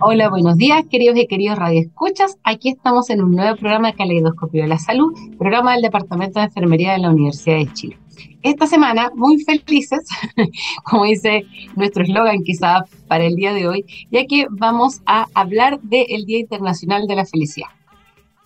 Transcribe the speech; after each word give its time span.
Hola, 0.00 0.30
buenos 0.30 0.56
días, 0.56 0.84
queridos 0.88 1.16
y 1.18 1.26
queridos 1.26 1.58
radioescuchas. 1.58 2.38
Aquí 2.44 2.68
estamos 2.68 3.10
en 3.10 3.20
un 3.20 3.32
nuevo 3.32 3.56
programa 3.56 3.90
de 3.90 3.96
Caleidoscopio 3.96 4.62
de 4.62 4.68
la 4.68 4.78
Salud, 4.78 5.12
programa 5.36 5.72
del 5.72 5.82
Departamento 5.82 6.38
de 6.38 6.46
Enfermería 6.46 6.92
de 6.92 6.98
la 6.98 7.10
Universidad 7.10 7.56
de 7.56 7.72
Chile. 7.72 7.98
Esta 8.42 8.68
semana, 8.68 9.10
muy 9.16 9.40
felices, 9.40 10.08
como 10.84 11.04
dice 11.04 11.46
nuestro 11.74 12.04
eslogan 12.04 12.44
quizá 12.44 12.84
para 13.08 13.24
el 13.24 13.34
día 13.34 13.52
de 13.52 13.66
hoy, 13.66 13.84
ya 14.12 14.24
que 14.26 14.46
vamos 14.50 15.00
a 15.04 15.26
hablar 15.34 15.80
del 15.80 16.24
Día 16.26 16.38
Internacional 16.38 17.08
de 17.08 17.16
la 17.16 17.26
Felicidad. 17.26 17.70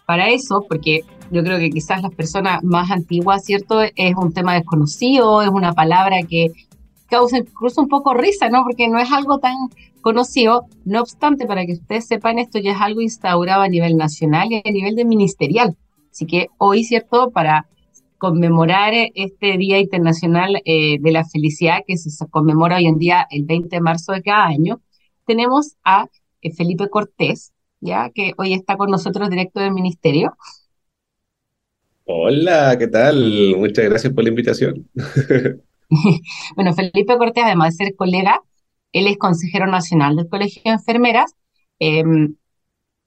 Para 0.07 0.31
eso, 0.31 0.65
porque 0.67 1.03
yo 1.31 1.45
creo 1.45 1.59
que 1.59 1.69
quizás 1.69 2.01
las 2.01 2.15
personas 2.15 2.65
más 2.65 2.91
antiguas, 2.91 3.45
¿cierto? 3.45 3.83
Es 3.83 4.15
un 4.17 4.33
tema 4.33 4.55
desconocido, 4.55 5.43
es 5.43 5.51
una 5.51 5.75
palabra 5.75 6.17
que 6.23 6.47
causa 7.13 7.37
incluso 7.37 7.83
un 7.83 7.89
poco 7.89 8.15
risa, 8.15 8.49
¿no? 8.49 8.65
Porque 8.65 8.89
no 8.89 8.99
es 8.99 9.13
algo 9.13 9.39
tan 9.39 9.55
conocido. 10.01 10.67
No 10.87 11.03
obstante, 11.03 11.47
para 11.47 11.67
que 11.67 11.75
ustedes 11.75 12.07
sepan, 12.07 12.39
esto 12.39 12.59
ya 12.59 12.73
es 12.73 12.81
algo 12.81 13.03
instaurado 13.03 13.61
a 13.61 13.69
nivel 13.69 13.99
nacional 13.99 14.49
y 14.51 14.63
a 14.65 14.73
nivel 14.73 14.97
de 14.97 15.05
ministerial. 15.05 15.77
Así 16.11 16.25
que 16.25 16.49
hoy, 16.57 16.85
¿cierto? 16.85 17.31
Para 17.31 17.67
conmemorar 18.17 18.95
este 19.15 19.59
Día 19.59 19.79
Internacional 19.79 20.63
eh, 20.65 20.99
de 21.01 21.13
la 21.13 21.25
Felicidad, 21.27 21.81
que 21.87 21.99
se 21.99 22.27
conmemora 22.29 22.77
hoy 22.77 22.87
en 22.87 22.99
día 22.99 23.27
el 23.31 23.45
20 23.45 23.69
de 23.69 23.81
marzo 23.83 24.13
de 24.13 24.23
cada 24.23 24.47
año, 24.47 24.81
tenemos 25.27 25.77
a 25.85 26.07
eh, 26.41 26.51
Felipe 26.55 26.89
Cortés, 26.89 27.53
ya 27.81 28.09
que 28.09 28.33
hoy 28.39 28.55
está 28.55 28.79
con 28.79 28.91
nosotros 28.91 29.29
directo 29.29 29.61
del 29.61 29.73
ministerio. 29.73 30.35
Hola, 32.05 32.75
¿qué 32.79 32.89
tal? 32.89 33.55
Muchas 33.59 33.85
gracias 33.85 34.13
por 34.15 34.25
la 34.25 34.31
invitación. 34.31 34.89
bueno, 36.57 36.73
Felipe 36.75 37.17
Cortés, 37.19 37.45
además 37.45 37.77
de 37.77 37.87
ser 37.87 37.97
colega, 37.97 38.41
él 38.93 39.07
es 39.07 39.19
consejero 39.19 39.67
nacional 39.67 40.17
del 40.17 40.29
Colegio 40.29 40.63
de 40.65 40.71
Enfermeras. 40.71 41.35
Em, 41.79 42.37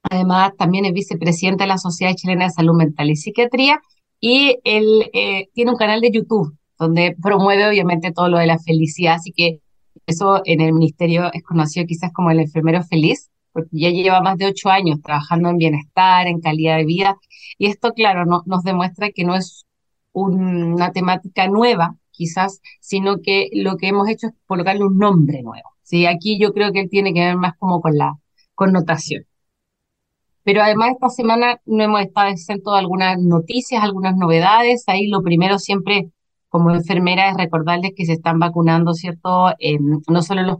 además, 0.03 0.53
también 0.57 0.85
es 0.85 0.93
vicepresidente 0.93 1.63
de 1.63 1.67
la 1.67 1.77
Sociedad 1.77 2.15
Chilena 2.15 2.45
de 2.45 2.51
Salud 2.51 2.75
Mental 2.75 3.09
y 3.09 3.15
Psiquiatría. 3.15 3.81
Y 4.19 4.57
él 4.63 5.09
eh, 5.13 5.49
tiene 5.53 5.71
un 5.71 5.77
canal 5.77 6.01
de 6.01 6.11
YouTube 6.11 6.57
donde 6.79 7.15
promueve 7.21 7.67
obviamente 7.67 8.11
todo 8.11 8.29
lo 8.29 8.37
de 8.37 8.47
la 8.47 8.59
felicidad. 8.59 9.15
Así 9.15 9.31
que 9.31 9.59
eso 10.07 10.41
en 10.45 10.61
el 10.61 10.73
ministerio 10.73 11.31
es 11.33 11.43
conocido 11.43 11.85
quizás 11.85 12.11
como 12.13 12.31
el 12.31 12.39
enfermero 12.39 12.83
feliz 12.83 13.29
porque 13.55 13.69
ya 13.71 13.89
lleva 13.89 14.19
más 14.21 14.37
de 14.37 14.47
ocho 14.47 14.69
años 14.69 15.01
trabajando 15.01 15.47
en 15.49 15.57
bienestar, 15.57 16.27
en 16.27 16.41
calidad 16.41 16.75
de 16.75 16.83
vida, 16.83 17.15
y 17.57 17.67
esto, 17.67 17.93
claro, 17.93 18.25
no, 18.25 18.43
nos 18.45 18.63
demuestra 18.63 19.11
que 19.11 19.23
no 19.23 19.33
es 19.33 19.65
una 20.11 20.91
temática 20.91 21.47
nueva, 21.47 21.95
quizás, 22.15 22.61
sino 22.81 23.21
que 23.21 23.49
lo 23.53 23.77
que 23.77 23.87
hemos 23.87 24.07
hecho 24.09 24.27
es 24.27 24.33
colocarle 24.45 24.83
un 24.85 24.97
nombre 24.97 25.41
nuevo. 25.43 25.69
¿sí? 25.83 26.05
Aquí 26.05 26.39
yo 26.39 26.53
creo 26.53 26.71
que 26.71 26.81
él 26.81 26.89
tiene 26.89 27.13
que 27.13 27.21
ver 27.21 27.37
más 27.37 27.53
como 27.57 27.81
con 27.81 27.97
la 27.97 28.13
connotación. 28.55 29.25
Pero 30.43 30.61
además 30.61 30.91
esta 30.91 31.09
semana 31.09 31.59
no 31.65 31.83
hemos 31.83 32.01
estado 32.01 32.29
exentos 32.29 32.73
de 32.73 32.79
algunas 32.79 33.19
noticias, 33.19 33.83
algunas 33.83 34.15
novedades. 34.15 34.83
Ahí 34.87 35.07
lo 35.07 35.23
primero 35.23 35.57
siempre 35.59 36.11
como 36.49 36.71
enfermera 36.71 37.29
es 37.29 37.37
recordarles 37.37 37.93
que 37.95 38.05
se 38.05 38.13
están 38.13 38.39
vacunando, 38.39 38.93
¿cierto? 38.93 39.49
no 40.07 40.21
solo 40.21 40.43
los 40.43 40.57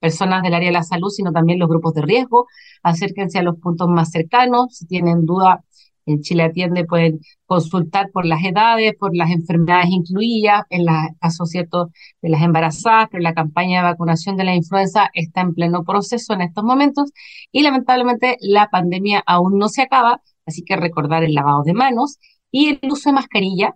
personas 0.00 0.42
del 0.42 0.54
área 0.54 0.68
de 0.68 0.72
la 0.72 0.82
salud, 0.82 1.10
sino 1.10 1.32
también 1.32 1.58
los 1.58 1.68
grupos 1.68 1.94
de 1.94 2.02
riesgo. 2.02 2.46
Acérquense 2.82 3.38
a 3.38 3.42
los 3.42 3.58
puntos 3.58 3.88
más 3.88 4.10
cercanos. 4.10 4.76
Si 4.76 4.86
tienen 4.86 5.26
duda, 5.26 5.64
en 6.06 6.20
Chile 6.22 6.44
Atiende 6.44 6.84
pueden 6.84 7.20
consultar 7.46 8.10
por 8.12 8.26
las 8.26 8.44
edades, 8.44 8.94
por 8.98 9.16
las 9.16 9.30
enfermedades 9.30 9.90
incluidas, 9.90 10.62
en 10.70 10.86
los 10.86 10.94
casos 11.20 11.50
ciertos 11.50 11.88
de 12.22 12.28
las 12.28 12.42
embarazadas, 12.42 13.08
pero 13.10 13.22
la 13.22 13.34
campaña 13.34 13.78
de 13.78 13.90
vacunación 13.90 14.36
de 14.36 14.44
la 14.44 14.54
influenza 14.54 15.10
está 15.14 15.40
en 15.42 15.54
pleno 15.54 15.84
proceso 15.84 16.32
en 16.34 16.42
estos 16.42 16.64
momentos 16.64 17.10
y 17.52 17.62
lamentablemente 17.62 18.36
la 18.40 18.68
pandemia 18.68 19.22
aún 19.26 19.58
no 19.58 19.68
se 19.68 19.82
acaba, 19.82 20.22
así 20.46 20.62
que 20.64 20.76
recordar 20.76 21.24
el 21.24 21.34
lavado 21.34 21.62
de 21.64 21.74
manos 21.74 22.18
y 22.50 22.78
el 22.82 22.90
uso 22.90 23.10
de 23.10 23.14
mascarilla 23.14 23.74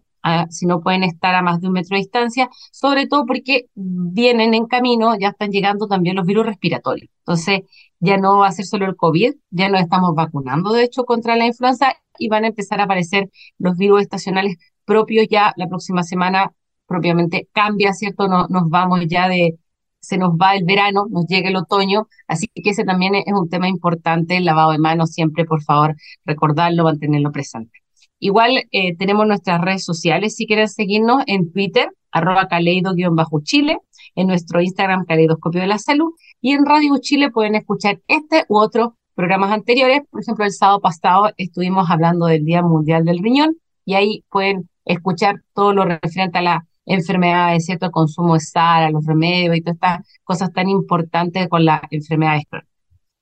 si 0.51 0.67
no 0.67 0.81
pueden 0.81 1.03
estar 1.03 1.35
a 1.35 1.43
más 1.43 1.61
de 1.61 1.69
un 1.69 1.75
metro 1.75 1.97
de 1.97 2.03
distancia, 2.03 2.49
sobre 2.73 3.07
todo 3.07 3.27
porque 3.27 3.67
vienen 3.75 4.55
en 4.55 4.67
camino, 4.67 5.17
ya 5.19 5.29
están 5.29 5.51
llegando 5.51 5.87
también 5.87 6.17
los 6.17 6.27
virus 6.27 6.47
respiratorios. 6.47 7.11
Entonces, 7.21 7.61
ya 8.01 8.17
no 8.17 8.39
va 8.39 8.49
a 8.49 8.53
ser 8.53 8.67
solo 8.67 8.87
el 8.87 8.97
COVID, 8.97 9.35
ya 9.51 9.69
nos 9.69 9.81
estamos 9.81 10.15
vacunando, 10.15 10.73
de 10.73 10.85
hecho, 10.85 11.05
contra 11.05 11.37
la 11.37 11.47
influenza 11.47 11.95
y 12.19 12.29
van 12.29 12.45
a 12.45 12.49
empezar 12.49 12.81
a 12.81 12.85
aparecer 12.85 13.31
los 13.59 13.77
virus 13.77 14.03
estacionales 14.03 14.57
propios 14.85 15.27
ya 15.31 15.53
la 15.57 15.69
próxima 15.69 16.03
semana, 16.03 16.53
propiamente 16.87 17.49
cambia, 17.53 17.93
¿cierto? 17.93 18.29
No, 18.29 18.47
nos 18.49 18.69
vamos 18.69 19.01
ya 19.09 19.29
de, 19.29 19.59
se 20.01 20.19
nos 20.19 20.33
va 20.33 20.55
el 20.55 20.65
verano, 20.65 21.07
nos 21.11 21.27
llega 21.27 21.49
el 21.49 21.57
otoño, 21.57 22.09
así 22.29 22.47
que 22.55 22.71
ese 22.71 22.85
también 22.85 23.15
es 23.15 23.25
un 23.33 23.49
tema 23.49 23.69
importante, 23.69 24.37
el 24.37 24.45
lavado 24.45 24.73
de 24.73 24.79
manos, 24.79 25.13
siempre, 25.13 25.45
por 25.45 25.63
favor, 25.63 25.97
recordarlo, 26.25 26.85
mantenerlo 26.85 27.33
presente. 27.33 27.84
Igual 28.25 28.65
eh, 28.71 28.97
tenemos 28.97 29.27
nuestras 29.27 29.61
redes 29.61 29.85
sociales, 29.85 30.35
si 30.35 30.47
quieren 30.47 30.67
seguirnos 30.67 31.23
en 31.27 31.53
Twitter, 31.53 31.91
arroba 32.11 32.49
caleido-chile, 32.49 33.77
en 34.15 34.27
nuestro 34.29 34.63
Instagram 34.63 35.05
Caleidoscopio 35.05 35.61
de 35.61 35.67
la 35.67 35.77
Salud, 35.77 36.15
y 36.41 36.53
en 36.53 36.65
Radio 36.65 36.97
Chile 37.03 37.31
pueden 37.31 37.55
escuchar 37.55 38.01
este 38.09 38.47
u 38.49 38.57
otros 38.57 38.95
programas 39.15 39.53
anteriores. 39.53 40.01
Por 40.11 40.23
ejemplo, 40.23 40.47
el 40.47 40.53
sábado 40.53 40.81
pasado 40.81 41.33
estuvimos 41.37 41.91
hablando 41.91 42.25
del 42.25 42.47
Día 42.47 42.63
Mundial 42.63 43.05
del 43.05 43.19
Riñón, 43.19 43.59
y 43.85 43.93
ahí 43.93 44.25
pueden 44.31 44.71
escuchar 44.87 45.43
todo 45.53 45.75
lo 45.75 45.85
referente 45.85 46.39
a 46.39 46.43
la 46.43 46.67
enfermedad, 46.87 47.55
¿cierto? 47.59 47.85
El 47.85 47.93
consumo 47.93 48.33
de 48.33 48.41
sal, 48.41 48.85
a 48.85 48.91
los 48.91 49.05
remedios 49.05 49.55
y 49.55 49.61
todas 49.61 49.75
estas 49.75 50.21
cosas 50.25 50.51
tan 50.51 50.71
importantes 50.71 51.47
con 51.49 51.67
la 51.67 51.83
enfermedad 51.91 52.39
crónicas. 52.49 52.71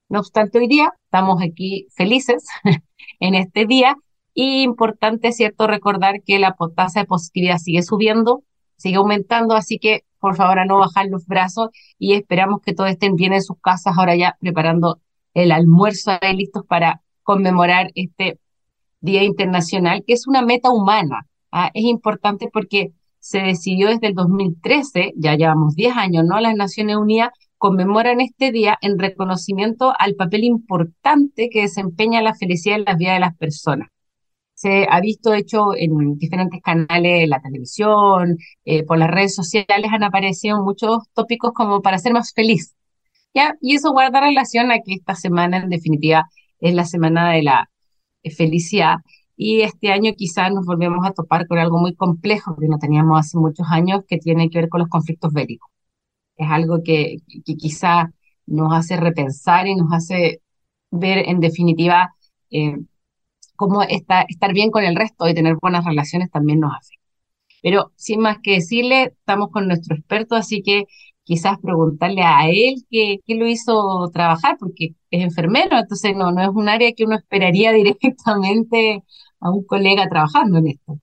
No 0.09 0.21
obstante, 0.21 0.61
hoy 0.61 0.69
día 0.69 0.93
estamos 1.07 1.43
aquí 1.43 1.89
felices 1.91 2.47
en 3.19 3.35
este 3.35 3.67
día 3.67 3.97
y 4.35 4.63
importante, 4.63 5.33
¿cierto?, 5.33 5.67
recordar 5.67 6.23
que 6.25 6.39
la 6.39 6.57
tasa 6.75 7.01
de 7.01 7.07
positividad 7.07 7.59
sigue 7.59 7.83
subiendo, 7.83 8.43
sigue 8.77 8.97
aumentando, 8.97 9.55
así 9.55 9.79
que 9.79 10.05
por 10.19 10.37
favor 10.37 10.59
a 10.61 10.65
no 10.65 10.79
bajar 10.79 11.07
los 11.07 11.27
brazos 11.27 11.71
y 11.99 12.15
esperamos 12.15 12.61
que 12.63 12.75
todos 12.75 12.91
estén 12.91 13.17
bien 13.17 13.33
en 13.33 13.43
sus 13.43 13.59
casas 13.61 13.95
ahora 13.99 14.15
ya 14.17 14.37
preparando 14.41 15.01
el 15.35 15.53
almuerzo 15.53 16.13
ahí 16.21 16.37
listos 16.37 16.65
para 16.67 17.03
conmemorar 17.23 17.91
este 17.95 18.39
Día 19.01 19.25
Internacional, 19.25 20.05
que 20.07 20.13
es 20.13 20.29
una 20.29 20.43
meta 20.43 20.71
humana. 20.71 21.27
¿ah? 21.51 21.71
Es 21.75 21.85
importante 21.85 22.49
porque 22.53 22.93
se 23.19 23.41
decidió 23.41 23.89
desde 23.89 24.09
el 24.09 24.15
2013, 24.15 25.13
ya 25.17 25.35
llevamos 25.35 25.75
10 25.75 25.97
años, 25.97 26.25
¿no? 26.25 26.41
Las 26.41 26.55
Naciones 26.55 26.97
Unidas 26.97 27.31
conmemoran 27.59 28.21
este 28.21 28.53
día 28.53 28.79
en 28.81 28.99
reconocimiento 28.99 29.93
al 29.99 30.15
papel 30.15 30.45
importante 30.45 31.49
que 31.51 31.63
desempeña 31.63 32.23
la 32.23 32.35
felicidad 32.35 32.79
en 32.79 32.85
la 32.85 32.95
vida 32.95 33.15
de 33.15 33.21
las 33.21 33.37
personas 33.37 33.89
se 34.63 34.87
ha 34.89 35.01
visto 35.01 35.35
hecho 35.35 35.75
en 35.77 36.17
diferentes 36.19 36.63
canales 36.63 37.29
la 37.29 37.41
televisión, 37.41 38.39
eh, 38.65 38.85
por 38.85 38.99
las 38.99 39.11
redes 39.11 39.35
sociales 39.35 39.91
han 39.93 40.05
aparecido 40.05 40.63
muchos 40.63 40.99
tópicos 41.15 41.53
como 41.53 41.83
para 41.83 41.99
ser 41.99 42.13
más 42.13 42.33
feliz. 42.33 42.75
¿ya? 43.35 43.57
Y 43.61 43.75
eso 43.77 43.93
guarda 43.93 44.21
relación 44.21 44.71
a 44.71 44.77
que 44.77 44.95
esta 44.95 45.17
semana 45.17 45.59
en 45.59 45.71
definitiva 45.71 46.29
es 46.61 46.75
la 46.75 46.85
semana 46.85 47.33
de 47.33 47.43
la 47.43 47.71
felicidad 48.37 48.99
y 49.37 49.63
este 49.63 49.91
año 49.93 50.13
quizás 50.17 50.53
nos 50.53 50.65
volvemos 50.67 51.05
a 51.07 51.13
topar 51.13 51.49
con 51.49 51.59
algo 51.59 51.79
muy 51.81 51.95
complejo 51.97 52.57
que 52.57 52.69
no 52.69 52.79
teníamos 52.79 53.19
hace 53.19 53.39
muchos 53.39 53.67
años 53.71 54.05
que 54.07 54.19
tiene 54.19 54.49
que 54.51 54.61
ver 54.61 54.69
con 54.69 54.81
los 54.81 54.89
conflictos 54.89 55.33
bélicos. 55.33 55.71
Es 56.37 56.49
algo 56.51 56.83
que, 56.85 57.17
que 57.45 57.57
quizá 57.57 58.13
nos 58.47 58.73
hace 58.73 58.97
repensar 58.97 59.67
y 59.67 59.75
nos 59.75 59.93
hace 59.93 60.41
ver 60.91 61.29
en 61.29 61.41
definitiva 61.41 62.15
eh, 62.51 62.77
cómo 63.57 63.83
estar 63.83 64.53
bien 64.55 64.71
con 64.71 64.85
el 64.85 64.97
resto 64.97 65.29
y 65.29 65.35
tener 65.35 65.57
buenas 65.61 65.85
relaciones 65.85 66.31
también 66.31 66.61
nos 66.61 66.73
hace. 66.77 66.95
Pero 67.63 67.93
sin 67.97 68.21
más 68.21 68.39
que 68.43 68.55
decirle, 68.55 69.15
estamos 69.19 69.51
con 69.51 69.69
nuestro 69.69 69.97
experto, 69.97 70.35
así 70.37 70.63
que 70.63 70.85
quizás 71.25 71.59
preguntarle 71.63 72.23
a 72.23 72.49
él 72.49 72.85
qué, 72.91 73.21
qué 73.27 73.35
lo 73.37 73.47
hizo 73.47 74.11
trabajar, 74.13 74.57
porque 74.59 74.95
es 75.11 75.23
enfermero, 75.23 75.79
entonces 75.79 76.17
no, 76.17 76.33
no 76.33 76.43
es 76.43 76.49
un 76.49 76.69
área 76.69 76.93
que 76.93 77.05
uno 77.05 77.17
esperaría 77.17 77.73
directamente 77.73 79.03
a 79.41 79.51
un 79.51 79.65
colega 79.65 80.09
trabajando 80.09 80.59
en 80.59 80.69
esto. 80.69 80.99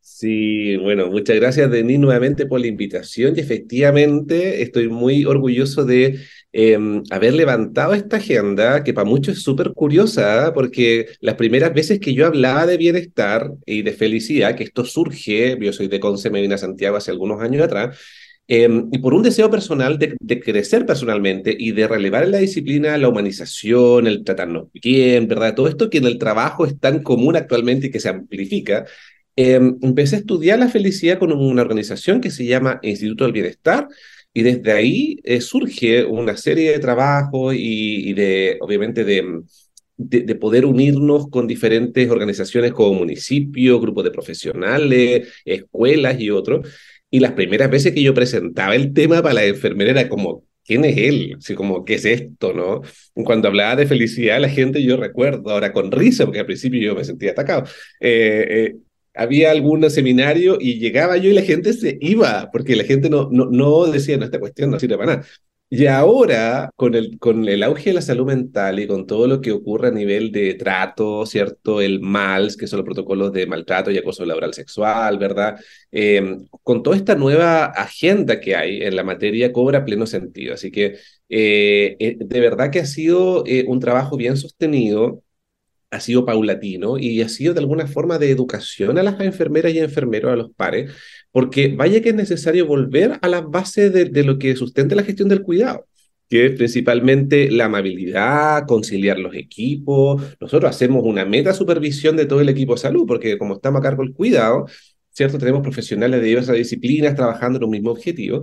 Sí, 0.00 0.76
bueno, 0.76 1.08
muchas 1.10 1.36
gracias 1.36 1.70
Denis 1.70 1.98
nuevamente 1.98 2.46
por 2.46 2.60
la 2.60 2.68
invitación 2.68 3.36
y 3.36 3.40
efectivamente 3.40 4.62
estoy 4.62 4.88
muy 4.88 5.24
orgulloso 5.24 5.84
de 5.84 6.20
em, 6.58 7.02
haber 7.10 7.34
levantado 7.34 7.92
esta 7.92 8.16
agenda 8.16 8.82
que 8.82 8.94
para 8.94 9.06
muchos 9.06 9.36
es 9.36 9.42
súper 9.42 9.72
curiosa 9.74 10.48
¿eh? 10.48 10.52
porque 10.54 11.06
las 11.20 11.34
primeras 11.34 11.74
veces 11.74 12.00
que 12.00 12.14
yo 12.14 12.26
hablaba 12.26 12.64
de 12.64 12.78
bienestar 12.78 13.50
y 13.66 13.82
de 13.82 13.92
felicidad, 13.92 14.56
que 14.56 14.64
esto 14.64 14.84
surge, 14.86 15.58
yo 15.60 15.72
soy 15.74 15.88
de 15.88 16.00
Conce, 16.00 16.30
me 16.30 16.46
a 16.46 16.58
Santiago 16.58 16.96
hace 16.96 17.10
algunos 17.10 17.42
años 17.42 17.62
atrás, 17.62 17.98
em, 18.48 18.88
y 18.90 18.98
por 18.98 19.12
un 19.12 19.22
deseo 19.22 19.50
personal 19.50 19.98
de, 19.98 20.16
de, 20.18 20.40
crecer 20.40 20.86
personalmente 20.86 21.54
y 21.58 21.72
de 21.72 21.88
relevar 21.88 22.24
en 22.24 22.30
la 22.32 22.38
disciplina 22.38 22.96
la 22.96 23.08
humanización, 23.08 24.06
el 24.06 24.24
tratarnos 24.24 24.68
bien, 24.72 25.28
¿verdad? 25.28 25.54
Todo 25.54 25.68
esto 25.68 25.90
que 25.90 25.98
en 25.98 26.06
el 26.06 26.18
trabajo 26.18 26.64
es 26.64 26.78
tan 26.80 27.02
común 27.02 27.36
actualmente 27.36 27.88
y 27.88 27.90
que 27.90 28.00
se 28.00 28.08
amplifica. 28.08 28.86
Em, 29.36 29.76
empecé 29.82 30.16
a 30.16 30.18
estudiar 30.20 30.58
la 30.58 30.68
felicidad 30.68 31.18
con 31.18 31.32
una 31.32 31.62
organización 31.62 32.20
que 32.22 32.30
se 32.30 32.46
llama 32.46 32.78
Instituto 32.82 33.24
del 33.24 33.34
Bienestar 33.34 33.88
y 34.36 34.42
desde 34.42 34.70
ahí 34.72 35.18
eh, 35.24 35.40
surge 35.40 36.04
una 36.04 36.36
serie 36.36 36.72
de 36.72 36.78
trabajos 36.78 37.54
y, 37.56 38.12
de, 38.12 38.58
obviamente, 38.60 39.02
de, 39.02 39.40
de, 39.96 40.34
poder 40.34 40.66
unirnos 40.66 41.30
con 41.30 41.46
diferentes 41.46 42.10
organizaciones 42.10 42.74
como 42.74 42.92
municipios, 42.92 43.80
grupos 43.80 44.04
de 44.04 44.10
profesionales, 44.10 45.32
escuelas 45.42 46.20
y 46.20 46.28
otros. 46.28 46.68
Y 47.10 47.20
las 47.20 47.32
primeras 47.32 47.70
veces 47.70 47.94
que 47.94 48.02
yo 48.02 48.12
presentaba 48.12 48.74
el 48.76 48.92
tema 48.92 49.22
para 49.22 49.36
la 49.36 49.44
enfermera 49.46 49.92
era 49.92 50.08
como, 50.10 50.44
¿quién 50.66 50.84
es 50.84 50.98
él? 50.98 51.36
Así 51.38 51.54
como, 51.54 51.86
¿qué 51.86 51.94
es 51.94 52.04
esto? 52.04 52.52
¿no? 52.52 52.82
Cuando 53.24 53.48
hablaba 53.48 53.74
de 53.76 53.86
felicidad, 53.86 54.38
la 54.38 54.50
gente, 54.50 54.82
yo 54.82 54.98
recuerdo, 54.98 55.50
ahora 55.50 55.72
con 55.72 55.90
risa, 55.90 56.26
porque 56.26 56.40
al 56.40 56.46
principio 56.46 56.78
yo 56.78 56.94
me 56.94 57.04
sentía 57.04 57.30
atacado, 57.30 57.64
eh, 58.00 58.46
eh, 58.50 58.76
había 59.16 59.50
algún 59.50 59.88
seminario 59.90 60.58
y 60.60 60.78
llegaba 60.78 61.16
yo 61.16 61.30
y 61.30 61.34
la 61.34 61.42
gente 61.42 61.72
se 61.72 61.98
iba, 62.00 62.50
porque 62.52 62.76
la 62.76 62.84
gente 62.84 63.10
no, 63.10 63.28
no, 63.30 63.46
no 63.46 63.86
decía, 63.86 64.16
no, 64.16 64.24
esta 64.24 64.40
cuestión 64.40 64.70
no 64.70 64.78
sirve 64.78 64.96
para 64.98 65.16
nada. 65.16 65.26
Y 65.68 65.86
ahora, 65.86 66.70
con 66.76 66.94
el, 66.94 67.18
con 67.18 67.48
el 67.48 67.64
auge 67.64 67.90
de 67.90 67.94
la 67.94 68.00
salud 68.02 68.24
mental 68.26 68.78
y 68.78 68.86
con 68.86 69.04
todo 69.04 69.26
lo 69.26 69.40
que 69.40 69.50
ocurre 69.50 69.88
a 69.88 69.90
nivel 69.90 70.30
de 70.30 70.54
trato, 70.54 71.26
¿cierto? 71.26 71.80
El 71.80 72.00
MALS, 72.00 72.56
que 72.56 72.68
son 72.68 72.78
los 72.78 72.84
protocolos 72.84 73.32
de 73.32 73.46
maltrato 73.48 73.90
y 73.90 73.98
acoso 73.98 74.24
laboral 74.24 74.54
sexual, 74.54 75.18
¿verdad? 75.18 75.56
Eh, 75.90 76.38
con 76.62 76.84
toda 76.84 76.96
esta 76.96 77.16
nueva 77.16 77.64
agenda 77.66 78.38
que 78.38 78.54
hay 78.54 78.82
en 78.82 78.94
la 78.94 79.02
materia, 79.02 79.52
cobra 79.52 79.84
pleno 79.84 80.06
sentido. 80.06 80.54
Así 80.54 80.70
que 80.70 80.98
eh, 81.28 81.96
eh, 81.98 82.16
de 82.20 82.40
verdad 82.40 82.70
que 82.70 82.78
ha 82.80 82.86
sido 82.86 83.42
un 83.66 83.80
trabajo 83.80 84.16
bien 84.16 84.36
sostenido 84.36 85.24
ha 85.90 86.00
sido 86.00 86.24
paulatino 86.24 86.98
y 86.98 87.22
ha 87.22 87.28
sido 87.28 87.54
de 87.54 87.60
alguna 87.60 87.86
forma 87.86 88.18
de 88.18 88.30
educación 88.30 88.98
a 88.98 89.02
las 89.02 89.20
enfermeras 89.20 89.72
y 89.72 89.78
enfermeros, 89.78 90.32
a 90.32 90.36
los 90.36 90.50
pares, 90.52 90.92
porque 91.30 91.68
vaya 91.76 92.00
que 92.00 92.10
es 92.10 92.14
necesario 92.14 92.66
volver 92.66 93.18
a 93.22 93.28
las 93.28 93.44
bases 93.48 93.92
de, 93.92 94.24
lo 94.24 94.38
que 94.38 94.56
sustenta 94.56 94.94
la 94.94 95.04
gestión 95.04 95.28
del 95.28 95.42
cuidado 95.42 95.86
que 96.28 96.46
es 96.46 96.56
principalmente 96.56 97.50
la 97.52 97.66
amabilidad, 97.66 98.66
conciliar 98.66 99.16
los 99.16 99.32
equipos. 99.36 100.20
Nosotros 100.40 100.68
hacemos 100.68 101.04
una 101.04 101.24
meta 101.24 101.54
supervisión 101.54 102.16
de 102.16 102.26
todo 102.26 102.40
el 102.40 102.48
equipo 102.48 102.74
de 102.74 102.80
salud, 102.80 103.04
porque 103.06 103.38
como 103.38 103.54
estamos 103.54 103.78
a 103.78 103.82
cargo 103.82 104.02
del 104.02 104.12
cuidado, 104.12 104.66
¿cierto? 105.12 105.38
Tenemos 105.38 105.62
profesionales 105.62 106.20
de 106.20 106.26
diversas 106.26 106.56
disciplinas 106.56 107.14
trabajando 107.14 107.58
en 107.58 107.64
un 107.64 107.70
mismo 107.70 107.92
objetivo, 107.92 108.42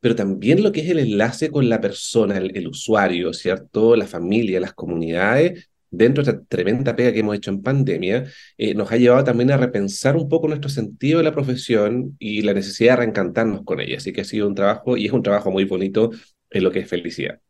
pero 0.00 0.16
también 0.16 0.62
lo 0.62 0.72
que 0.72 0.80
es 0.80 0.90
el 0.90 0.98
enlace 0.98 1.50
con 1.50 1.68
la 1.68 1.80
persona, 1.80 2.36
el, 2.36 2.50
el 2.56 2.66
usuario, 2.66 3.32
¿cierto? 3.32 3.94
La 3.94 4.08
familia, 4.08 4.58
las 4.58 4.72
comunidades, 4.74 5.69
dentro 5.90 6.22
de 6.24 6.30
esta 6.30 6.44
tremenda 6.44 6.96
pega 6.96 7.12
que 7.12 7.20
hemos 7.20 7.36
hecho 7.36 7.50
en 7.50 7.62
pandemia, 7.62 8.24
eh, 8.56 8.74
nos 8.74 8.90
ha 8.92 8.96
llevado 8.96 9.24
también 9.24 9.50
a 9.50 9.56
repensar 9.56 10.16
un 10.16 10.28
poco 10.28 10.48
nuestro 10.48 10.70
sentido 10.70 11.18
de 11.18 11.24
la 11.24 11.32
profesión 11.32 12.16
y 12.18 12.42
la 12.42 12.54
necesidad 12.54 12.92
de 12.92 12.96
reencantarnos 12.98 13.64
con 13.64 13.80
ella. 13.80 13.96
Así 13.98 14.12
que 14.12 14.22
ha 14.22 14.24
sido 14.24 14.48
un 14.48 14.54
trabajo 14.54 14.96
y 14.96 15.06
es 15.06 15.12
un 15.12 15.22
trabajo 15.22 15.50
muy 15.50 15.64
bonito 15.64 16.10
en 16.50 16.64
lo 16.64 16.70
que 16.70 16.80
es 16.80 16.88
felicidad. 16.88 17.40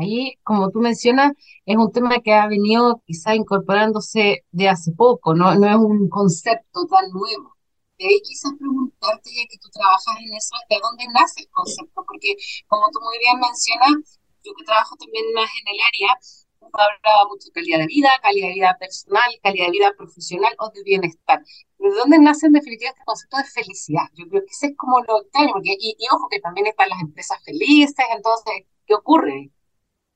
Ahí, 0.00 0.34
como 0.44 0.70
tú 0.70 0.80
mencionas, 0.80 1.32
es 1.66 1.76
un 1.76 1.92
tema 1.92 2.20
que 2.20 2.32
ha 2.32 2.46
venido 2.48 3.02
quizá 3.06 3.34
incorporándose 3.34 4.44
de 4.50 4.68
hace 4.68 4.92
poco, 4.92 5.34
no, 5.34 5.54
no 5.56 5.66
es 5.68 5.76
un 5.76 6.08
concepto 6.08 6.86
tan 6.86 7.10
nuevo. 7.10 7.54
De 7.98 8.06
ahí 8.06 8.20
quizás 8.22 8.52
preguntarte, 8.58 9.30
ya 9.34 9.42
que 9.50 9.58
tú 9.60 9.68
trabajas 9.72 10.16
en 10.20 10.32
eso, 10.34 10.54
¿de 10.70 10.76
dónde 10.82 11.04
nace 11.12 11.42
el 11.42 11.48
concepto? 11.50 12.02
Porque 12.06 12.34
como 12.66 12.86
tú 12.92 13.00
muy 13.02 13.18
bien 13.18 13.38
mencionas, 13.40 14.17
yo 14.44 14.52
que 14.54 14.64
trabajo 14.64 14.96
también 14.96 15.24
más 15.34 15.50
en 15.62 15.74
el 15.74 15.80
área, 15.80 16.18
hablaba 16.60 17.28
mucho 17.28 17.46
de 17.46 17.52
calidad 17.52 17.78
de 17.78 17.86
vida, 17.86 18.08
calidad 18.22 18.48
de 18.48 18.54
vida 18.54 18.76
personal, 18.78 19.30
calidad 19.42 19.66
de 19.66 19.72
vida 19.72 19.94
profesional 19.96 20.54
o 20.58 20.70
de 20.70 20.82
bienestar. 20.82 21.42
¿De 21.78 21.88
dónde 21.90 22.18
nace 22.18 22.46
en 22.46 22.52
definitiva 22.52 22.90
este 22.90 23.04
concepto 23.04 23.36
de 23.36 23.44
felicidad? 23.44 24.02
Yo 24.14 24.28
creo 24.28 24.42
que 24.42 24.50
ese 24.50 24.66
es 24.68 24.76
como 24.76 24.98
lo 25.00 25.22
extraño, 25.22 25.52
porque, 25.52 25.76
y, 25.78 25.96
ojo 26.12 26.28
que 26.30 26.40
también 26.40 26.66
están 26.66 26.88
las 26.88 27.00
empresas 27.00 27.38
felices, 27.44 28.04
entonces, 28.14 28.66
¿qué 28.86 28.94
ocurre? 28.94 29.50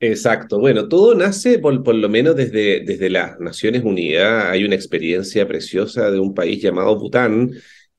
Exacto. 0.00 0.58
Bueno, 0.58 0.88
todo 0.88 1.14
nace 1.14 1.60
por, 1.60 1.84
por, 1.84 1.94
lo 1.94 2.08
menos 2.08 2.34
desde, 2.34 2.80
desde 2.84 3.08
las 3.08 3.38
Naciones 3.38 3.84
Unidas. 3.84 4.46
Hay 4.46 4.64
una 4.64 4.74
experiencia 4.74 5.46
preciosa 5.46 6.10
de 6.10 6.18
un 6.18 6.34
país 6.34 6.60
llamado 6.60 6.98
Bután, 6.98 7.52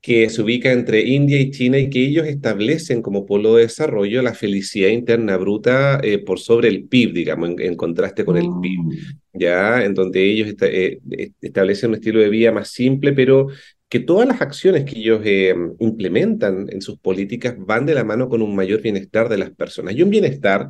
que 0.04 0.30
se 0.30 0.42
ubica 0.42 0.70
entre 0.74 1.00
India 1.02 1.40
y 1.40 1.50
China 1.50 1.80
y 1.80 1.90
que 1.90 2.06
ellos 2.06 2.28
establecen 2.28 3.02
como 3.02 3.26
polo 3.26 3.56
de 3.56 3.64
desarrollo 3.64 4.22
la 4.22 4.34
felicidad 4.34 4.90
interna 4.90 5.38
bruta 5.38 6.02
eh, 6.04 6.18
por 6.18 6.42
sobre 6.42 6.68
el 6.68 6.90
PIB, 6.90 7.14
digamos, 7.14 7.52
en, 7.58 7.78
contraste 7.78 8.26
con 8.26 8.36
el 8.36 8.50
PIB, 8.62 8.80
mm. 8.80 8.92
¿ya? 9.40 9.86
En 9.86 9.94
donde 9.94 10.22
ellos 10.22 10.54
eh, 10.60 11.00
establecen 11.40 11.92
un 11.92 11.96
estilo 11.96 12.20
de 12.20 12.28
vida 12.28 12.52
más 12.52 12.68
simple, 12.68 13.14
pero 13.14 13.48
que 13.88 14.02
todas 14.02 14.28
las 14.28 14.42
acciones 14.42 14.84
que 14.84 15.00
ellos 15.00 15.22
eh, 15.24 15.56
implementan 15.80 16.68
en 16.70 16.82
sus 16.82 17.00
políticas 17.00 17.56
van 17.58 17.86
de 17.86 17.94
la 17.94 18.04
mano 18.04 18.28
con 18.28 18.42
un 18.42 18.54
mayor 18.54 18.82
bienestar 18.82 19.30
de 19.30 19.38
las 19.38 19.52
personas. 19.52 19.96
Y 19.96 20.04
un 20.04 20.10
bienestar 20.10 20.68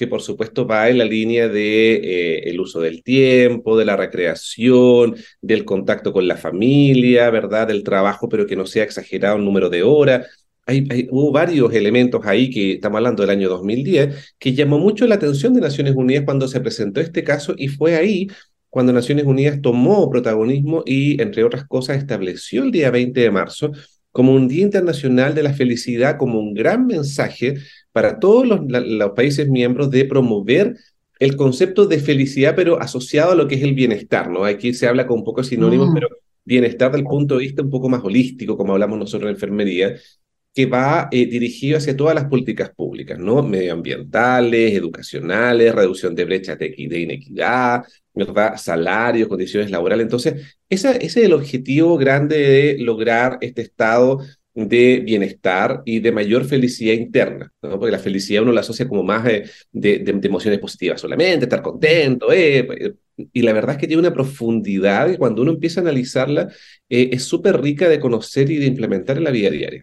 que 0.00 0.06
por 0.06 0.22
supuesto 0.22 0.66
va 0.66 0.88
en 0.88 0.96
la 0.96 1.04
línea 1.04 1.46
de 1.46 1.92
eh, 1.96 2.48
el 2.48 2.58
uso 2.58 2.80
del 2.80 3.02
tiempo, 3.02 3.76
de 3.76 3.84
la 3.84 3.96
recreación, 3.96 5.14
del 5.42 5.66
contacto 5.66 6.10
con 6.14 6.26
la 6.26 6.38
familia, 6.38 7.28
¿verdad? 7.28 7.68
Del 7.68 7.84
trabajo, 7.84 8.26
pero 8.26 8.46
que 8.46 8.56
no 8.56 8.64
sea 8.64 8.84
exagerado 8.84 9.36
el 9.36 9.44
número 9.44 9.68
de 9.68 9.82
horas. 9.82 10.26
Hay, 10.64 11.06
hubo 11.10 11.32
varios 11.32 11.74
elementos 11.74 12.24
ahí 12.24 12.48
que 12.48 12.72
estamos 12.72 12.96
hablando 12.96 13.22
del 13.22 13.30
año 13.30 13.50
2010 13.50 14.36
que 14.38 14.54
llamó 14.54 14.78
mucho 14.78 15.06
la 15.06 15.16
atención 15.16 15.52
de 15.52 15.60
Naciones 15.60 15.94
Unidas 15.94 16.24
cuando 16.24 16.48
se 16.48 16.60
presentó 16.60 17.02
este 17.02 17.22
caso 17.22 17.54
y 17.58 17.68
fue 17.68 17.96
ahí 17.96 18.28
cuando 18.70 18.94
Naciones 18.94 19.26
Unidas 19.26 19.60
tomó 19.60 20.08
protagonismo 20.08 20.82
y, 20.86 21.20
entre 21.20 21.44
otras 21.44 21.66
cosas, 21.66 21.98
estableció 21.98 22.62
el 22.62 22.70
día 22.70 22.90
20 22.90 23.20
de 23.20 23.30
marzo 23.30 23.72
como 24.12 24.34
un 24.34 24.48
Día 24.48 24.62
Internacional 24.62 25.34
de 25.34 25.42
la 25.42 25.52
Felicidad, 25.52 26.16
como 26.16 26.40
un 26.40 26.54
gran 26.54 26.86
mensaje 26.86 27.54
para 27.92 28.18
todos 28.18 28.46
los, 28.46 29.10
países 29.12 29.48
miembros 29.48 29.90
de 29.90 30.04
promover 30.04 30.76
el 31.18 31.36
concepto 31.36 31.86
de 31.86 31.98
felicidad, 31.98 32.54
pero 32.56 32.80
asociado 32.80 33.32
a 33.32 33.34
lo 33.34 33.46
que 33.46 33.56
es 33.56 33.62
el 33.62 33.74
bienestar, 33.74 34.30
¿no? 34.30 34.44
Aquí 34.44 34.72
se 34.72 34.86
habla 34.86 35.06
con 35.06 35.18
un 35.18 35.24
poco 35.24 35.42
sinónimos, 35.42 35.90
mm. 35.90 35.94
pero 35.94 36.08
bienestar 36.44 36.90
del 36.92 37.04
punto 37.04 37.36
de 37.36 37.42
vista 37.42 37.62
un 37.62 37.70
poco 37.70 37.88
más 37.88 38.02
holístico, 38.02 38.56
como 38.56 38.72
hablamos 38.72 38.98
nosotros 38.98 39.28
en 39.28 39.34
enfermería, 39.34 39.94
que 40.54 40.66
va 40.66 41.08
eh, 41.12 41.26
dirigido 41.26 41.78
hacia 41.78 41.96
todas 41.96 42.14
las 42.14 42.24
políticas 42.24 42.70
públicas, 42.74 43.18
¿no? 43.18 43.42
Medioambientales, 43.42 44.74
educacionales, 44.74 45.74
reducción 45.74 46.14
de 46.14 46.24
brechas 46.24 46.58
de, 46.58 46.74
inequidad, 46.76 47.82
¿verdad? 48.26 48.56
Salarios, 48.56 49.28
condiciones 49.28 49.70
laborales. 49.70 50.04
Entonces, 50.04 50.56
ese 50.68 51.04
es 51.04 51.16
el 51.16 51.32
objetivo 51.32 51.96
grande 51.96 52.38
de 52.38 52.78
lograr 52.78 53.38
este 53.40 53.62
estado 53.62 54.20
de 54.54 55.00
bienestar 55.04 55.82
y 55.84 56.00
de 56.00 56.12
mayor 56.12 56.44
felicidad 56.44 56.94
interna, 56.94 57.52
porque 57.60 57.90
la 57.90 57.98
felicidad 57.98 58.42
uno 58.42 58.52
la 58.52 58.60
asocia 58.60 58.88
como 58.88 59.02
más 59.02 59.24
de, 59.24 60.20
emociones 60.22 60.58
positivas 60.58 61.00
solamente, 61.00 61.44
estar 61.44 61.62
contento, 61.62 62.32
eh, 62.32 62.94
y 63.32 63.42
la 63.42 63.52
verdad 63.52 63.76
es 63.76 63.80
que 63.80 63.86
tiene 63.86 64.00
una 64.00 64.12
profundidad 64.12 65.08
que 65.08 65.18
cuando 65.18 65.42
uno 65.42 65.52
empieza 65.52 65.80
a 65.80 65.82
analizarla 65.82 66.48
eh, 66.88 67.10
es 67.12 67.24
súper 67.24 67.60
rica 67.60 67.88
de 67.88 68.00
conocer 68.00 68.50
y 68.50 68.56
de 68.56 68.66
implementar 68.66 69.18
en 69.18 69.24
la 69.24 69.30
vida 69.30 69.50
diaria. 69.50 69.82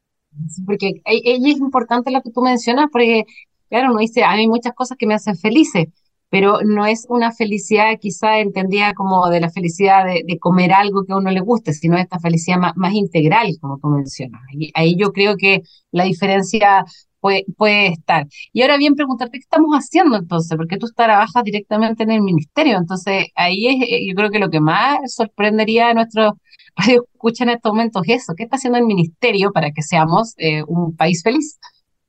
porque 0.66 1.02
ella 1.06 1.52
es 1.52 1.58
importante 1.60 2.12
lo 2.12 2.22
que 2.22 2.32
tú 2.32 2.42
mencionas, 2.42 2.88
porque 2.92 3.24
claro, 3.70 3.92
uno 3.92 4.00
dice, 4.00 4.24
hay 4.24 4.48
muchas 4.48 4.74
cosas 4.74 4.98
que 4.98 5.08
me 5.08 5.14
hacen 5.14 5.38
felices, 5.38 5.88
pero 6.30 6.60
no 6.64 6.86
es 6.86 7.06
una 7.10 7.32
felicidad 7.32 7.98
quizá 8.00 8.40
entendida 8.40 8.94
como 8.94 9.30
de 9.30 9.40
la 9.40 9.50
felicidad 9.50 10.06
de, 10.06 10.40
comer 10.40 10.72
algo 10.74 11.06
que 11.06 11.14
a 11.14 11.18
uno 11.18 11.32
le 11.32 11.40
guste, 11.40 11.74
sino 11.74 11.98
esta 11.98 12.20
felicidad 12.20 12.58
más, 12.76 12.94
integral, 12.94 13.48
como 13.62 13.80
tú 13.80 13.88
mencionas. 13.88 14.42
Y 14.54 14.72
ahí 14.76 14.96
yo 14.98 15.12
creo 15.12 15.38
que 15.38 15.62
la 15.92 16.04
diferencia 16.04 16.86
puede, 17.20 17.88
estar. 17.88 18.28
Y 18.54 18.62
ahora 18.62 18.78
bien, 18.78 18.96
preguntarte 18.96 19.38
qué 19.40 19.44
estamos 19.44 19.76
haciendo 19.76 20.18
entonces, 20.18 20.56
porque 20.58 20.78
tú 20.78 20.88
trabajas 20.96 21.44
directamente 21.44 22.04
en 22.04 22.12
el 22.12 22.22
ministerio, 22.22 22.78
entonces 22.78 23.28
ahí 23.36 23.68
es, 23.68 23.76
eh, 23.90 24.08
yo 24.08 24.16
creo 24.16 24.30
que 24.30 24.40
lo 24.40 24.50
que 24.50 24.60
más 24.62 25.00
sorprendería 25.14 25.90
a 25.90 25.94
nuestros 25.94 26.34
escuchan 26.88 27.50
en 27.50 27.56
estos 27.56 27.72
momentos 27.72 28.04
es 28.06 28.24
eso, 28.24 28.34
¿qué 28.36 28.44
está 28.44 28.58
haciendo 28.58 28.80
el 28.80 28.86
ministerio 28.86 29.52
para 29.52 29.72
que 29.72 29.82
seamos 29.82 30.34
eh, 30.38 30.64
un 30.68 30.96
país 30.96 31.22
feliz? 31.24 31.60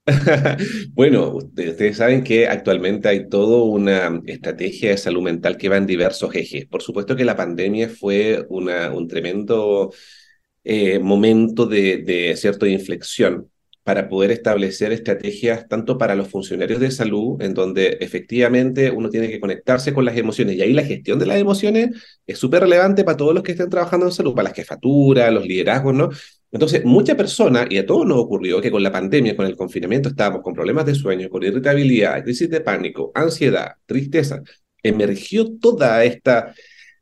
bueno, 0.92 1.34
ustedes 1.36 1.96
saben 1.96 2.24
que 2.24 2.46
actualmente 2.48 3.08
hay 3.08 3.28
toda 3.28 3.62
una 3.62 4.20
estrategia 4.26 4.90
de 4.90 4.96
salud 4.96 5.22
mental 5.22 5.56
que 5.56 5.68
va 5.68 5.76
en 5.76 5.86
diversos 5.86 6.34
ejes. 6.34 6.66
Por 6.66 6.82
supuesto 6.82 7.14
que 7.16 7.24
la 7.24 7.36
pandemia 7.36 7.88
fue 7.88 8.44
un 8.48 9.08
tremendo 9.08 9.92
eh, 10.64 10.98
momento 10.98 11.66
de 11.66 12.34
cierta 12.36 12.66
inflexión 12.68 13.50
para 13.88 14.06
poder 14.06 14.30
establecer 14.32 14.92
estrategias 14.92 15.66
tanto 15.66 15.96
para 15.96 16.14
los 16.14 16.28
funcionarios 16.28 16.78
de 16.78 16.90
salud, 16.90 17.40
en 17.40 17.54
donde 17.54 17.96
efectivamente 18.00 18.90
uno 18.90 19.08
tiene 19.08 19.30
que 19.30 19.40
conectarse 19.40 19.94
con 19.94 20.04
las 20.04 20.14
emociones. 20.14 20.56
Y 20.56 20.60
ahí 20.60 20.74
la 20.74 20.84
gestión 20.84 21.18
de 21.18 21.24
las 21.24 21.38
emociones 21.38 21.88
es 22.26 22.36
súper 22.36 22.64
relevante 22.64 23.02
para 23.02 23.16
todos 23.16 23.32
los 23.32 23.42
que 23.42 23.52
estén 23.52 23.70
trabajando 23.70 24.04
en 24.04 24.12
salud, 24.12 24.34
para 24.34 24.50
las 24.50 24.56
jefaturas, 24.56 25.32
los 25.32 25.46
liderazgos, 25.46 25.94
¿no? 25.94 26.10
Entonces, 26.52 26.84
mucha 26.84 27.16
persona, 27.16 27.66
y 27.66 27.78
a 27.78 27.86
todos 27.86 28.04
nos 28.04 28.18
ocurrió 28.18 28.60
que 28.60 28.70
con 28.70 28.82
la 28.82 28.92
pandemia, 28.92 29.34
con 29.34 29.46
el 29.46 29.56
confinamiento, 29.56 30.10
estábamos 30.10 30.42
con 30.42 30.52
problemas 30.52 30.84
de 30.84 30.94
sueño, 30.94 31.30
con 31.30 31.42
irritabilidad, 31.42 32.22
crisis 32.22 32.50
de 32.50 32.60
pánico, 32.60 33.10
ansiedad, 33.14 33.72
tristeza. 33.86 34.42
Emergió 34.82 35.56
toda 35.58 36.04
esta, 36.04 36.52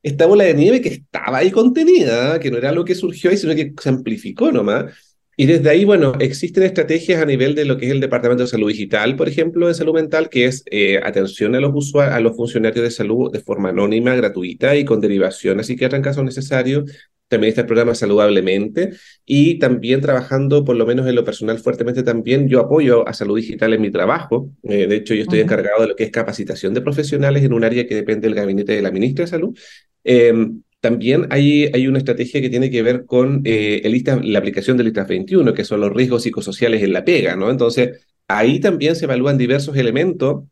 esta 0.04 0.26
bola 0.26 0.44
de 0.44 0.54
nieve 0.54 0.80
que 0.80 0.90
estaba 0.90 1.38
ahí 1.38 1.50
contenida, 1.50 2.38
que 2.38 2.48
no 2.52 2.58
era 2.58 2.70
lo 2.70 2.84
que 2.84 2.94
surgió 2.94 3.30
ahí, 3.30 3.36
sino 3.36 3.56
que 3.56 3.72
se 3.76 3.88
amplificó 3.88 4.52
nomás. 4.52 5.15
Y 5.38 5.44
desde 5.44 5.68
ahí, 5.68 5.84
bueno, 5.84 6.14
existen 6.18 6.62
estrategias 6.62 7.20
a 7.20 7.26
nivel 7.26 7.54
de 7.54 7.66
lo 7.66 7.76
que 7.76 7.86
es 7.86 7.92
el 7.92 8.00
Departamento 8.00 8.44
de 8.44 8.48
Salud 8.48 8.68
Digital, 8.68 9.16
por 9.16 9.28
ejemplo, 9.28 9.68
de 9.68 9.74
salud 9.74 9.92
mental, 9.92 10.30
que 10.30 10.46
es 10.46 10.64
eh, 10.70 10.98
atención 11.02 11.54
a 11.54 11.60
los 11.60 11.72
usuarios, 11.74 12.16
a 12.16 12.20
los 12.20 12.34
funcionarios 12.34 12.82
de 12.82 12.90
salud 12.90 13.30
de 13.30 13.40
forma 13.40 13.68
anónima, 13.68 14.14
gratuita 14.14 14.74
y 14.76 14.86
con 14.86 14.98
derivación 14.98 15.60
a 15.60 15.62
psiquiatra 15.62 15.98
en 15.98 16.02
caso 16.02 16.24
necesario. 16.24 16.84
También 17.28 17.50
está 17.50 17.62
el 17.62 17.66
programa 17.66 17.94
Saludablemente 17.94 18.92
y 19.26 19.58
también 19.58 20.00
trabajando, 20.00 20.64
por 20.64 20.76
lo 20.76 20.86
menos 20.86 21.06
en 21.06 21.14
lo 21.14 21.24
personal, 21.24 21.58
fuertemente 21.58 22.02
también. 22.02 22.48
Yo 22.48 22.60
apoyo 22.60 23.06
a 23.06 23.12
salud 23.12 23.36
digital 23.36 23.74
en 23.74 23.82
mi 23.82 23.90
trabajo. 23.90 24.50
Eh, 24.62 24.86
de 24.86 24.96
hecho, 24.96 25.12
yo 25.12 25.22
estoy 25.22 25.40
encargado 25.40 25.82
de 25.82 25.88
lo 25.88 25.96
que 25.96 26.04
es 26.04 26.10
capacitación 26.10 26.72
de 26.72 26.80
profesionales 26.80 27.42
en 27.42 27.52
un 27.52 27.64
área 27.64 27.86
que 27.86 27.96
depende 27.96 28.28
del 28.28 28.36
gabinete 28.36 28.72
de 28.72 28.82
la 28.82 28.92
ministra 28.92 29.24
de 29.24 29.30
Salud. 29.30 29.58
Em, 30.04 30.62
también 30.86 31.26
hay, 31.30 31.68
hay 31.74 31.88
una 31.88 31.98
estrategia 31.98 32.40
que 32.40 32.48
tiene 32.48 32.70
que 32.70 32.80
ver 32.80 33.06
con 33.06 33.42
eh, 33.44 33.80
el 33.82 34.32
la 34.32 34.38
aplicación 34.38 34.76
del 34.76 34.86
ISTAS 34.86 35.08
21, 35.08 35.52
que 35.52 35.64
son 35.64 35.80
los 35.80 35.92
riesgos 35.92 36.22
psicosociales 36.22 36.80
en 36.80 36.92
la 36.92 37.04
pega, 37.04 37.34
¿no? 37.34 37.50
Entonces, 37.50 38.06
ahí 38.28 38.60
también 38.60 38.94
se 38.94 39.06
evalúan 39.06 39.36
diversos 39.36 39.76
elementos 39.76 40.44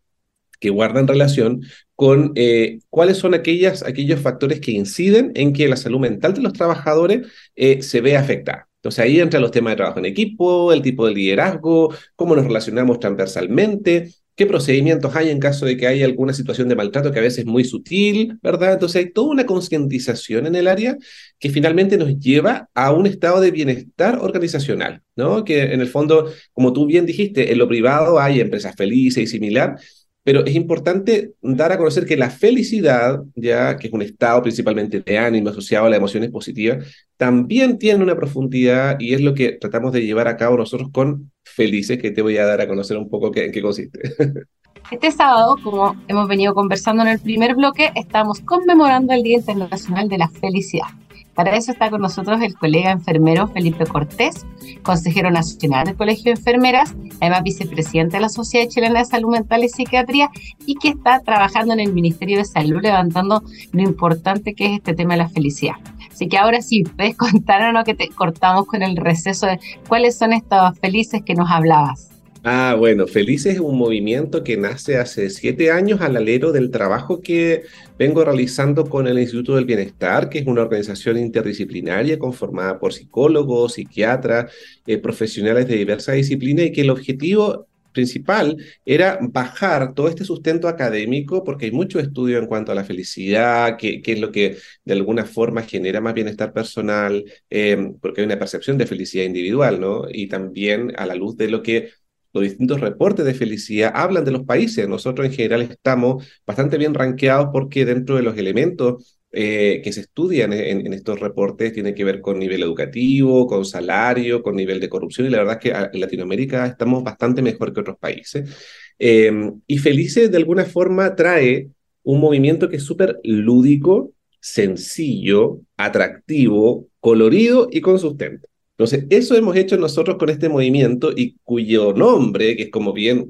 que 0.59 0.71
guardan 0.71 1.07
relación 1.07 1.63
con 1.95 2.33
eh, 2.35 2.81
cuáles 2.91 3.19
son 3.19 3.35
aquellas, 3.35 3.85
aquellos 3.85 4.21
factores 4.21 4.59
que 4.61 4.73
inciden 4.73 5.31
en 5.37 5.53
que 5.53 5.69
la 5.69 5.77
salud 5.77 6.01
mental 6.01 6.35
de 6.35 6.41
los 6.41 6.53
trabajadores 6.53 7.29
eh, 7.55 7.81
se 7.83 8.01
vea 8.01 8.19
afectada. 8.19 8.69
Entonces 8.79 9.05
ahí 9.05 9.21
entran 9.21 9.41
los 9.41 9.53
temas 9.53 9.73
de 9.73 9.77
trabajo 9.77 10.01
en 10.01 10.07
equipo, 10.07 10.73
el 10.73 10.83
tipo 10.83 11.07
de 11.07 11.15
liderazgo, 11.15 11.95
cómo 12.17 12.35
nos 12.35 12.45
relacionamos 12.45 12.99
transversalmente, 12.99 14.11
qué 14.37 14.47
procedimientos 14.47 15.15
hay 15.15 15.31
en 15.31 15.39
caso 15.39 15.65
de 15.67 15.77
que 15.77 15.87
haya 15.87 16.05
alguna 16.07 16.33
situación 16.33 16.69
de 16.69 16.75
maltrato 16.75 17.13
que 17.13 17.19
a 17.19 17.23
veces 17.23 17.41
es 17.41 17.47
muy 17.47 17.65
sutil, 17.65 18.39
¿verdad? 18.43 18.75
Entonces 18.75 19.05
hay 19.05 19.13
toda 19.13 19.29
una 19.29 19.47
concientización 19.47 20.47
en 20.47 20.57
el 20.57 20.67
área 20.67 20.97
que 21.39 21.51
finalmente 21.51 21.97
nos 21.97 22.19
lleva 22.19 22.69
a 22.75 22.93
un 22.93 23.07
estado 23.07 23.41
de 23.41 23.51
bienestar 23.51 24.19
organizacional, 24.21 25.03
¿no? 25.17 25.45
Que 25.45 25.73
en 25.73 25.81
el 25.81 25.89
fondo, 25.89 26.33
como 26.53 26.73
tú 26.73 26.87
bien 26.87 27.07
dijiste, 27.07 27.53
en 27.53 27.59
lo 27.59 27.69
privado 27.69 28.19
hay 28.19 28.41
empresas 28.41 28.75
felices 28.77 29.23
y 29.23 29.27
similar, 29.27 29.77
pero 30.25 30.45
es 30.45 30.55
importante 30.55 31.35
dar 31.43 31.71
a 31.71 31.79
conocer 31.79 32.07
que 32.07 32.17
la 32.17 32.31
felicidad, 32.31 33.23
ya 33.37 33.77
que 33.77 33.89
es 33.89 33.93
un 33.93 34.03
estado 34.03 34.43
principalmente 34.43 35.01
de 35.01 35.19
ánimo 35.19 35.51
asociado 35.51 35.87
a 35.87 35.91
las 35.91 35.99
emociones 35.99 36.31
positivas, 36.31 36.85
también 37.19 37.79
tiene 37.79 38.03
una 38.03 38.17
profundidad 38.17 38.99
y 38.99 39.13
es 39.15 39.21
lo 39.21 39.35
que 39.35 39.53
tratamos 39.53 39.93
de 39.93 40.05
llevar 40.05 40.27
a 40.27 40.37
cabo 40.37 40.57
nosotros 40.57 40.89
con 40.91 41.31
Felices, 41.45 41.99
que 41.99 42.11
te 42.11 42.23
voy 42.23 42.39
a 42.39 42.47
dar 42.47 42.63
a 42.63 42.67
conocer 42.67 42.97
un 42.97 43.09
poco 43.09 43.31
qué, 43.31 43.45
en 43.45 43.53
qué 43.53 43.63
consiste. 43.63 44.01
Este 44.91 45.11
sábado, 45.11 45.57
como 45.65 45.97
hemos 46.09 46.29
venido 46.29 46.55
conversando 46.55 47.03
en 47.03 47.09
el 47.09 47.19
primer 47.19 47.55
bloque, 47.55 47.91
estamos 47.95 48.41
conmemorando 48.41 49.15
el 49.15 49.23
Día 49.23 49.39
Internacional 49.39 50.11
de 50.11 50.19
la 50.19 50.29
Felicidad. 50.29 50.89
Para 51.35 51.57
eso 51.57 51.73
está 51.73 51.91
con 51.91 52.01
nosotros 52.01 52.41
el 52.43 52.55
colega 52.55 52.93
enfermero 52.93 53.49
Felipe 53.49 53.87
Cortés, 53.87 54.47
consejero 54.83 55.31
nacional 55.31 55.87
del 55.87 55.97
Colegio 55.97 56.33
de 56.33 56.39
Enfermeras, 56.39 56.95
además 57.21 57.43
vicepresidente 57.43 58.17
de 58.17 58.21
la 58.21 58.29
Sociedad 58.29 58.69
Chilena 58.69 59.01
de 59.01 59.05
Salud 59.05 59.31
Mental 59.31 59.65
y 59.65 59.69
Psiquiatría 59.69 60.31
y 60.65 60.77
que 60.77 60.89
está 60.89 61.21
trabajando 61.21 61.75
en 61.75 61.81
el 61.81 61.93
Ministerio 61.93 62.39
de 62.39 62.45
Salud 62.45 62.81
levantando 62.81 63.43
lo 63.73 63.83
importante 63.83 64.55
que 64.55 64.67
es 64.67 64.73
este 64.75 64.95
tema 64.95 65.15
de 65.15 65.19
la 65.19 65.29
felicidad. 65.29 65.75
Así 66.13 66.29
que 66.29 66.39
ahora 66.39 66.63
sí, 66.63 66.85
puedes 66.85 67.17
contarnos 67.17 67.85
que 67.85 67.95
te 67.95 68.09
cortamos 68.09 68.67
con 68.67 68.83
el 68.83 68.97
receso 68.97 69.47
de 69.47 69.59
cuáles 69.89 70.17
son 70.17 70.33
estos 70.33 70.79
felices 70.79 71.23
que 71.25 71.35
nos 71.35 71.51
hablabas. 71.51 72.14
Ah, 72.47 72.75
bueno, 72.79 73.07
Felices 73.07 73.55
es 73.55 73.61
un 73.61 73.79
movimiento 73.79 74.45
que 74.45 74.59
nace 74.59 74.99
hace 74.99 75.31
siete 75.31 75.71
años 75.71 76.03
al 76.03 76.15
alero 76.15 76.53
del 76.53 76.71
trabajo 76.71 77.23
que 77.23 77.63
vengo 77.99 78.23
realizando 78.23 78.85
con 78.85 79.07
el 79.07 79.19
Instituto 79.19 79.57
del 79.57 79.65
Bienestar, 79.65 80.29
que 80.29 80.41
es 80.41 80.47
una 80.47 80.61
organización 80.61 81.17
interdisciplinaria 81.17 82.19
conformada 82.19 82.79
por 82.79 82.93
psicólogos, 82.93 83.75
psiquiatras, 83.75 84.53
eh, 84.87 84.99
profesionales 84.99 85.67
de 85.67 85.77
diversas 85.77 86.17
disciplinas 86.17 86.67
y 86.67 86.73
que 86.73 86.83
el 86.83 86.91
objetivo 86.91 87.67
principal 87.93 88.59
era 88.85 89.19
bajar 89.23 89.95
todo 89.95 90.09
este 90.09 90.25
sustento 90.25 90.69
académico, 90.69 91.45
porque 91.45 91.67
hay 91.67 91.73
mucho 91.73 91.99
estudio 91.99 92.39
en 92.39 92.47
cuanto 92.47 92.73
a 92.73 92.75
la 92.75 92.85
felicidad, 92.85 93.79
qué, 93.79 94.03
es 94.05 94.21
lo 94.21 94.31
que 94.33 94.59
de 94.85 94.93
alguna 94.93 95.25
forma 95.25 95.63
genera 95.63 96.01
más 96.03 96.13
bienestar 96.13 96.53
personal, 96.53 97.25
eh, 97.49 97.93
porque 98.03 98.21
hay 98.21 98.27
una 98.27 98.39
percepción 98.39 98.77
de 98.77 98.87
felicidad 98.87 99.25
individual, 99.25 99.81
¿no? 99.81 100.05
Y 100.11 100.27
también 100.29 100.93
a 100.99 101.07
la 101.07 101.15
luz 101.15 101.37
de 101.39 101.49
lo 101.49 101.63
que 101.63 102.04
los 102.35 102.43
distintos 102.43 102.81
reportes 102.81 103.25
de 103.25 103.35
felicidad 103.35 103.93
hablan 103.95 104.25
de 104.25 104.33
los 104.33 104.43
países. 104.45 104.89
Nosotros 104.89 105.27
en 105.27 105.33
general 105.33 105.63
estamos 105.63 106.27
bastante 106.47 106.77
bien 106.77 106.93
rankeados 106.93 107.49
porque 107.53 107.85
dentro 107.85 108.17
de 108.17 108.23
los 108.23 108.37
elementos 108.37 109.19
eh, 109.31 109.81
que 109.83 109.93
se 109.93 110.01
estudian 110.01 110.53
en, 110.53 110.93
estos 110.93 111.21
reportes 111.21 111.73
tiene 111.73 111.95
que 111.95 112.05
ver 112.05 112.21
con 112.21 112.39
nivel 112.39 112.63
educativo, 112.63 113.47
con 113.47 113.65
salario, 113.65 114.43
con 114.43 114.57
nivel 114.57 114.81
de 114.81 114.89
corrupción 114.89 115.27
y 115.27 115.31
la 115.31 115.39
verdad 115.39 115.55
es 115.55 115.61
que 115.61 115.79
en 115.93 116.01
Latinoamérica 116.01 116.67
estamos 116.67 117.03
bastante 117.05 117.41
mejor 117.43 117.73
que 117.73 117.81
otros 117.81 117.99
países. 117.99 118.51
Em, 118.99 119.61
y 119.67 119.79
Felices 119.79 120.31
de 120.31 120.37
alguna 120.37 120.65
forma 120.65 121.15
trae 121.17 121.71
un 122.03 122.21
movimiento 122.21 122.69
que 122.69 122.77
es 122.77 122.83
súper 122.85 123.19
lúdico, 123.25 124.13
sencillo, 124.41 125.61
atractivo, 125.77 126.89
colorido 127.01 127.69
y 127.71 127.81
con 127.81 127.99
sustento. 127.99 128.49
Entonces, 128.77 129.07
eso 129.11 129.37
hemos 129.37 129.55
hecho 129.57 129.77
nosotros 129.77 130.17
con 130.19 130.31
este 130.31 130.49
movimiento 130.49 131.13
y 131.15 131.37
cuyo 131.45 131.93
nombre, 131.93 132.57
que 132.57 132.65
es 132.65 132.71
como 132.71 132.93
bien. 132.93 133.27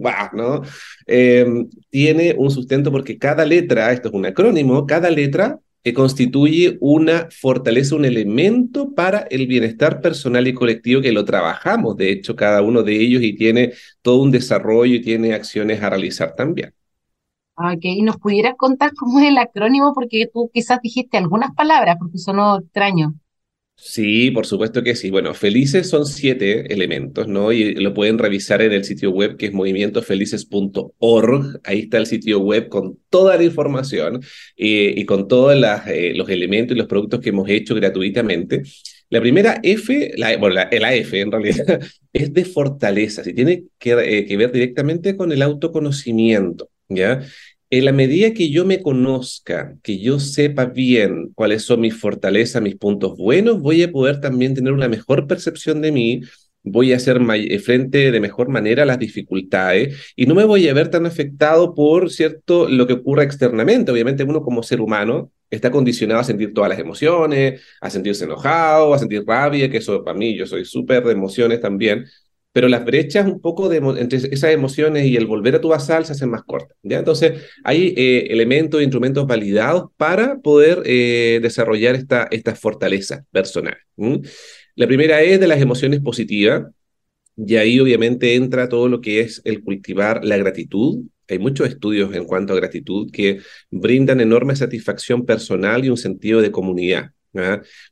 Em, 1.07 1.69
tiene 1.91 2.35
un 2.39 2.51
sustento 2.51 2.91
porque 2.91 3.19
cada 3.19 3.45
letra, 3.45 3.93
esto 3.93 4.09
es 4.09 4.15
un 4.15 4.25
acrónimo, 4.25 4.87
cada 4.87 5.11
letra 5.11 5.61
que 5.83 5.93
constituye 5.93 6.79
una 6.81 7.29
fortaleza, 7.31 7.95
un 7.95 8.07
elemento 8.07 8.95
para 8.95 9.19
el 9.31 9.47
bienestar 9.47 10.01
personal 10.01 10.49
y 10.49 10.55
colectivo 10.55 11.03
que 11.03 11.13
lo 11.13 11.27
trabajamos, 11.27 11.95
de 11.99 12.11
hecho, 12.11 12.35
cada 12.35 12.63
uno 12.63 12.83
de 12.83 12.97
ellos 12.99 13.23
y 13.23 13.35
tiene 13.35 13.75
todo 14.01 14.23
un 14.23 14.31
desarrollo 14.31 14.95
y 14.95 15.03
tiene 15.03 15.35
acciones 15.35 15.83
a 15.83 15.91
realizar 15.91 16.35
también. 16.35 16.73
Ok, 17.57 17.81
¿y 17.83 18.03
nos 18.03 18.17
pudieras 18.17 18.55
contar 18.57 18.95
cómo 18.95 19.21
es 19.21 19.27
el 19.29 19.37
acrónimo? 19.37 19.93
Porque 19.95 20.29
tú 20.33 20.51
quizás 20.53 20.81
dijiste 20.83 21.19
algunas 21.19 21.55
palabras, 21.55 21.97
porque 21.99 22.17
sonó 22.19 22.59
extraño. 22.59 23.15
Sí, 23.76 24.31
por 24.31 24.47
supuesto 24.47 24.83
que 24.83 24.95
sí. 24.95 25.11
Bueno, 25.11 25.35
felices 25.35 25.88
son 25.90 26.07
siete 26.07 26.73
elementos, 26.73 27.28
¿no? 27.28 27.52
Y 27.52 27.75
lo 27.75 27.93
pueden 27.93 28.19
revisar 28.19 28.62
en 28.62 28.73
el 28.73 28.85
sitio 28.85 29.11
web 29.11 29.37
que 29.37 29.47
es 29.47 29.52
movimientofelices.org. 29.52 31.61
Ahí 31.64 31.81
está 31.81 31.99
el 31.99 32.07
sitio 32.07 32.38
web 32.40 32.69
con 32.69 32.99
toda 33.11 33.37
la 33.37 33.45
información 33.45 34.23
eh, 34.57 34.95
y 34.97 35.04
con 35.04 35.28
todos 35.28 35.54
eh, 35.87 36.12
los 36.14 36.28
elementos 36.28 36.75
y 36.75 36.78
los 36.78 36.87
productos 36.87 37.21
que 37.21 37.31
hemos 37.31 37.49
hecho 37.49 37.75
gratuitamente. 37.75 38.62
La 39.11 39.21
primera 39.21 39.61
F, 39.62 40.12
la, 40.16 40.37
bueno, 40.38 40.54
la, 40.54 40.95
F 40.95 41.21
en 41.21 41.33
realidad, 41.33 41.81
es 42.12 42.33
de 42.33 42.45
fortaleza, 42.45 43.23
y 43.26 43.35
tiene 43.35 43.64
que, 43.78 43.93
eh, 43.93 44.26
que 44.26 44.37
ver 44.37 44.52
directamente 44.52 45.16
con 45.16 45.31
el 45.31 45.43
autoconocimiento, 45.43 46.71
¿ya? 46.88 47.21
En 47.78 47.85
la 47.87 47.93
medida 47.93 48.33
que 48.33 48.50
yo 48.50 48.64
me 48.64 48.83
conozca, 48.83 49.76
que 49.83 49.99
yo 49.99 50.21
sepa 50.21 50.66
bien 50.66 51.33
cuáles 51.35 51.64
son 51.64 51.81
mis 51.81 51.95
fortalezas, 51.99 52.62
mis 52.62 52.76
puntos 52.76 53.16
buenos, 53.16 53.61
voy 53.61 53.83
a 53.83 53.90
poder 53.90 54.21
también 54.21 54.54
tener 54.54 54.73
una 54.73 54.88
mejor 54.88 55.26
percepción 55.26 55.81
de 55.83 55.90
mí, 55.90 56.21
voy 56.62 56.93
a 56.93 56.97
hacer 56.97 57.21
eh, 57.35 57.59
frente 57.59 58.12
de 58.12 58.21
mejor 58.21 58.49
manera 58.49 58.85
a 58.85 58.87
las 58.87 58.99
dificultades 58.99 60.12
y 60.16 60.26
no 60.26 60.35
me 60.35 60.45
voy 60.45 60.69
a 60.69 60.75
ver 60.75 60.88
tan 60.88 61.04
afectado 61.07 61.75
por 61.75 62.11
cierto 62.11 62.69
lo 62.69 62.87
que 62.87 62.95
ocurra 62.95 63.25
externamente. 63.25 63.93
Obviamente 63.93 64.25
uno 64.25 64.43
como 64.43 64.62
ser 64.62 64.81
humano 64.81 65.33
está 65.50 65.71
condicionado 65.71 66.21
a 66.21 66.25
sentir 66.25 66.54
todas 66.54 66.71
las 66.71 66.78
emociones, 66.78 67.61
a 67.81 67.90
sentirse 67.90 68.25
enojado, 68.25 68.95
a 68.95 68.99
sentir 68.99 69.25
rabia, 69.26 69.71
que 69.71 69.78
eso 69.78 70.04
para 70.04 70.16
mí 70.16 70.37
yo 70.37 70.47
soy 70.47 70.64
súper 70.64 71.04
de 71.04 71.12
emociones 71.12 71.61
también, 71.61 72.07
pero 72.54 72.68
las 72.68 72.84
brechas 72.84 73.26
un 73.26 73.40
poco 73.40 73.68
de, 73.68 73.78
entre 73.78 74.16
esas 74.16 74.52
emociones 74.52 75.06
y 75.06 75.16
el 75.16 75.26
volver 75.26 75.56
a 75.56 75.61
tu 75.61 75.70
basal 75.70 76.06
se 76.06 76.12
hacen 76.12 76.30
más 76.30 76.44
cortas. 76.44 76.78
¿ya? 76.84 77.00
Entonces, 77.00 77.42
hay 77.64 77.92
eh, 77.96 78.28
elementos 78.30 78.80
e 78.80 78.84
instrumentos 78.84 79.26
validados 79.26 79.90
para 79.96 80.38
poder 80.38 80.80
eh, 80.87 81.40
desarrollar 81.42 81.96
esta, 81.96 82.28
esta 82.30 82.54
fortaleza 82.54 83.25
personal. 83.32 83.76
La 84.76 84.87
primera 84.87 85.20
es 85.23 85.40
de 85.40 85.49
las 85.49 85.61
emociones 85.61 85.99
positivas, 85.99 86.66
y 87.37 87.56
ahí 87.56 87.80
obviamente 87.80 88.37
entra 88.37 88.68
todo 88.68 88.88
lo 88.88 89.00
que 89.00 89.18
es 89.18 89.42
el 89.44 89.64
cultivar 89.64 90.25
la 90.25 90.37
gratitud. 90.37 91.02
Hay 91.28 91.40
muchos 91.40 91.68
estudios 91.68 92.14
en 92.14 92.25
cuanto 92.25 92.52
a 92.52 92.56
gratitud 92.56 93.11
que 93.11 93.40
brindan 93.68 94.20
enorme 94.20 94.54
satisfacción 94.54 95.26
personal 95.26 95.84
y 95.84 95.88
un 95.90 95.96
sentido 95.96 96.40
de 96.40 96.52
comunidad. 96.52 97.13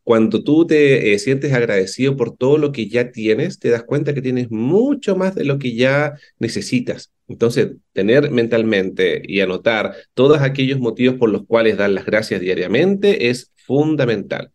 Cuando 0.05 0.43
tú 0.45 0.67
te 0.67 1.13
eh, 1.13 1.19
sientes 1.19 1.53
agradecido 1.53 2.17
por 2.17 2.37
todo 2.37 2.59
lo 2.59 2.73
que 2.73 2.89
ya 2.89 3.11
tienes, 3.11 3.59
te 3.59 3.71
das 3.71 3.85
cuenta 3.85 4.15
que 4.15 4.23
tienes 4.23 4.51
mucho 4.51 5.17
más 5.17 5.35
de 5.35 5.45
lo 5.45 5.59
que 5.59 5.75
ya 5.75 6.15
necesitas. 6.39 7.13
Entonces, 7.29 7.73
tener 7.93 8.31
mentalmente 8.31 9.23
y 9.25 9.41
anotar 9.41 9.95
todos 10.15 10.41
aquellos 10.41 10.79
motivos 10.79 11.17
por 11.17 11.31
los 11.31 11.47
cuales 11.47 11.77
dar 11.77 11.91
las 11.91 12.05
gracias 12.05 12.41
diariamente 12.41 13.31
es 13.31 13.53
fundamental. 13.57 14.51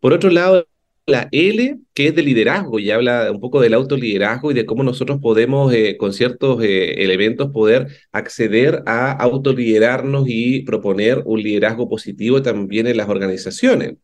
Por 0.00 0.12
otro 0.12 0.30
lado, 0.30 0.66
la 1.06 1.28
L, 1.32 1.78
que 1.92 2.08
es 2.08 2.14
de 2.14 2.22
liderazgo, 2.22 2.78
y 2.78 2.90
habla 2.90 3.30
un 3.30 3.40
poco 3.40 3.60
del 3.60 3.74
autoliderazgo 3.74 4.50
y 4.50 4.54
de 4.54 4.64
cómo 4.64 4.82
nosotros 4.82 5.18
podemos, 5.20 5.72
eh, 5.74 5.96
con 5.98 6.12
ciertos 6.12 6.62
eh, 6.62 7.02
elementos, 7.04 7.50
poder 7.50 7.88
acceder 8.12 8.82
a 8.86 9.12
autoliderarnos 9.12 10.24
y 10.26 10.62
proponer 10.62 11.22
un 11.26 11.42
liderazgo 11.42 11.88
positivo 11.88 12.42
también 12.42 12.86
en 12.86 12.96
las 12.96 13.08
organizaciones. 13.08 13.94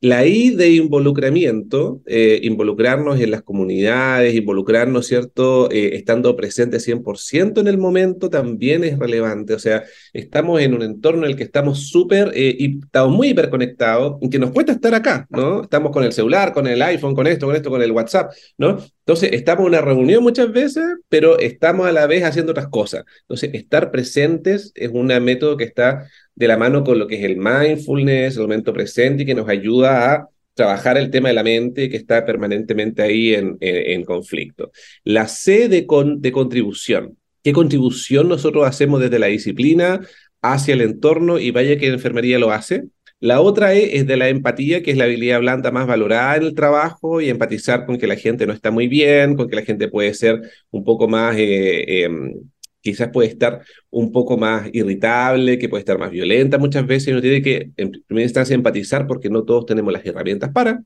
La 0.00 0.24
I 0.24 0.50
de 0.50 0.70
involucramiento, 0.70 2.02
eh, 2.06 2.38
involucrarnos 2.44 3.20
en 3.20 3.32
las 3.32 3.42
comunidades, 3.42 4.34
involucrarnos, 4.34 5.06
¿cierto? 5.06 5.68
Eh, 5.72 5.96
estando 5.96 6.36
presente 6.36 6.78
100% 6.78 7.60
en 7.60 7.66
el 7.66 7.78
momento 7.78 8.30
también 8.30 8.84
es 8.84 8.96
relevante. 8.96 9.54
O 9.54 9.58
sea, 9.58 9.82
estamos 10.12 10.60
en 10.60 10.74
un 10.74 10.82
entorno 10.82 11.24
en 11.24 11.30
el 11.30 11.36
que 11.36 11.42
estamos 11.42 11.88
súper, 11.88 12.30
eh, 12.34 12.54
y 12.58 12.78
estamos 12.78 13.16
muy 13.16 13.30
hiperconectados, 13.30 14.18
que 14.30 14.38
nos 14.38 14.52
cuesta 14.52 14.72
estar 14.72 14.94
acá, 14.94 15.26
¿no? 15.30 15.62
Estamos 15.62 15.90
con 15.90 16.04
el 16.04 16.12
celular, 16.12 16.52
con 16.52 16.68
el 16.68 16.80
iPhone, 16.80 17.14
con 17.14 17.26
esto, 17.26 17.46
con 17.46 17.56
esto, 17.56 17.70
con 17.70 17.82
el 17.82 17.90
WhatsApp, 17.90 18.30
¿no? 18.56 18.78
Entonces, 19.08 19.30
estamos 19.32 19.62
en 19.62 19.68
una 19.68 19.80
reunión 19.80 20.22
muchas 20.22 20.52
veces, 20.52 20.84
pero 21.08 21.38
estamos 21.38 21.86
a 21.88 21.92
la 21.92 22.06
vez 22.06 22.24
haciendo 22.24 22.52
otras 22.52 22.68
cosas. 22.68 23.04
Entonces, 23.22 23.54
estar 23.54 23.90
presentes 23.90 24.70
es 24.74 24.90
un 24.92 25.06
método 25.06 25.56
que 25.56 25.64
está 25.64 26.06
de 26.34 26.46
la 26.46 26.58
mano 26.58 26.84
con 26.84 26.98
lo 26.98 27.06
que 27.06 27.14
es 27.14 27.24
el 27.24 27.38
mindfulness, 27.38 28.36
el 28.36 28.42
momento 28.42 28.74
presente 28.74 29.22
y 29.22 29.26
que 29.26 29.34
nos 29.34 29.48
ayuda 29.48 30.12
a 30.12 30.28
trabajar 30.52 30.98
el 30.98 31.10
tema 31.10 31.28
de 31.28 31.34
la 31.36 31.42
mente 31.42 31.88
que 31.88 31.96
está 31.96 32.26
permanentemente 32.26 33.00
ahí 33.00 33.34
en, 33.34 34.04
conflicto. 34.04 34.72
La 35.04 35.26
C 35.26 35.70
de 35.70 35.86
contribución. 35.86 37.16
¿Qué 37.42 37.54
contribución 37.54 38.28
nosotros 38.28 38.66
hacemos 38.66 39.00
desde 39.00 39.18
la 39.18 39.28
disciplina 39.28 40.02
hacia 40.42 40.74
el 40.74 40.82
entorno? 40.82 41.38
Y 41.38 41.50
vaya 41.50 41.78
que 41.78 41.88
la 41.88 41.94
enfermería 41.94 42.38
lo 42.38 42.52
hace. 42.52 42.84
La 43.20 43.40
otra 43.40 43.74
E 43.74 43.96
es 43.96 44.06
de 44.06 44.16
la 44.16 44.28
empatía, 44.28 44.82
que 44.82 44.92
es 44.92 44.96
la 44.96 45.04
habilidad 45.04 45.40
blanda 45.40 45.72
más 45.72 45.86
valorada 45.88 46.36
en 46.36 46.44
el 46.44 46.54
trabajo 46.54 47.20
y 47.20 47.28
empatizar 47.28 47.84
con 47.84 47.98
que 47.98 48.06
la 48.06 48.14
gente 48.16 48.46
no 48.46 48.52
está 48.52 48.70
muy 48.70 48.86
bien, 48.86 49.34
con 49.34 49.48
que 49.48 49.56
la 49.56 49.62
gente 49.62 49.88
puede 49.88 50.14
ser 50.14 50.40
un 50.70 50.84
poco 50.84 51.08
más 51.08 51.36
eh, 51.36 52.04
em, 52.04 52.34
quizás 52.80 53.10
puede 53.12 53.28
estar 53.28 53.62
un 53.90 54.12
poco 54.12 54.36
más 54.38 54.68
irritable, 54.72 55.58
que 55.58 55.68
puede 55.68 55.80
estar 55.80 55.98
más 55.98 56.10
violenta 56.10 56.58
muchas 56.58 56.86
veces 56.86 57.08
y 57.08 57.12
uno 57.12 57.20
tiene 57.20 57.42
que, 57.42 57.70
en 57.76 57.90
primera 58.06 58.24
instancia, 58.24 58.54
empatizar 58.54 59.06
porque 59.06 59.30
no 59.30 59.44
todos 59.44 59.66
tenemos 59.66 59.92
las 59.92 60.04
herramientas 60.06 60.50
para. 60.52 60.82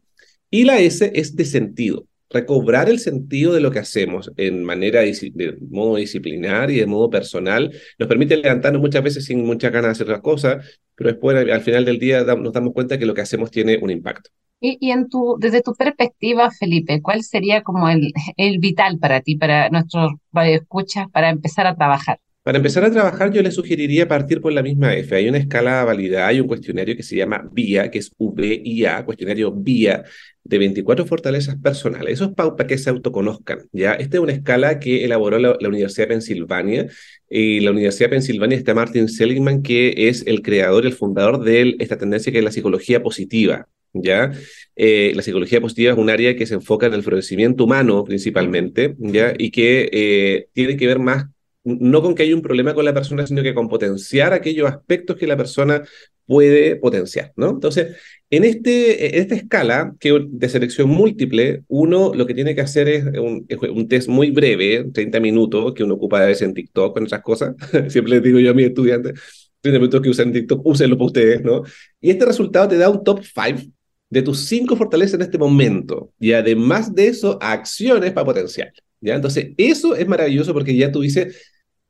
Y 0.51 0.65
la 0.65 0.79
S 0.81 1.13
es 1.15 1.37
de 1.37 1.45
sentido, 1.45 2.07
recobrar 2.33 2.89
el 2.89 2.99
sentido 2.99 3.53
de 3.53 3.61
lo 3.61 3.71
que 3.71 3.79
hacemos 3.79 4.31
en 4.37 4.65
manera 4.65 5.01
de 5.01 5.57
modo 5.71 5.97
disciplinar 5.97 6.71
y 6.71 6.77
de 6.77 6.87
modo 6.87 7.11
personal. 7.11 7.73
Nos 7.99 8.09
permite 8.09 8.37
levantarnos 8.37 8.81
muchas 8.81 9.03
veces 9.03 9.25
sin 9.25 9.45
muchas 9.45 9.73
ganas 9.73 9.89
de 9.89 9.93
hacer 9.93 10.09
las 10.09 10.21
cosas, 10.21 10.81
pero 10.95 11.11
después 11.11 11.37
al 11.37 11.61
final 11.61 11.85
del 11.85 11.99
día 11.99 12.25
nos 12.25 12.53
damos 12.53 12.73
cuenta 12.73 12.99
que 12.99 13.07
lo 13.07 13.15
que 13.15 13.21
hacemos 13.21 13.51
tiene 13.51 13.79
un 13.81 13.91
impacto. 13.91 14.31
Y, 14.65 14.93
en 14.93 15.09
tu, 15.09 15.37
desde 15.41 15.61
tu 15.61 15.75
perspectiva, 15.75 16.49
Felipe, 16.53 17.03
¿cuál 17.03 17.25
sería 17.25 17.65
como 17.65 17.89
el, 17.89 18.13
el 18.37 18.61
vital 18.61 19.01
para 19.01 19.21
ti, 19.21 19.37
para 19.37 19.69
nuestros 19.71 20.13
radioescuchas, 20.33 21.09
para 21.11 21.31
empezar 21.31 21.67
a 21.67 21.75
trabajar? 21.75 22.21
Para 22.43 22.59
empezar 22.59 22.85
a 22.85 22.91
trabajar, 22.91 23.33
yo 23.33 23.41
le 23.41 23.53
sugeriría 23.53 24.09
partir 24.09 24.41
por 24.41 24.53
la 24.53 24.65
misma 24.65 24.97
F. 24.97 25.15
Hay 25.15 25.29
una 25.29 25.39
escala 25.39 25.79
de 25.79 25.85
validad, 25.85 26.27
hay 26.27 26.41
un 26.41 26.49
cuestionario 26.49 26.97
que 26.97 27.05
se 27.05 27.15
llama 27.15 27.49
VIA, 27.53 27.89
que 27.89 28.01
es 28.01 28.13
V-I-A, 28.19 29.05
cuestionario 29.05 29.53
VIA, 29.53 30.03
de 30.43 30.59
24 30.59 31.07
fortalezas 31.07 31.55
personales. 31.57 32.15
Eso 32.15 32.25
es 32.25 32.31
para 32.33 32.67
que 32.67 32.79
se 32.79 32.91
autoconozcan, 32.91 33.61
¿ya? 33.71 33.93
Esta 33.93 34.17
es 34.17 34.23
una 34.25 34.33
escala 34.33 34.81
que 34.81 35.05
elaboró 35.05 35.39
la, 35.39 35.57
Universidad 35.69 36.09
de 36.09 36.15
Pensilvania. 36.15 36.87
Y 37.31 37.61
la 37.61 37.71
Universidad 37.71 38.07
de 38.07 38.17
Pensilvania 38.17 38.59
está 38.59 38.75
Martin 38.75 39.09
Seligman, 39.09 39.63
que 39.63 39.95
es 40.09 40.27
el 40.27 40.43
creador 40.43 40.83
y 40.85 40.89
el 40.89 40.95
fundador 40.95 41.45
de 41.45 41.77
esta 41.79 41.97
tendencia 41.97 42.33
que 42.33 42.39
es 42.39 42.45
la 42.45 42.51
psicología 42.51 43.05
positiva, 43.05 43.69
¿ya? 43.93 44.33
Eh, 44.75 45.13
la 45.15 45.23
psicología 45.23 45.61
positiva 45.61 45.93
es 45.93 45.99
un 45.99 46.11
área 46.11 46.35
que 46.35 46.47
se 46.47 46.55
enfoca 46.55 46.87
en 46.87 46.95
el 46.95 47.05
florecimiento 47.05 47.65
humano 47.65 48.03
principalmente, 48.05 48.97
¿ya? 48.99 49.33
Y 49.39 49.53
que 49.53 49.89
eh, 49.93 50.49
tiene 50.53 50.77
que 50.77 50.89
ver 50.89 50.99
más, 50.99 51.27
no 51.65 52.03
con 52.03 52.15
que 52.15 52.25
haya 52.25 52.35
un 52.35 52.43
problema 52.43 52.75
con 52.75 52.85
la 52.85 52.95
persona, 52.95 53.27
sino 53.27 53.43
que 53.43 53.55
con 53.55 53.69
potenciar 53.69 54.33
aquellos 54.33 54.69
aspectos 54.69 55.17
que 55.17 55.27
la 55.27 55.37
persona 55.37 55.83
puede 56.27 56.77
potenciar, 56.77 57.33
¿no? 57.37 57.51
Entonces, 57.51 57.97
en, 58.31 58.45
este, 58.45 59.17
en 59.17 59.23
esta 59.23 59.35
escala 59.35 59.95
que 60.01 60.27
de 60.29 60.49
selección 60.49 60.89
múltiple, 60.89 61.63
uno 61.69 62.13
lo 62.15 62.27
que 62.27 62.35
tiene 62.35 62.55
que 62.55 62.61
hacer 62.63 62.89
es 62.89 63.05
un, 63.05 63.89
test 63.89 64.09
muy 64.09 64.31
breve, 64.31 64.87
30 64.93 65.21
minutos, 65.21 65.75
que 65.75 65.85
uno 65.85 65.95
ocupa 65.95 66.23
a 66.23 66.27
veces 66.27 66.43
en 66.43 66.55
TikTok, 66.55 66.95
con 66.95 67.05
otras 67.05 67.23
cosas. 67.23 67.55
Siempre 67.89 68.15
les 68.15 68.23
digo 68.23 68.39
yo 68.39 68.51
a 68.51 68.55
mis 68.55 68.67
estudiantes, 68.67 69.15
30 69.61 69.79
minutos 69.79 70.01
que 70.01 70.09
usan 70.09 70.33
TikTok, 70.33 70.65
úsenlo 70.65 70.97
para 70.97 71.07
ustedes, 71.07 71.43
¿no? 71.43 71.63
Y 72.01 72.11
este 72.11 72.25
resultado 72.25 72.69
te 72.69 72.79
da 72.79 72.89
un 72.89 73.05
top 73.05 73.21
5 73.23 73.73
de 74.13 74.21
tus 74.21 74.41
cinco 74.41 74.77
fortalezas 74.77 75.15
en 75.15 75.23
este 75.23 75.39
momento. 75.39 76.13
Y 76.21 76.33
además 76.33 76.95
de 76.95 77.07
eso, 77.07 77.39
acciones 77.41 78.13
para 78.13 78.27
potenciar. 78.27 78.71
¿Ya? 79.03 79.15
Entonces, 79.17 79.51
eso 79.59 79.95
es 79.95 80.09
maravilloso 80.09 80.55
porque 80.55 80.75
ya 80.77 80.91
tú 80.91 81.03
dices, 81.03 81.37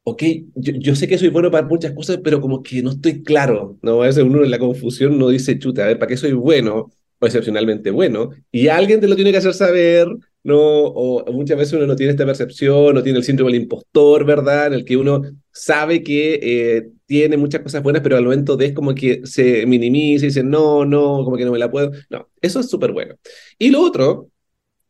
ok, 0.05 0.23
yo, 0.57 0.97
sé 0.97 1.09
que 1.09 1.19
soy 1.19 1.29
bueno 1.29 1.51
para 1.51 1.67
muchas 1.67 1.93
cosas, 1.93 2.19
pero 2.23 2.41
como 2.41 2.63
que 2.63 2.83
no 2.83 2.91
estoy 2.91 3.23
claro. 3.23 3.79
¿no? 3.83 4.03
A 4.03 4.07
veces 4.07 4.25
uno 4.25 4.45
en 4.45 4.51
la 4.51 4.59
confusión 4.59 5.19
no 5.19 5.29
dice, 5.29 5.59
chuta, 5.59 5.85
a 5.85 5.87
ver, 5.89 5.99
¿para 5.99 6.09
qué 6.09 6.17
soy 6.17 6.33
bueno 6.33 6.91
o 7.19 7.27
excepcionalmente 7.27 7.91
bueno? 7.91 8.31
Y 8.51 8.69
alguien 8.69 9.01
te 9.01 9.09
lo 9.09 9.15
tiene 9.15 9.31
que 9.31 9.39
hacer 9.39 9.55
saber, 9.55 10.09
¿no? 10.43 10.59
O 10.59 11.25
muchas 11.33 11.57
veces 11.57 11.75
uno 11.75 11.87
no 11.87 11.97
tiene 11.97 12.13
esta 12.13 12.27
percepción, 12.27 12.95
no 12.95 13.03
tiene 13.03 13.19
el 13.19 13.25
síndrome 13.25 13.53
del 13.53 13.63
impostor, 13.63 14.25
¿verdad? 14.25 14.69
En 14.69 14.73
el 14.75 14.85
que 14.85 14.97
uno 14.97 15.23
sabe 15.53 16.03
que 16.03 16.41
eh, 16.43 16.89
tiene 17.07 17.37
muchas 17.37 17.63
cosas 17.63 17.83
buenas, 17.83 18.03
pero 18.03 18.17
al 18.17 18.25
momento 18.25 18.57
de 18.57 18.67
es 18.67 18.73
como 18.73 18.95
que 18.95 19.21
se 19.25 19.67
minimiza 19.67 20.25
y 20.25 20.29
dice, 20.29 20.43
no, 20.43 20.85
no, 20.85 21.25
como 21.25 21.37
que 21.37 21.45
no 21.45 21.53
me 21.53 21.59
la 21.59 21.71
puedo. 21.71 21.93
No, 22.11 22.29
eso 22.41 22.59
es 22.61 22.69
súper 22.69 22.93
bueno. 22.93 23.15
Y 23.59 23.71
lo 23.71 23.83
otro, 23.83 24.32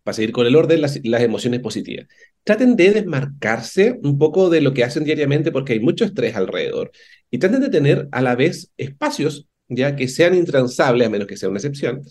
para 0.02 0.14
seguir 0.14 0.32
con 0.32 0.46
el 0.46 0.56
orden, 0.56 0.80
las, 0.80 1.00
las 1.04 1.22
emociones 1.22 1.60
positivas. 1.60 2.06
Traten 2.44 2.76
de 2.76 2.90
desmarcarse 2.92 3.98
un 4.02 4.18
poco 4.18 4.50
de 4.50 4.60
lo 4.60 4.74
que 4.74 4.84
hacen 4.84 5.04
diariamente 5.04 5.52
porque 5.52 5.74
hay 5.74 5.80
mucho 5.80 6.04
estrés 6.04 6.34
alrededor. 6.36 6.90
Y 7.30 7.38
traten 7.38 7.60
de 7.60 7.70
tener 7.70 8.08
a 8.12 8.20
la 8.22 8.34
vez 8.34 8.72
espacios 8.76 9.48
ya 9.68 9.96
que 9.96 10.08
sean 10.08 10.34
intransables, 10.34 11.06
a 11.06 11.10
menos 11.10 11.26
que 11.26 11.36
sea 11.36 11.48
una 11.48 11.58
excepción, 11.58 12.02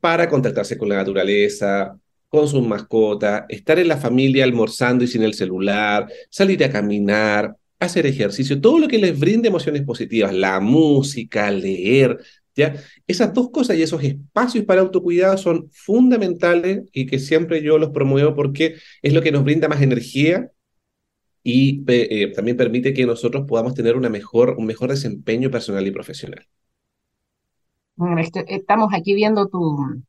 para 0.00 0.28
contactarse 0.28 0.78
con 0.78 0.88
la 0.88 0.96
naturaleza, 0.96 1.98
con 2.28 2.48
sus 2.48 2.66
mascotas, 2.66 3.44
estar 3.48 3.78
en 3.78 3.88
la 3.88 3.96
familia 3.96 4.44
almorzando 4.44 5.04
y 5.04 5.08
sin 5.08 5.22
el 5.22 5.34
celular, 5.34 6.06
salir 6.30 6.62
a 6.64 6.70
caminar, 6.70 7.56
hacer 7.78 8.06
ejercicio, 8.06 8.60
todo 8.60 8.78
lo 8.78 8.88
que 8.88 8.98
les 8.98 9.18
brinde 9.18 9.48
emociones 9.48 9.82
positivas, 9.82 10.32
la 10.32 10.60
música, 10.60 11.50
leer, 11.50 12.18
Esas 13.06 13.32
dos 13.32 13.50
cosas 13.50 13.76
y 13.76 13.82
esos 13.82 14.02
espacios 14.02 14.64
para 14.64 14.80
autocuidado 14.80 15.36
son 15.36 15.68
fundamentales 15.72 16.82
y 16.92 17.06
que 17.06 17.18
siempre 17.18 17.62
yo 17.62 17.78
los 17.78 17.90
promuevo 17.90 18.34
porque 18.34 18.76
es 19.02 19.12
lo 19.12 19.22
que 19.22 19.32
nos 19.32 19.44
brinda 19.44 19.68
más 19.68 19.82
energía 19.82 20.50
y 21.42 21.82
eh, 21.88 22.32
también 22.32 22.56
permite 22.56 22.92
que 22.92 23.06
nosotros 23.06 23.44
podamos 23.48 23.74
tener 23.74 23.96
una 23.96 24.08
mejor, 24.08 24.56
un 24.58 24.66
mejor 24.66 24.90
desempeño 24.90 25.50
personal 25.50 25.86
y 25.86 25.90
profesional. 25.90 26.46
Este, 28.18 28.44
estamos 28.54 28.92
aquí 28.94 29.14
viendo 29.14 29.48
tu, 29.48 30.02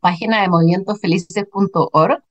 página 0.00 0.42
de 0.42 0.48
movimientosfelices.org 0.48 2.22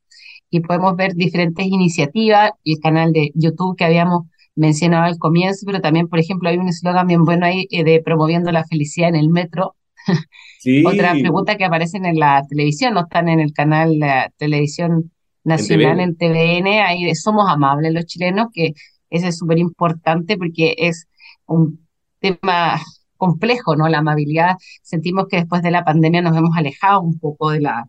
y 0.50 0.60
podemos 0.62 0.96
ver 0.96 1.16
diferentes 1.16 1.66
iniciativas, 1.66 2.52
el 2.64 2.80
canal 2.80 3.12
de 3.12 3.32
YouTube 3.34 3.76
que 3.76 3.84
habíamos 3.84 4.28
mencionado 4.58 5.06
al 5.06 5.18
comienzo, 5.18 5.66
pero 5.66 5.80
también, 5.80 6.08
por 6.08 6.20
ejemplo, 6.20 6.50
hay 6.50 6.58
un 6.58 6.68
eslogan 6.68 7.08
bien 7.08 7.24
bueno 7.24 7.46
ahí 7.46 7.68
eh, 7.72 7.84
de 7.84 8.02
promoviendo 8.02 8.52
la 8.52 8.66
felicidad 8.66 9.10
en 9.10 9.16
el 9.16 9.30
metro. 9.30 9.76
Sí. 10.60 10.84
Otra 10.86 11.14
pregunta 11.14 11.56
que 11.56 11.66
aparecen 11.66 12.04
en 12.06 12.18
la 12.18 12.42
televisión, 12.50 12.96
no 12.96 13.02
están 13.02 13.30
en 13.30 13.40
el 13.40 13.54
canal 13.54 13.92
de 13.92 14.00
la 14.00 14.32
televisión 14.38 15.12
nacional 15.44 16.00
en 16.00 16.18
TVN, 16.18 16.82
ahí 16.82 17.16
somos 17.16 17.48
amables 17.48 17.94
los 17.94 18.06
chilenos, 18.06 18.48
que 18.52 18.74
ese 19.12 19.28
es 19.28 19.38
súper 19.38 19.60
importante 19.60 20.36
porque 20.36 20.74
es 20.78 21.08
un 21.46 21.88
tema 22.20 22.82
complejo, 23.18 23.76
¿no? 23.76 23.88
La 23.88 24.00
amabilidad, 24.00 24.56
sentimos 24.82 25.28
que 25.30 25.38
después 25.38 25.62
de 25.62 25.72
la 25.72 25.86
pandemia 25.86 26.24
nos 26.24 26.36
hemos 26.36 26.58
alejado 26.58 27.02
un 27.02 27.20
poco 27.20 27.52
de 27.52 27.62
la, 27.62 27.88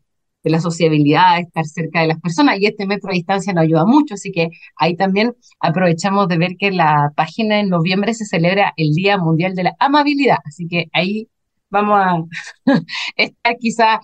la 0.50 0.61
sociabilidad, 0.61 1.40
estar 1.40 1.64
cerca 1.64 2.00
de 2.00 2.08
las 2.08 2.20
personas 2.20 2.58
y 2.61 2.66
este 2.66 2.87
metro 2.87 3.08
de 3.08 3.16
distancia 3.16 3.52
nos 3.52 3.64
ayuda 3.64 3.84
mucho, 3.84 4.14
así 4.14 4.30
que 4.32 4.48
ahí 4.76 4.96
también 4.96 5.34
aprovechamos 5.61 6.28
de 6.28 6.38
ver 6.38 6.56
que 6.58 6.70
la 6.70 7.12
página 7.16 7.61
en 7.61 7.68
noviembre 7.68 8.14
se 8.14 8.24
celebra 8.26 8.72
el 8.76 8.92
Día 8.94 9.18
Mundial 9.18 9.54
de 9.54 9.64
la 9.64 9.76
Amabilidad, 9.78 10.38
así 10.44 10.66
que 10.68 10.87
ahí 10.92 11.28
vamos 11.70 11.98
a 11.98 12.24
estar 13.16 13.57
quizá 13.59 14.00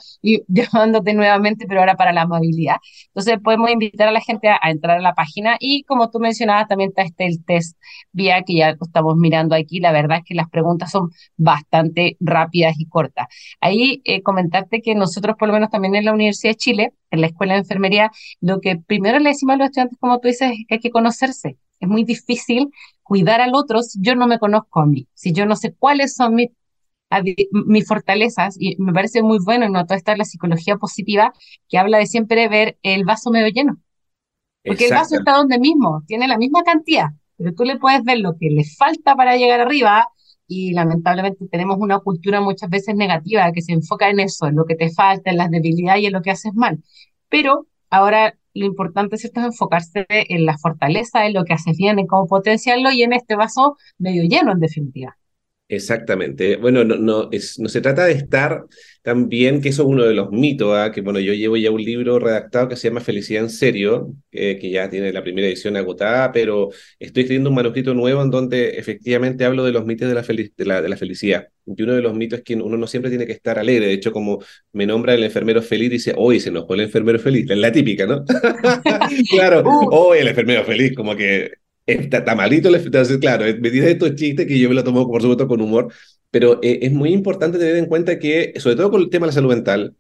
llamándote 0.49 1.15
nuevamente, 1.15 1.67
pero 1.67 1.81
ahora 1.81 1.97
para 1.97 2.13
la 2.13 2.23
amabilidad. 2.23 2.77
Entonces 3.09 3.39
podemos 3.43 3.71
invitar 3.71 4.09
a 4.09 4.13
la 4.13 4.21
gente 4.21 4.49
a, 4.49 4.59
entrar 4.71 4.99
a 4.99 5.03
la 5.03 5.15
página 5.15 5.57
y 5.61 5.85
como 5.85 6.11
tú 6.11 6.21
mencionabas, 6.21 6.69
también 6.69 6.91
está 6.91 7.03
este 7.03 7.27
el 7.27 7.45
test 7.45 7.77
vía 8.13 8.43
que 8.43 8.57
ya 8.57 8.71
estamos 8.81 9.17
mirando 9.17 9.55
aquí. 9.55 9.81
La 9.81 9.93
verdad 9.93 10.19
es 10.19 10.25
que 10.25 10.35
las 10.35 10.49
preguntas 10.51 10.91
son 10.91 11.11
bastante 11.37 12.17
rápidas 12.21 12.75
y 12.79 12.87
cortas. 12.87 13.27
Ahí 13.61 14.03
eh, 14.05 14.23
comentarte 14.23 14.83
que 14.83 14.95
nosotros, 14.95 15.37
por 15.39 15.49
lo 15.49 15.55
menos 15.55 15.71
también 15.71 15.95
en 15.95 16.05
la 16.05 16.13
Universidad 16.13 16.53
de 16.53 16.57
Chile, 16.57 16.93
en 17.11 17.21
la 17.21 17.29
Escuela 17.29 17.55
de 17.55 17.61
Enfermería, 17.61 18.11
lo 18.41 18.61
que 18.61 18.77
primero 18.77 19.19
le 19.19 19.31
decimos 19.31 19.55
a 19.55 19.57
los 19.59 19.67
estudiantes, 19.67 19.99
como 19.99 20.19
tú 20.21 20.29
dices, 20.29 20.53
es 20.53 20.67
que 20.69 20.75
hay 20.75 20.81
que 20.81 20.91
conocerse. 20.91 21.59
Es 21.81 21.89
muy 21.89 22.05
difícil 22.05 22.71
cuidar 23.03 23.41
al 23.41 23.55
otro 23.55 23.83
si 23.83 23.99
yo 24.01 24.15
no 24.17 24.27
me 24.27 24.39
conozco 24.39 24.81
a 24.81 24.87
mí, 24.87 25.07
si 25.15 25.33
yo 25.33 25.45
no 25.47 25.57
sé 25.57 25.75
cuáles 25.75 26.15
son 26.15 26.35
mis 26.35 26.51
mis 27.23 27.87
fortalezas 27.87 28.57
y 28.59 28.77
me 28.79 28.93
parece 28.93 29.23
muy 29.23 29.39
bueno, 29.45 29.69
¿no? 29.69 29.85
Toda 29.85 29.97
esta 29.97 30.17
la 30.17 30.25
psicología 30.25 30.77
positiva 30.77 31.33
que 31.69 31.79
habla 31.79 31.99
de 31.99 32.07
siempre 32.07 32.49
ver 32.49 32.79
el 32.83 33.05
vaso 33.05 33.31
medio 33.31 33.49
lleno. 33.49 33.79
Porque 34.65 34.87
el 34.87 34.93
vaso 34.93 35.17
está 35.17 35.37
donde 35.37 35.59
mismo, 35.59 36.03
tiene 36.07 36.27
la 36.27 36.39
misma 36.39 36.63
cantidad, 36.63 37.09
pero 37.37 37.53
tú 37.55 37.65
le 37.65 37.79
puedes 37.79 38.03
ver 38.03 38.21
lo 38.21 38.37
que 38.39 38.49
le 38.49 38.65
falta 38.65 39.15
para 39.15 39.37
llegar 39.37 39.61
arriba 39.61 40.09
y 40.47 40.73
lamentablemente 40.73 41.47
tenemos 41.51 41.77
una 41.79 41.99
cultura 41.99 42.41
muchas 42.41 42.71
veces 42.71 42.95
negativa 42.95 43.53
que 43.53 43.63
se 43.63 43.73
enfoca 43.73 44.09
en 44.09 44.21
eso, 44.21 44.47
en 44.47 44.57
lo 44.57 44.65
que 44.65 44.75
te 44.75 44.91
falta, 44.91 45.31
en 45.31 45.37
las 45.37 45.51
debilidades 45.51 46.03
y 46.03 46.07
en 46.07 46.13
lo 46.13 46.23
que 46.23 46.31
haces 46.31 46.55
mal. 46.55 46.83
Pero 47.29 47.67
ahora 47.91 48.35
lo 48.55 48.67
importante 48.67 49.17
¿cierto? 49.19 49.41
es 49.41 49.47
enfocarse 49.47 50.07
en 50.09 50.47
la 50.47 50.57
fortaleza, 50.57 51.27
en 51.27 51.35
lo 51.35 51.45
que 51.45 51.55
haces 51.55 51.77
bien, 51.77 51.99
en 51.99 52.07
cómo 52.07 52.27
potenciarlo 52.27 52.91
y 52.93 53.03
en 53.03 53.13
este 53.13 53.37
vaso 53.37 53.77
medio 53.99 54.23
lleno 54.23 54.53
en 54.53 54.61
definitiva. 54.61 55.17
Exactamente. 55.67 56.57
Bueno, 56.57 56.85
no, 56.85 56.97
no, 56.97 57.29
es, 57.33 57.59
no 57.59 57.71
se 57.71 57.81
trata 57.81 58.05
de 58.05 58.13
estar 58.13 58.65
también, 59.03 59.63
que 59.63 59.71
eso 59.71 59.83
es 59.83 59.89
uno 59.89 60.05
de 60.05 60.13
los 60.13 60.31
mitos, 60.31 60.71
¿ah? 60.77 60.93
que 60.93 61.01
bueno, 61.01 61.21
yo 61.21 61.33
llevo 61.33 61.57
ya 61.57 61.71
un 61.71 61.83
libro 61.83 62.19
redactado 62.19 62.69
que 62.69 62.77
se 62.77 62.89
llama 62.89 63.01
Felicidad 63.01 63.43
en 63.43 63.51
Serio, 63.51 64.15
que 64.31 64.71
ya 64.71 64.91
tiene 64.91 65.11
la 65.13 65.23
primera 65.23 65.47
edición 65.49 65.77
agotada, 65.77 66.33
pero 66.33 66.69
estoy 66.99 67.23
escribiendo 67.23 67.49
un 67.49 67.57
manuscrito 67.57 67.95
nuevo 67.95 68.23
en 68.23 68.31
donde 68.31 68.79
efectivamente 68.79 69.45
hablo 69.47 69.65
de 69.65 69.73
los 69.73 69.87
mitos 69.87 70.07
de 70.07 70.15
la, 70.15 70.23
de 70.23 70.65
la, 70.67 70.83
de 70.83 70.89
la 70.89 70.97
felicidad. 70.99 71.49
Y 71.67 71.83
uno 71.83 71.95
de 71.95 72.03
los 72.03 72.15
mitos 72.15 72.41
es 72.41 72.45
que 72.45 72.57
uno 72.57 72.77
no 72.77 72.87
siempre 72.87 73.11
tiene 73.11 73.27
que 73.27 73.33
estar 73.33 73.59
alegre. 73.59 73.87
De 73.87 73.95
hecho, 73.95 74.13
como 74.13 74.45
me 74.73 74.85
nombra 74.87 75.15
el 75.15 75.25
enfermero 75.25 75.63
feliz, 75.63 75.91
dice, 75.91 76.13
hoy 76.17 76.41
se 76.41 76.51
enojó 76.51 76.75
el 76.75 76.81
enfermero 76.81 77.19
feliz. 77.19 77.49
Es 77.49 77.57
la 77.57 77.73
típica, 77.73 78.07
¿no? 78.07 78.23
claro, 79.31 79.63
hoy 79.91 80.19
el 80.19 80.29
enfermero 80.29 80.63
feliz, 80.65 80.95
como 80.95 81.17
que 81.17 81.53
el 81.87 82.05
entonces 82.05 83.19
claro, 83.19 83.45
me 83.61 83.71
dice 83.71 83.91
estos 83.91 84.15
chistes 84.15 84.47
que 84.47 84.59
yo 84.59 84.69
me 84.69 84.75
lo 84.75 84.85
tomo 84.85 85.07
por 85.07 85.21
supuesto 85.21 85.47
con 85.47 85.61
humor, 85.61 85.93
pero 86.31 86.59
eh, 86.63 86.81
es 86.83 86.93
muy 86.93 87.13
importante 87.13 87.59
tener 87.59 87.77
en 87.77 87.87
cuenta 87.87 88.19
que, 88.19 88.55
sobre 88.57 88.77
todo 88.77 88.91
con 88.91 89.03
el 89.03 89.11
tema 89.11 89.27
de 89.27 89.29
la 89.29 89.35
salud 89.35 89.51
mental, 89.51 89.95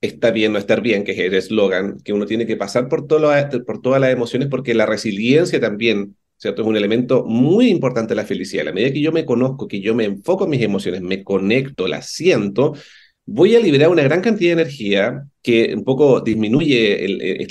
está 0.00 0.30
bien 0.30 0.52
no 0.52 0.58
estar 0.58 0.80
bien, 0.80 1.04
que 1.04 1.12
es 1.12 1.18
el 1.18 1.34
eslogan, 1.34 1.98
que 2.00 2.12
uno 2.12 2.26
tiene 2.26 2.46
que 2.46 2.56
pasar 2.56 2.88
por, 2.88 3.06
todo 3.06 3.30
por 3.66 3.80
todas 3.82 4.00
las 4.00 4.10
emociones, 4.10 4.48
porque 4.48 4.74
la 4.74 4.86
resiliencia 4.86 5.60
también, 5.60 6.16
¿cierto? 6.36 6.62
Es 6.62 6.68
un 6.68 6.76
elemento 6.76 7.24
muy 7.24 7.68
importante 7.68 8.10
de 8.10 8.16
la 8.16 8.26
felicidad. 8.26 8.68
A 8.68 8.72
medida 8.72 8.92
que 8.92 9.00
yo 9.00 9.12
me 9.12 9.24
conozco, 9.24 9.68
que 9.68 9.80
yo 9.80 9.94
me 9.94 10.04
enfoco 10.04 10.44
en 10.44 10.50
mis 10.50 10.62
emociones, 10.62 11.00
me 11.02 11.24
conecto, 11.24 11.88
las 11.88 12.08
siento, 12.08 12.74
voy 13.26 13.56
a 13.56 13.60
liberar 13.60 13.88
una 13.88 14.02
gran 14.02 14.20
cantidad 14.20 14.54
de 14.54 14.62
energía 14.62 15.26
que 15.42 15.74
un 15.74 15.84
poco 15.84 16.20
disminuye 16.20 17.04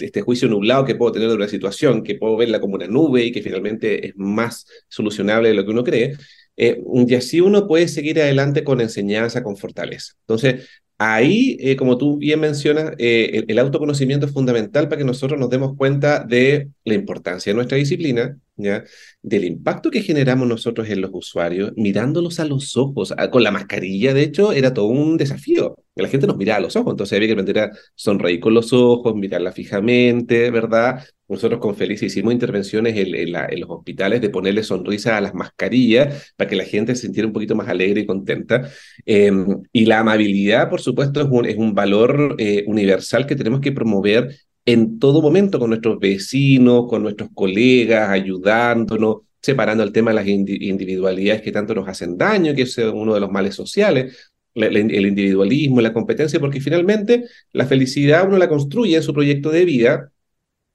este 0.05 0.21
juicio 0.21 0.47
nublado 0.47 0.85
que 0.85 0.95
puedo 0.95 1.11
tener 1.11 1.29
de 1.29 1.35
una 1.35 1.47
situación, 1.47 2.03
que 2.03 2.15
puedo 2.15 2.37
verla 2.37 2.59
como 2.59 2.75
una 2.75 2.87
nube 2.87 3.23
y 3.23 3.31
que 3.31 3.41
finalmente 3.41 4.07
es 4.07 4.13
más 4.15 4.65
solucionable 4.87 5.49
de 5.49 5.55
lo 5.55 5.65
que 5.65 5.71
uno 5.71 5.83
cree. 5.83 6.17
Eh, 6.55 6.81
y 7.07 7.15
así 7.15 7.41
uno 7.41 7.67
puede 7.67 7.87
seguir 7.87 8.21
adelante 8.21 8.63
con 8.63 8.81
enseñanza, 8.81 9.43
con 9.43 9.57
fortaleza. 9.57 10.13
Entonces, 10.21 10.67
ahí, 11.03 11.57
eh, 11.59 11.75
como 11.75 11.97
tú 11.97 12.17
bien 12.17 12.39
mencionas, 12.39 12.93
eh, 12.97 13.43
el, 13.47 13.59
autoconocimiento 13.59 14.25
es 14.25 14.31
fundamental 14.31 14.87
para 14.87 14.99
que 14.99 15.03
nosotros 15.03 15.39
nos 15.39 15.49
demos 15.49 15.75
cuenta 15.75 16.23
de 16.23 16.69
la 16.85 16.93
importancia 16.93 17.51
de 17.51 17.55
nuestra 17.55 17.77
disciplina, 17.77 18.37
¿ya? 18.55 18.83
del 19.21 19.43
impacto 19.43 19.91
que 19.91 20.01
generamos 20.01 20.47
nosotros 20.47 20.89
en 20.89 21.01
los 21.01 21.11
usuarios, 21.13 21.73
mirándolos 21.75 22.39
a 22.39 22.45
los 22.45 22.77
ojos. 22.77 23.13
Ah, 23.17 23.29
con 23.29 23.43
la 23.43 23.51
mascarilla, 23.51 24.13
de 24.13 24.23
hecho, 24.23 24.53
era 24.53 24.73
todo 24.73 24.85
un 24.85 25.17
desafío. 25.17 25.75
La 25.95 26.07
gente 26.07 26.25
nos 26.27 26.37
miraba 26.37 26.57
a 26.57 26.61
los 26.61 26.75
ojos, 26.75 26.93
entonces 26.93 27.15
había 27.17 27.27
que 27.27 27.33
aprender 27.33 27.59
a 27.59 27.71
sonreír 27.95 28.39
con 28.39 28.53
los 28.53 28.71
ojos, 28.73 29.15
mirarla 29.15 29.51
fijamente, 29.51 30.51
¿verdad? 30.51 31.03
Nosotros 31.33 31.59
con 31.59 31.75
Felicia 31.75 32.05
hicimos 32.05 32.33
intervenciones 32.33 32.95
en, 32.95 33.31
los 33.59 33.69
hospitales 33.69 34.21
de 34.21 34.29
ponerle 34.29 34.63
sonrisa 34.63 35.17
a 35.17 35.21
las 35.21 35.33
mascarillas 35.33 36.33
para 36.37 36.49
que 36.49 36.55
la 36.55 36.63
gente 36.63 36.95
se 36.95 37.03
sintiera 37.03 37.27
un 37.27 37.33
poquito 37.33 37.55
más 37.55 37.67
alegre 37.67 38.01
y 38.01 38.05
contenta. 38.05 38.69
Em, 39.05 39.63
y 39.71 39.85
la 39.85 39.99
amabilidad, 39.99 40.69
por 40.69 40.81
supuesto, 40.81 41.21
es 41.21 41.27
un, 41.29 41.45
es 41.45 41.57
un 41.57 41.73
valor 41.73 42.35
eh, 42.37 42.63
universal 42.67 43.25
que 43.25 43.35
tenemos 43.35 43.61
que 43.61 43.71
promover 43.71 44.35
en 44.65 44.99
todo 44.99 45.21
momento 45.21 45.59
con 45.59 45.69
nuestros 45.69 45.99
vecinos, 45.99 46.85
con 46.87 47.03
nuestros 47.03 47.29
colegas, 47.33 48.09
ayudándonos, 48.09 49.17
separando 49.41 49.83
el 49.83 49.91
tema 49.91 50.11
de 50.11 50.15
las 50.15 50.27
individualidades 50.27 51.41
que 51.41 51.51
tanto 51.51 51.75
nos 51.75 51.87
hacen 51.87 52.17
daño, 52.17 52.55
que 52.55 52.61
es 52.61 52.77
uno 52.77 53.13
de 53.13 53.19
los 53.19 53.29
males 53.29 53.55
sociales, 53.55 54.31
el 54.55 55.05
individualismo, 55.05 55.81
la 55.81 55.93
competencia, 55.93 56.39
porque 56.39 56.61
finalmente 56.61 57.25
la 57.51 57.65
felicidad 57.65 58.27
uno 58.27 58.37
la 58.37 58.47
construye 58.47 58.95
en 58.95 59.03
su 59.03 59.13
proyecto 59.13 59.49
de 59.49 59.65
vida. 59.65 60.12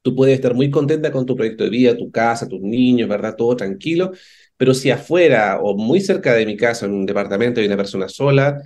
Tú 0.08 0.14
puedes 0.16 0.34
estar 0.36 0.54
muy 0.54 0.70
contenta 0.70 1.10
con 1.12 1.26
tu 1.26 1.36
proyecto 1.36 1.64
de 1.64 1.70
vida, 1.70 1.96
tu 1.96 2.10
casa, 2.10 2.48
tus 2.48 2.60
niños, 2.60 3.08
¿verdad? 3.08 3.36
Todo 3.36 3.56
tranquilo, 3.56 4.12
pero 4.56 4.72
si 4.74 4.90
afuera 4.90 5.58
o 5.62 5.76
muy 5.76 6.00
cerca 6.00 6.34
de 6.34 6.46
mi 6.46 6.56
casa, 6.56 6.86
en 6.86 6.92
un 6.92 7.06
departamento, 7.06 7.60
hay 7.60 7.66
una 7.66 7.76
persona 7.76 8.08
sola, 8.08 8.62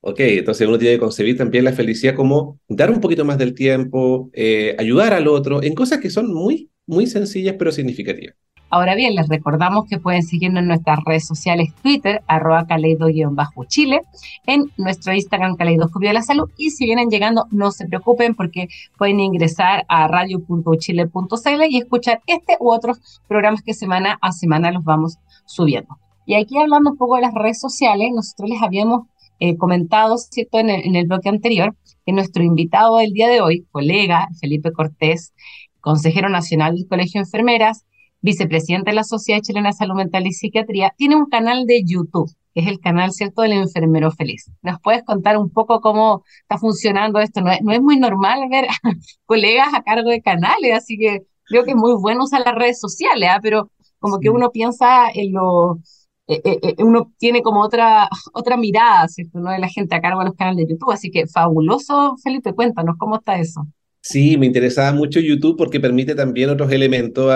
Ok, 0.00 0.20
entonces 0.20 0.68
uno 0.68 0.78
tiene 0.78 0.94
que 0.96 1.00
concebir 1.00 1.36
también 1.36 1.64
la 1.64 1.72
felicidad 1.72 2.14
como 2.14 2.60
dar 2.68 2.90
un 2.92 3.00
poquito 3.00 3.24
más 3.24 3.38
del 3.38 3.54
tiempo, 3.54 4.30
eh, 4.34 4.76
ayudar 4.78 5.12
al 5.14 5.26
otro 5.28 5.62
en 5.62 5.74
cosas 5.74 6.00
que 6.00 6.10
son 6.10 6.32
muy, 6.32 6.70
muy 6.86 7.06
sencillas 7.08 7.56
pero 7.58 7.72
significativas. 7.72 8.36
Ahora 8.68 8.96
bien, 8.96 9.14
les 9.14 9.28
recordamos 9.28 9.86
que 9.88 9.98
pueden 9.98 10.24
seguirnos 10.24 10.62
en 10.62 10.68
nuestras 10.68 10.98
redes 11.04 11.24
sociales, 11.24 11.72
Twitter, 11.82 12.22
arroba 12.26 12.66
caleido-chile, 12.66 14.02
en 14.46 14.72
nuestro 14.76 15.14
Instagram, 15.14 15.54
Caleidoscopio 15.54 16.08
de 16.08 16.14
la 16.14 16.22
Salud, 16.22 16.50
y 16.56 16.70
si 16.70 16.84
vienen 16.84 17.08
llegando, 17.08 17.46
no 17.52 17.70
se 17.70 17.86
preocupen 17.86 18.34
porque 18.34 18.68
pueden 18.98 19.20
ingresar 19.20 19.84
a 19.88 20.08
radio.chile.cl 20.08 21.62
y 21.70 21.78
escuchar 21.78 22.20
este 22.26 22.56
u 22.58 22.72
otros 22.72 23.22
programas 23.28 23.62
que 23.62 23.72
semana 23.72 24.18
a 24.20 24.32
semana 24.32 24.72
los 24.72 24.82
vamos 24.82 25.18
subiendo. 25.44 25.98
Y 26.26 26.34
aquí 26.34 26.58
hablando 26.58 26.90
un 26.90 26.96
poco 26.96 27.16
de 27.16 27.22
las 27.22 27.34
redes 27.34 27.60
sociales, 27.60 28.10
nosotros 28.12 28.50
les 28.50 28.62
habíamos 28.62 29.06
eh, 29.38 29.56
comentado 29.56 30.18
¿cierto? 30.18 30.58
En, 30.58 30.70
el, 30.70 30.84
en 30.86 30.96
el 30.96 31.06
bloque 31.06 31.28
anterior 31.28 31.76
que 32.04 32.12
nuestro 32.12 32.42
invitado 32.42 32.96
del 32.96 33.12
día 33.12 33.28
de 33.28 33.40
hoy, 33.40 33.64
colega 33.70 34.28
Felipe 34.40 34.72
Cortés, 34.72 35.34
consejero 35.80 36.28
nacional 36.28 36.74
del 36.74 36.88
Colegio 36.88 37.20
de 37.20 37.26
Enfermeras, 37.26 37.84
vicepresidente 38.20 38.90
de 38.90 38.96
la 38.96 39.04
Sociedad 39.04 39.40
Chilena 39.40 39.70
de 39.70 39.74
Salud 39.74 39.94
Mental 39.94 40.26
y 40.26 40.32
Psiquiatría, 40.32 40.92
tiene 40.96 41.16
un 41.16 41.26
canal 41.26 41.66
de 41.66 41.82
YouTube, 41.84 42.30
que 42.54 42.60
es 42.60 42.66
el 42.68 42.80
canal, 42.80 43.12
¿cierto?, 43.12 43.42
del 43.42 43.52
enfermero 43.52 44.10
feliz. 44.10 44.50
¿Nos 44.62 44.80
puedes 44.80 45.04
contar 45.04 45.38
un 45.38 45.50
poco 45.50 45.80
cómo 45.80 46.24
está 46.42 46.58
funcionando 46.58 47.20
esto? 47.20 47.40
No 47.40 47.52
es, 47.52 47.62
no 47.62 47.72
es 47.72 47.80
muy 47.80 47.98
normal 47.98 48.48
ver 48.50 48.66
colegas 49.26 49.74
a 49.74 49.82
cargo 49.82 50.10
de 50.10 50.22
canales, 50.22 50.74
así 50.74 50.96
que 50.98 51.22
creo 51.44 51.64
que 51.64 51.72
es 51.72 51.76
muy 51.76 51.94
bueno 52.00 52.24
usar 52.24 52.42
las 52.44 52.54
redes 52.54 52.80
sociales, 52.80 53.28
¿ah? 53.32 53.40
pero 53.42 53.70
como 53.98 54.18
que 54.20 54.30
uno 54.30 54.50
piensa 54.50 55.08
en 55.12 55.32
lo 55.32 55.80
eh, 56.28 56.40
eh, 56.44 56.58
eh, 56.62 56.74
uno 56.78 57.12
tiene 57.18 57.40
como 57.42 57.62
otra, 57.62 58.08
otra 58.32 58.56
mirada, 58.56 59.06
¿cierto? 59.08 59.38
¿no? 59.38 59.50
De 59.50 59.58
la 59.58 59.68
gente 59.68 59.94
a 59.94 60.00
cargo 60.00 60.20
de 60.20 60.26
los 60.26 60.34
canales 60.34 60.66
de 60.66 60.72
YouTube. 60.72 60.90
Así 60.92 61.10
que 61.10 61.26
fabuloso, 61.28 62.16
Felipe, 62.22 62.52
cuéntanos, 62.52 62.96
¿cómo 62.98 63.16
está 63.16 63.38
eso? 63.38 63.66
Sí, 64.08 64.36
me 64.36 64.46
interesaba 64.46 64.92
mucho 64.92 65.18
YouTube 65.18 65.56
porque 65.56 65.80
permite 65.80 66.14
también 66.14 66.48
otros 66.50 66.70
elementos. 66.70 67.26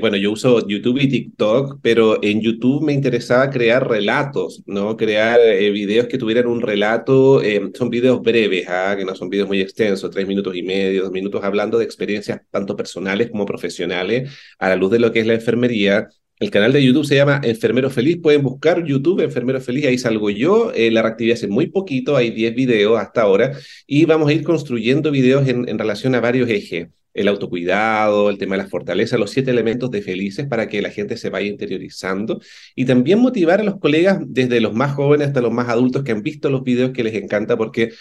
bueno, 0.00 0.16
yo 0.16 0.30
uso 0.30 0.64
YouTube 0.68 0.98
y 1.00 1.08
TikTok, 1.08 1.80
pero 1.82 2.22
en 2.22 2.40
YouTube 2.40 2.84
me 2.84 2.92
interesaba 2.92 3.50
crear 3.50 3.88
relatos, 3.88 4.62
¿no? 4.66 4.96
Crear 4.96 5.40
videos 5.72 6.06
que 6.06 6.18
tuvieran 6.18 6.46
un 6.46 6.60
relato. 6.60 7.42
son 7.74 7.90
videos 7.90 8.22
breves, 8.22 8.68
¿ah? 8.68 8.94
que 8.96 9.04
no 9.04 9.16
son 9.16 9.30
videos 9.30 9.48
muy 9.48 9.60
extensos, 9.60 10.10
tres 10.12 10.28
minutos 10.28 10.54
y 10.54 10.62
medio, 10.62 11.02
dos 11.02 11.10
minutos, 11.12 11.42
hablando 11.42 11.78
de 11.78 11.84
experiencias 11.84 12.40
tanto 12.50 12.76
personales 12.76 13.28
como 13.30 13.44
profesionales 13.44 14.30
a 14.60 14.68
la 14.68 14.76
luz 14.76 14.92
de 14.92 15.00
lo 15.00 15.10
que 15.12 15.20
es 15.20 15.26
la 15.26 15.34
enfermería 15.34 16.08
el 16.42 16.50
canal 16.50 16.72
de 16.72 16.84
YouTube 16.84 17.04
se 17.04 17.14
llama 17.14 17.40
Enfermero 17.44 17.88
Feliz. 17.88 18.18
Pueden 18.20 18.42
buscar 18.42 18.84
YouTube 18.84 19.20
Enfermero 19.20 19.60
Feliz, 19.60 19.86
ahí 19.86 19.96
salgo 19.96 20.28
yo. 20.28 20.72
Eh, 20.74 20.90
la 20.90 21.00
reactividad 21.02 21.36
hace 21.36 21.46
muy 21.46 21.68
poquito, 21.68 22.16
hay 22.16 22.30
10 22.30 22.56
videos 22.56 22.98
hasta 22.98 23.22
ahora. 23.22 23.52
Y 23.86 24.06
vamos 24.06 24.28
a 24.28 24.32
ir 24.32 24.42
construyendo 24.42 25.12
videos 25.12 25.46
en, 25.46 25.68
en 25.68 25.78
relación 25.78 26.16
a 26.16 26.20
varios 26.20 26.50
ejes 26.50 26.88
el 27.14 27.28
autocuidado, 27.28 28.30
el 28.30 28.38
tema 28.38 28.56
de 28.56 28.62
la 28.62 28.68
fortaleza, 28.68 29.18
los 29.18 29.30
siete 29.30 29.50
elementos 29.50 29.90
de 29.90 30.02
felices 30.02 30.46
para 30.46 30.68
que 30.68 30.82
la 30.82 30.90
gente 30.90 31.16
se 31.16 31.28
vaya 31.28 31.46
interiorizando 31.46 32.40
y 32.74 32.86
también 32.86 33.18
motivar 33.20 33.60
a 33.60 33.64
los 33.64 33.78
colegas 33.78 34.18
desde 34.26 34.60
los 34.60 34.72
más 34.74 34.94
jóvenes 34.94 35.28
hasta 35.28 35.42
los 35.42 35.52
más 35.52 35.68
adultos 35.68 36.04
que 36.04 36.12
han 36.12 36.22
visto 36.22 36.48
los 36.48 36.64
videos 36.64 36.92
que 36.92 37.04
les 37.04 37.14
encanta 37.14 37.56
porque 37.56 37.92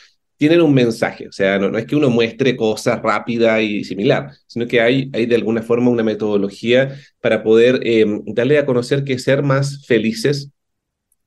tienen 0.41 0.61
un 0.61 0.73
mensaje, 0.73 1.27
o 1.27 1.31
sea, 1.31 1.59
no, 1.59 1.77
es 1.77 1.85
que 1.85 1.95
uno 1.95 2.09
muestre 2.09 2.57
cosas 2.57 2.99
rápida 2.99 3.61
y 3.61 3.83
similar, 3.83 4.31
sino 4.47 4.65
que 4.67 4.81
hay, 4.81 5.05
de 5.05 5.35
alguna 5.35 5.61
forma 5.61 5.91
una 5.91 6.01
metodología 6.01 6.97
para 7.21 7.43
poder 7.43 7.79
eh, 7.83 8.03
darle 8.25 8.57
a 8.57 8.65
conocer 8.65 9.03
que 9.03 9.19
ser 9.19 9.43
más 9.43 9.85
felices 9.85 10.49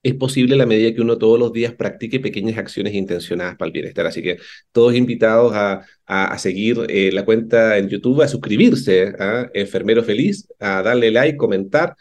es 0.02 0.14
posible 0.16 0.54
a 0.56 0.58
la 0.58 0.66
medida 0.66 0.92
que 0.92 1.00
uno 1.00 1.16
todos 1.16 1.38
los 1.38 1.52
días 1.52 1.74
practique 1.74 2.18
pequeñas 2.18 2.58
acciones 2.58 2.92
intencionadas 2.92 3.56
para 3.56 3.68
el 3.68 3.72
bienestar. 3.72 4.06
Así 4.06 4.20
que 4.20 4.38
todos 4.72 4.94
invitados 4.96 5.52
a, 5.54 5.86
a, 6.06 6.36
seguir 6.38 6.84
eh, 6.88 7.10
la 7.12 7.24
cuenta 7.24 7.78
en 7.78 7.88
YouTube, 7.88 8.22
a 8.22 8.28
suscribirse 8.28 9.14
a 9.18 9.48
Enfermero 9.54 10.02
Feliz, 10.02 10.48
a 10.58 10.82
darle 10.82 11.12
like, 11.12 11.36
comentar. 11.38 11.94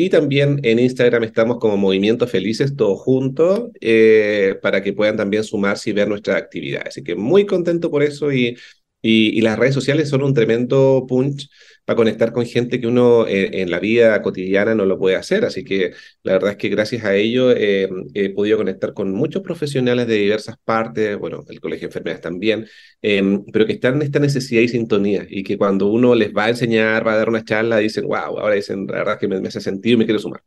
Y 0.00 0.10
también 0.10 0.60
en 0.62 0.78
Instagram 0.78 1.24
estamos 1.24 1.58
como 1.58 1.76
Movimientos 1.76 2.30
Felices, 2.30 2.76
todos 2.76 3.00
juntos, 3.00 3.70
eh, 3.80 4.54
para 4.62 4.80
que 4.80 4.92
puedan 4.92 5.16
también 5.16 5.42
sumarse 5.42 5.90
y 5.90 5.92
ver 5.92 6.06
nuestra 6.08 6.36
actividad. 6.36 6.84
Así 6.86 7.02
que 7.02 7.16
muy 7.16 7.46
contento 7.46 7.90
por 7.90 8.04
eso 8.04 8.32
y, 8.32 8.56
y 9.02 9.40
las 9.40 9.58
redes 9.58 9.74
sociales 9.74 10.08
son 10.08 10.22
un 10.22 10.34
tremendo 10.34 11.04
punch 11.08 11.48
para 11.88 11.96
conectar 11.96 12.34
con 12.34 12.44
gente 12.44 12.82
que 12.82 12.86
uno 12.86 13.26
eh, 13.26 13.62
en 13.62 13.70
la 13.70 13.78
vida 13.78 14.20
cotidiana 14.20 14.74
no 14.74 14.84
lo 14.84 14.98
puede 14.98 15.16
hacer. 15.16 15.46
Así 15.46 15.64
que 15.64 15.92
la 16.22 16.34
verdad 16.34 16.50
es 16.50 16.56
que 16.58 16.68
gracias 16.68 17.02
a 17.02 17.14
ello 17.14 17.50
eh, 17.50 17.88
he 18.12 18.28
podido 18.28 18.58
conectar 18.58 18.92
con 18.92 19.10
muchos 19.10 19.42
profesionales 19.42 20.06
de 20.06 20.16
diversas 20.16 20.58
partes, 20.62 21.18
bueno, 21.18 21.44
el 21.48 21.60
Colegio 21.60 21.88
de 21.88 21.92
Enfermedades 21.92 22.20
también, 22.20 22.66
em, 23.00 23.42
pero 23.50 23.64
que 23.64 23.72
están 23.72 23.94
en 23.94 24.02
esta 24.02 24.18
necesidad 24.18 24.60
y 24.60 24.68
sintonía 24.68 25.24
y 25.30 25.42
que 25.42 25.56
cuando 25.56 25.86
uno 25.86 26.14
les 26.14 26.30
va 26.36 26.44
a 26.44 26.48
enseñar, 26.50 27.06
va 27.06 27.14
a 27.14 27.16
dar 27.16 27.30
una 27.30 27.42
charla, 27.42 27.78
dicen, 27.78 28.04
wow, 28.06 28.38
ahora 28.38 28.54
dicen, 28.54 28.86
la 28.86 28.98
verdad 28.98 29.14
es 29.14 29.20
que 29.20 29.28
me, 29.28 29.48
hace 29.48 29.62
sentido 29.62 29.94
y 29.94 29.96
me 29.96 30.04
quiero 30.04 30.18
sumar. 30.18 30.42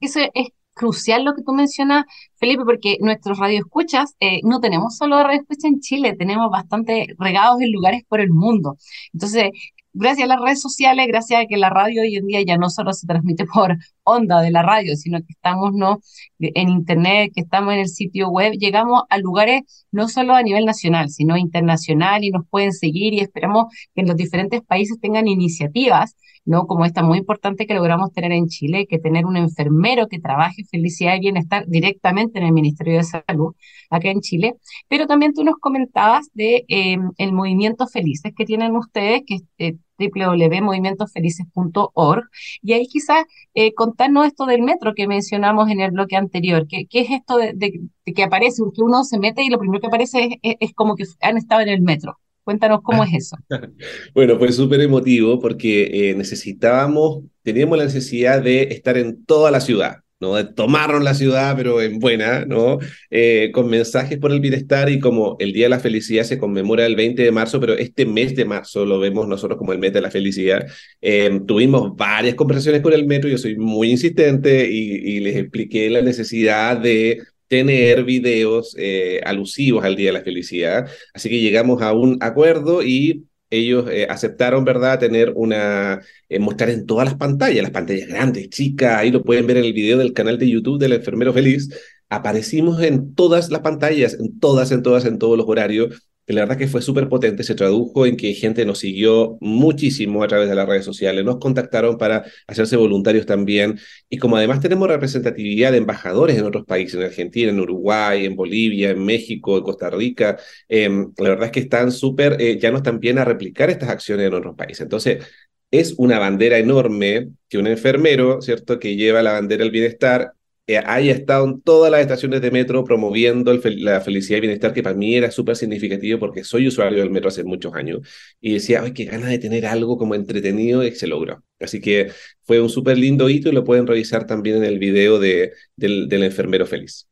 Eso 0.00 0.18
es 0.34 0.48
crucial 0.74 1.24
lo 1.24 1.34
que 1.36 1.42
tú 1.42 1.52
mencionas, 1.52 2.04
Felipe, 2.34 2.64
porque 2.64 2.96
nuestros 3.00 3.38
radioescuchas 3.38 4.16
eh, 4.18 4.40
no 4.42 4.58
tenemos 4.58 4.96
solo 4.96 5.22
radioescuchas 5.22 5.64
en 5.66 5.78
Chile, 5.78 6.16
tenemos 6.18 6.50
bastante 6.50 7.06
regados 7.16 7.60
en 7.60 7.70
lugares 7.70 8.02
por 8.08 8.20
el 8.20 8.30
mundo. 8.30 8.76
Entonces, 9.12 9.50
gracias 9.98 10.24
a 10.28 10.34
las 10.34 10.40
redes 10.40 10.60
sociales, 10.60 11.06
gracias 11.08 11.42
a 11.42 11.46
que 11.46 11.56
la 11.56 11.70
radio 11.70 12.02
hoy 12.02 12.16
en 12.16 12.26
día 12.26 12.42
ya 12.42 12.56
no 12.58 12.70
solo 12.70 12.92
se 12.92 13.06
transmite 13.06 13.44
por 13.46 13.76
onda 14.04 14.40
de 14.40 14.50
la 14.50 14.62
radio, 14.62 14.94
sino 14.96 15.18
que 15.18 15.32
estamos 15.32 15.72
¿no? 15.72 16.00
en 16.38 16.68
internet, 16.68 17.32
que 17.34 17.42
estamos 17.42 17.74
en 17.74 17.80
el 17.80 17.88
sitio 17.88 18.28
web, 18.28 18.52
llegamos 18.52 19.02
a 19.08 19.18
lugares 19.18 19.62
no 19.90 20.08
solo 20.08 20.34
a 20.34 20.42
nivel 20.42 20.64
nacional, 20.64 21.08
sino 21.08 21.36
internacional 21.36 22.24
y 22.24 22.30
nos 22.30 22.46
pueden 22.48 22.72
seguir 22.72 23.14
y 23.14 23.20
esperamos 23.20 23.66
que 23.94 24.02
en 24.02 24.08
los 24.08 24.16
diferentes 24.16 24.62
países 24.62 24.98
tengan 25.00 25.26
iniciativas 25.28 26.16
¿no? 26.46 26.66
Como 26.66 26.84
esta 26.84 27.02
muy 27.02 27.18
importante 27.18 27.66
que 27.66 27.74
logramos 27.74 28.12
tener 28.12 28.32
en 28.32 28.46
Chile, 28.46 28.86
que 28.88 28.98
tener 28.98 29.26
un 29.26 29.36
enfermero 29.36 30.06
que 30.08 30.20
trabaje 30.20 30.64
felicidad 30.70 31.16
y 31.16 31.20
bienestar 31.20 31.66
directamente 31.66 32.38
en 32.38 32.46
el 32.46 32.52
Ministerio 32.52 32.98
de 32.98 33.04
Salud, 33.04 33.54
acá 33.90 34.10
en 34.10 34.20
Chile. 34.20 34.54
Pero 34.88 35.06
también 35.06 35.34
tú 35.34 35.44
nos 35.44 35.56
comentabas 35.56 36.28
de 36.34 36.64
em, 36.68 37.10
el 37.18 37.32
movimiento 37.32 37.86
Felices 37.88 38.32
que 38.36 38.44
tienen 38.44 38.76
ustedes, 38.76 39.22
que 39.26 39.40
eh, 39.58 39.74
www.movimientosfelices.org, 39.98 42.24
y 42.62 42.72
ahí 42.72 42.86
quizás 42.86 43.24
eh, 43.54 43.74
contarnos 43.74 44.26
esto 44.26 44.46
del 44.46 44.62
metro 44.62 44.94
que 44.94 45.06
mencionamos 45.06 45.70
en 45.70 45.80
el 45.80 45.90
bloque 45.92 46.16
anterior, 46.16 46.66
¿qué, 46.68 46.86
qué 46.86 47.00
es 47.00 47.10
esto 47.10 47.36
de, 47.38 47.80
que 48.04 48.22
aparece, 48.22 48.62
que 48.74 48.82
uno 48.82 49.04
se 49.04 49.18
mete 49.18 49.42
y 49.42 49.50
lo 49.50 49.58
primero 49.58 49.80
que 49.80 49.86
aparece 49.88 50.40
es 50.42 50.72
como 50.74 50.96
que 50.96 51.04
han 51.20 51.36
estado 51.36 51.60
en 51.62 51.68
el 51.68 51.82
metro? 51.82 52.18
Cuéntanos 52.46 52.80
cómo 52.82 53.02
es 53.02 53.12
eso. 53.12 53.36
bueno, 54.14 54.38
fue 54.38 54.52
súper 54.52 54.80
emotivo 54.80 55.40
porque 55.40 56.10
eh, 56.10 56.14
necesitábamos, 56.14 57.24
teníamos 57.42 57.76
la 57.76 57.84
necesidad 57.84 58.40
de 58.40 58.62
estar 58.70 58.96
en 58.96 59.24
toda 59.24 59.50
la 59.50 59.60
ciudad. 59.60 59.96
¿No? 60.20 60.34
De 60.34 60.44
tomarnos 60.44 61.02
la 61.02 61.14
ciudad, 61.14 61.54
pero 61.56 61.82
en 61.82 61.98
buena, 61.98 62.44
¿no? 62.44 62.78
Eh, 63.10 63.50
con 63.52 63.68
mensajes 63.68 64.18
por 64.18 64.32
el 64.32 64.40
bienestar 64.40 64.88
y 64.90 65.00
como 65.00 65.36
el 65.38 65.52
Día 65.52 65.66
de 65.66 65.70
la 65.70 65.80
Felicidad 65.80 66.24
se 66.24 66.38
conmemora 66.38 66.86
el 66.86 66.96
20 66.96 67.22
de 67.22 67.32
marzo, 67.32 67.60
pero 67.60 67.74
este 67.74 68.06
mes 68.06 68.34
de 68.34 68.44
marzo 68.44 68.84
lo 68.84 68.98
vemos 68.98 69.28
nosotros 69.28 69.58
como 69.58 69.72
el 69.72 69.78
mes 69.78 69.92
de 69.92 70.00
la 70.00 70.10
felicidad. 70.10 70.66
Eh, 71.00 71.40
tuvimos 71.46 71.96
varias 71.96 72.34
conversaciones 72.34 72.82
con 72.82 72.92
el 72.92 73.06
metro, 73.06 73.28
yo 73.28 73.38
soy 73.38 73.56
muy 73.56 73.90
insistente 73.90 74.68
y, 74.70 75.16
y 75.16 75.20
les 75.20 75.36
expliqué 75.36 75.90
la 75.90 76.02
necesidad 76.02 76.78
de 76.78 77.20
tener 77.48 78.04
videos 78.04 78.74
eh, 78.78 79.20
alusivos 79.24 79.84
al 79.84 79.96
Día 79.96 80.08
de 80.08 80.18
la 80.18 80.24
Felicidad. 80.24 80.88
Así 81.14 81.28
que 81.28 81.40
llegamos 81.40 81.82
a 81.82 81.92
un 81.92 82.18
acuerdo 82.20 82.82
y 82.82 83.24
ellos 83.50 83.88
eh, 83.90 84.06
aceptaron, 84.08 84.64
¿verdad?, 84.64 84.98
tener 84.98 85.32
una, 85.34 86.00
eh, 86.28 86.38
mostrar 86.38 86.70
en 86.70 86.86
todas 86.86 87.06
las 87.06 87.16
pantallas, 87.16 87.62
las 87.62 87.72
pantallas 87.72 88.08
grandes, 88.08 88.48
chicas, 88.50 88.98
ahí 88.98 89.10
lo 89.10 89.22
pueden 89.22 89.46
ver 89.46 89.58
en 89.58 89.64
el 89.64 89.72
video 89.72 89.98
del 89.98 90.12
canal 90.12 90.38
de 90.38 90.50
YouTube 90.50 90.78
del 90.80 90.92
Enfermero 90.94 91.32
Feliz. 91.32 91.68
Aparecimos 92.08 92.82
en 92.82 93.14
todas 93.14 93.50
las 93.50 93.62
pantallas, 93.62 94.14
en 94.14 94.38
todas, 94.38 94.70
en 94.72 94.82
todas, 94.82 95.04
en 95.04 95.18
todos 95.18 95.36
los 95.38 95.46
horarios 95.48 96.06
que 96.26 96.32
la 96.32 96.42
verdad 96.42 96.58
que 96.58 96.66
fue 96.68 96.82
súper 96.82 97.08
potente, 97.08 97.44
se 97.44 97.54
tradujo 97.54 98.06
en 98.06 98.16
que 98.16 98.34
gente 98.34 98.64
nos 98.64 98.78
siguió 98.80 99.38
muchísimo 99.40 100.22
a 100.22 100.28
través 100.28 100.48
de 100.48 100.54
las 100.54 100.66
redes 100.68 100.84
sociales, 100.84 101.24
nos 101.24 101.38
contactaron 101.38 101.98
para 101.98 102.24
hacerse 102.46 102.76
voluntarios 102.76 103.26
también, 103.26 103.78
y 104.08 104.18
como 104.18 104.36
además 104.36 104.60
tenemos 104.60 104.88
representatividad 104.88 105.72
de 105.72 105.78
embajadores 105.78 106.36
en 106.36 106.44
otros 106.44 106.64
países, 106.64 106.96
en 106.96 107.04
Argentina, 107.06 107.50
en 107.50 107.60
Uruguay, 107.60 108.26
en 108.26 108.36
Bolivia, 108.36 108.90
en 108.90 109.04
México, 109.04 109.56
en 109.56 109.62
Costa 109.64 109.90
Rica, 109.90 110.38
em, 110.68 111.12
la 111.18 111.30
verdad 111.30 111.46
es 111.46 111.52
que 111.52 111.60
están 111.60 111.92
súper, 111.92 112.36
eh, 112.40 112.58
ya 112.60 112.70
no 112.70 112.78
están 112.78 113.00
bien 113.00 113.18
a 113.18 113.24
replicar 113.24 113.70
estas 113.70 113.88
acciones 113.90 114.26
en 114.26 114.34
otros 114.34 114.56
países. 114.56 114.82
Entonces, 114.82 115.24
es 115.70 115.94
una 115.98 116.18
bandera 116.18 116.58
enorme 116.58 117.28
que 117.48 117.58
un 117.58 117.66
enfermero, 117.66 118.40
¿cierto?, 118.42 118.78
que 118.78 118.96
lleva 118.96 119.22
la 119.22 119.32
bandera 119.32 119.64
del 119.64 119.72
bienestar, 119.72 120.32
eh, 120.68 120.78
haya 120.78 121.12
estado 121.12 121.44
en 121.46 121.60
todas 121.60 121.92
las 121.92 122.00
estaciones 122.00 122.40
de 122.40 122.50
metro 122.50 122.82
promoviendo 122.84 123.52
la 123.52 124.00
felicidad 124.00 124.38
y 124.38 124.40
bienestar, 124.40 124.72
que 124.72 124.82
para 124.82 124.96
mí 124.96 125.14
era 125.14 125.30
súper 125.30 125.54
significativo 125.54 126.18
porque 126.18 126.42
soy 126.42 126.66
usuario 126.66 126.98
del 126.98 127.10
metro 127.10 127.28
hace 127.28 127.44
muchos 127.44 127.72
años. 127.74 128.00
Y 128.40 128.54
decía, 128.54 128.82
ay, 128.82 128.92
qué 128.92 129.04
ganas 129.04 129.30
de 129.30 129.38
tener 129.38 129.66
algo 129.66 129.96
como 129.96 130.14
entretenido 130.14 130.84
y 130.84 130.90
se 130.92 131.06
logró. 131.06 131.42
Así 131.60 131.80
que 131.80 132.10
fue 132.42 132.60
un 132.60 132.68
súper 132.68 132.98
lindo 132.98 133.28
hito 133.28 133.48
y 133.48 133.52
lo 133.52 133.64
pueden 133.64 133.86
revisar 133.86 134.26
también 134.26 134.56
en 134.56 134.64
el 134.64 134.78
video 134.78 135.18
de, 135.20 135.52
del, 135.76 136.22
enfermero 136.22 136.66
feliz. 136.66 137.08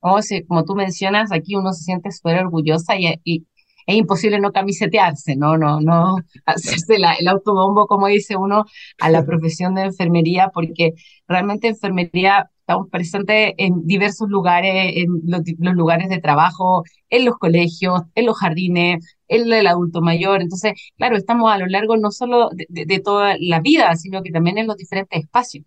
Oh, 0.00 0.20
sí, 0.22 0.44
como 0.44 0.64
tú 0.64 0.74
mencionas, 0.74 1.32
aquí 1.32 1.56
uno 1.56 1.72
se 1.72 1.82
siente 1.82 2.12
súper 2.12 2.38
orgullosa 2.44 2.94
y, 2.96 3.46
es 3.88 3.96
imposible 3.96 4.38
no 4.38 4.52
camisetearse, 4.52 5.34
no, 5.34 5.56
no, 5.56 5.80
no 5.80 6.16
hacerse 6.46 6.96
el 6.96 7.28
autobombo, 7.28 7.86
como 7.86 8.06
dice 8.08 8.36
uno, 8.36 8.66
a 9.00 9.10
la 9.10 9.24
profesión 9.24 9.74
de 9.74 9.84
enfermería, 9.84 10.50
porque 10.52 10.92
realmente 11.26 11.68
enfermería 11.68 12.50
estamos 12.60 12.88
presentes 12.90 13.54
en 13.56 13.86
diversos 13.86 14.28
lugares, 14.28 14.92
en 14.96 15.22
los, 15.24 15.42
lugares 15.74 16.10
de 16.10 16.20
trabajo, 16.20 16.84
en 17.08 17.24
los 17.24 17.38
colegios, 17.38 18.02
en 18.14 18.26
los 18.26 18.38
jardines, 18.38 19.16
en 19.26 19.50
el 19.50 19.66
adulto 19.66 20.02
mayor. 20.02 20.42
Entonces, 20.42 20.74
claro, 20.98 21.16
estamos 21.16 21.50
a 21.50 21.56
lo 21.56 21.66
largo 21.66 21.96
no 21.96 22.10
solo 22.10 22.50
de 22.68 23.00
toda 23.00 23.36
la 23.40 23.60
vida, 23.60 23.96
sino 23.96 24.22
que 24.22 24.30
también 24.30 24.58
en 24.58 24.66
los 24.66 24.76
diferentes 24.76 25.18
espacios 25.18 25.64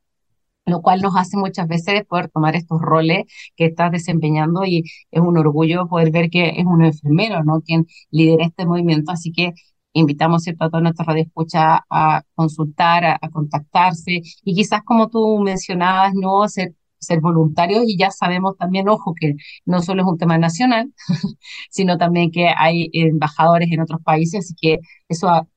lo 0.71 0.81
cual 0.81 1.01
nos 1.01 1.15
hace 1.15 1.37
muchas 1.37 1.67
veces 1.67 2.05
poder 2.05 2.29
tomar 2.29 2.55
estos 2.55 2.81
roles 2.81 3.25
que 3.55 3.65
estás 3.65 3.91
desempeñando 3.91 4.65
y 4.65 4.83
es 5.11 5.21
un 5.21 5.37
orgullo 5.37 5.87
poder 5.87 6.11
ver 6.11 6.29
que 6.29 6.49
es 6.49 6.65
un 6.65 6.83
enfermero, 6.83 7.43
¿no? 7.43 7.61
Quien 7.61 7.87
lidera 8.11 8.45
este 8.45 8.65
movimiento, 8.65 9.11
así 9.11 9.31
que 9.31 9.53
invitamos 9.93 10.47
a 10.47 10.53
toda 10.69 10.81
nuestra 10.81 11.05
radio 11.05 11.23
escucha 11.23 11.85
a 11.89 12.23
consultar, 12.35 13.03
a, 13.05 13.19
contactarse 13.29 14.21
y 14.43 14.55
quizás 14.55 14.81
como 14.83 15.09
tú 15.09 15.39
mencionabas, 15.39 16.13
¿no? 16.15 16.47
Ser, 16.47 16.75
ser 16.99 17.19
voluntarios 17.21 17.83
y 17.87 17.97
ya 17.97 18.11
sabemos 18.11 18.57
también, 18.57 18.87
ojo, 18.89 19.13
que 19.19 19.35
no 19.65 19.81
solo 19.81 20.03
es 20.03 20.07
un 20.07 20.17
tema 20.17 20.37
nacional, 20.37 20.93
sino 21.69 21.97
también 21.97 22.31
que 22.31 22.49
hay 22.55 22.89
embajadores 22.93 23.69
en 23.71 23.81
otros 23.81 24.01
países, 24.03 24.45
así 24.45 24.55
que 24.59 24.79
eso 25.09 25.47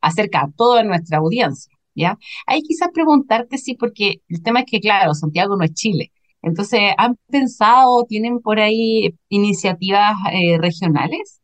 acerca 0.00 0.42
a 0.42 0.50
toda 0.56 0.82
nuestra 0.84 1.18
audiencia. 1.18 1.72
¿Ya? 2.00 2.18
Hay 2.46 2.62
quizás 2.62 2.88
preguntarte, 2.92 3.58
sí, 3.58 3.74
porque 3.74 4.22
el 4.28 4.42
tema 4.42 4.60
es 4.60 4.66
que, 4.70 4.80
claro, 4.80 5.14
Santiago 5.14 5.56
no 5.56 5.64
es 5.64 5.74
Chile. 5.74 6.12
Entonces, 6.42 6.80
¿han 6.96 7.16
pensado, 7.30 8.04
tienen 8.08 8.40
por 8.40 8.58
ahí 8.58 9.14
iniciativas 9.28 10.14
eh, 10.32 10.58
regionales? 10.58 11.40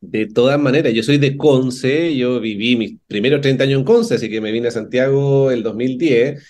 De 0.00 0.26
todas 0.26 0.60
maneras, 0.60 0.92
yo 0.92 1.02
soy 1.02 1.16
de 1.16 1.36
Conce, 1.36 2.14
yo 2.14 2.38
viví 2.38 2.76
mis 2.76 2.98
primeros 3.06 3.40
30 3.40 3.64
años 3.64 3.78
en 3.78 3.84
Conce, 3.86 4.14
así 4.16 4.28
que 4.28 4.40
me 4.42 4.52
vine 4.52 4.68
a 4.68 4.70
Santiago 4.70 5.50
el 5.50 5.62
2010 5.62 6.44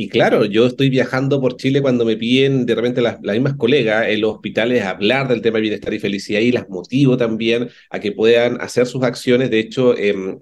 y 0.00 0.08
claro, 0.08 0.44
yo 0.44 0.64
estoy 0.64 0.90
viajando 0.90 1.40
por 1.40 1.56
Chile 1.56 1.82
cuando 1.82 2.04
me 2.04 2.16
piden 2.16 2.66
de 2.66 2.76
repente 2.76 3.02
las, 3.02 3.20
mismas 3.20 3.56
colegas 3.56 4.06
en 4.06 4.20
los 4.20 4.36
hospitales 4.36 4.84
hablar 4.84 5.26
del 5.26 5.42
tema 5.42 5.56
de 5.56 5.62
bienestar 5.62 5.92
y 5.92 5.98
felicidad 5.98 6.38
y 6.38 6.52
las 6.52 6.68
motivo 6.68 7.16
también 7.16 7.68
a 7.90 7.98
que 7.98 8.12
puedan 8.12 8.60
hacer 8.60 8.86
sus 8.86 9.02
acciones. 9.02 9.50
De 9.50 9.58
hecho, 9.58 9.96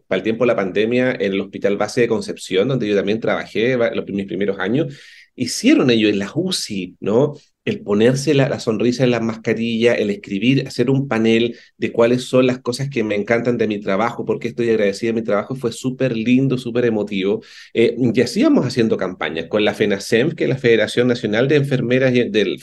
para 0.08 0.18
el 0.18 0.22
tiempo 0.22 0.44
de 0.44 0.48
la 0.48 0.56
pandemia, 0.56 1.12
en 1.12 1.32
el 1.32 1.40
Hospital 1.40 1.78
Base 1.78 2.02
de 2.02 2.08
Concepción, 2.08 2.68
donde 2.68 2.86
yo 2.86 2.94
también 2.94 3.18
trabajé 3.18 3.78
los, 3.78 4.06
mis 4.08 4.26
primeros 4.26 4.58
años, 4.58 4.94
hicieron 5.34 5.88
ellos 5.88 6.10
en 6.10 6.18
la 6.18 6.30
UCI, 6.34 6.96
¿no? 7.00 7.32
El 7.66 7.82
ponerse 7.82 8.32
la, 8.32 8.58
sonrisa 8.60 9.04
en 9.04 9.10
la 9.10 9.20
mascarilla, 9.20 9.94
el 9.94 10.10
escribir, 10.10 10.66
hacer 10.66 10.88
un 10.88 11.08
panel 11.08 11.58
de 11.76 11.92
cuáles 11.92 12.24
son 12.24 12.46
las 12.46 12.60
cosas 12.60 12.88
que 12.88 13.04
me 13.04 13.16
encantan 13.16 13.58
de 13.58 13.66
mi 13.66 13.80
trabajo, 13.80 14.24
porque 14.24 14.48
estoy 14.48 14.70
agradecida 14.70 15.10
de 15.10 15.20
mi 15.20 15.22
trabajo, 15.22 15.56
fue 15.56 15.72
súper 15.72 16.16
lindo, 16.16 16.56
súper 16.58 16.86
emotivo. 16.86 17.42
Eh, 17.74 17.94
y 17.98 18.20
así 18.22 18.42
haciendo 18.64 18.96
campañas 18.96 19.46
con 19.48 19.64
la 19.64 19.74
FENASEM, 19.74 20.32
que 20.32 20.44
es 20.44 20.50
la 20.50 20.56
Federación 20.56 21.08
Nacional 21.08 21.48
de 21.48 21.56
Enfermeras 21.56 22.14
y 22.14 22.30
del 22.30 22.58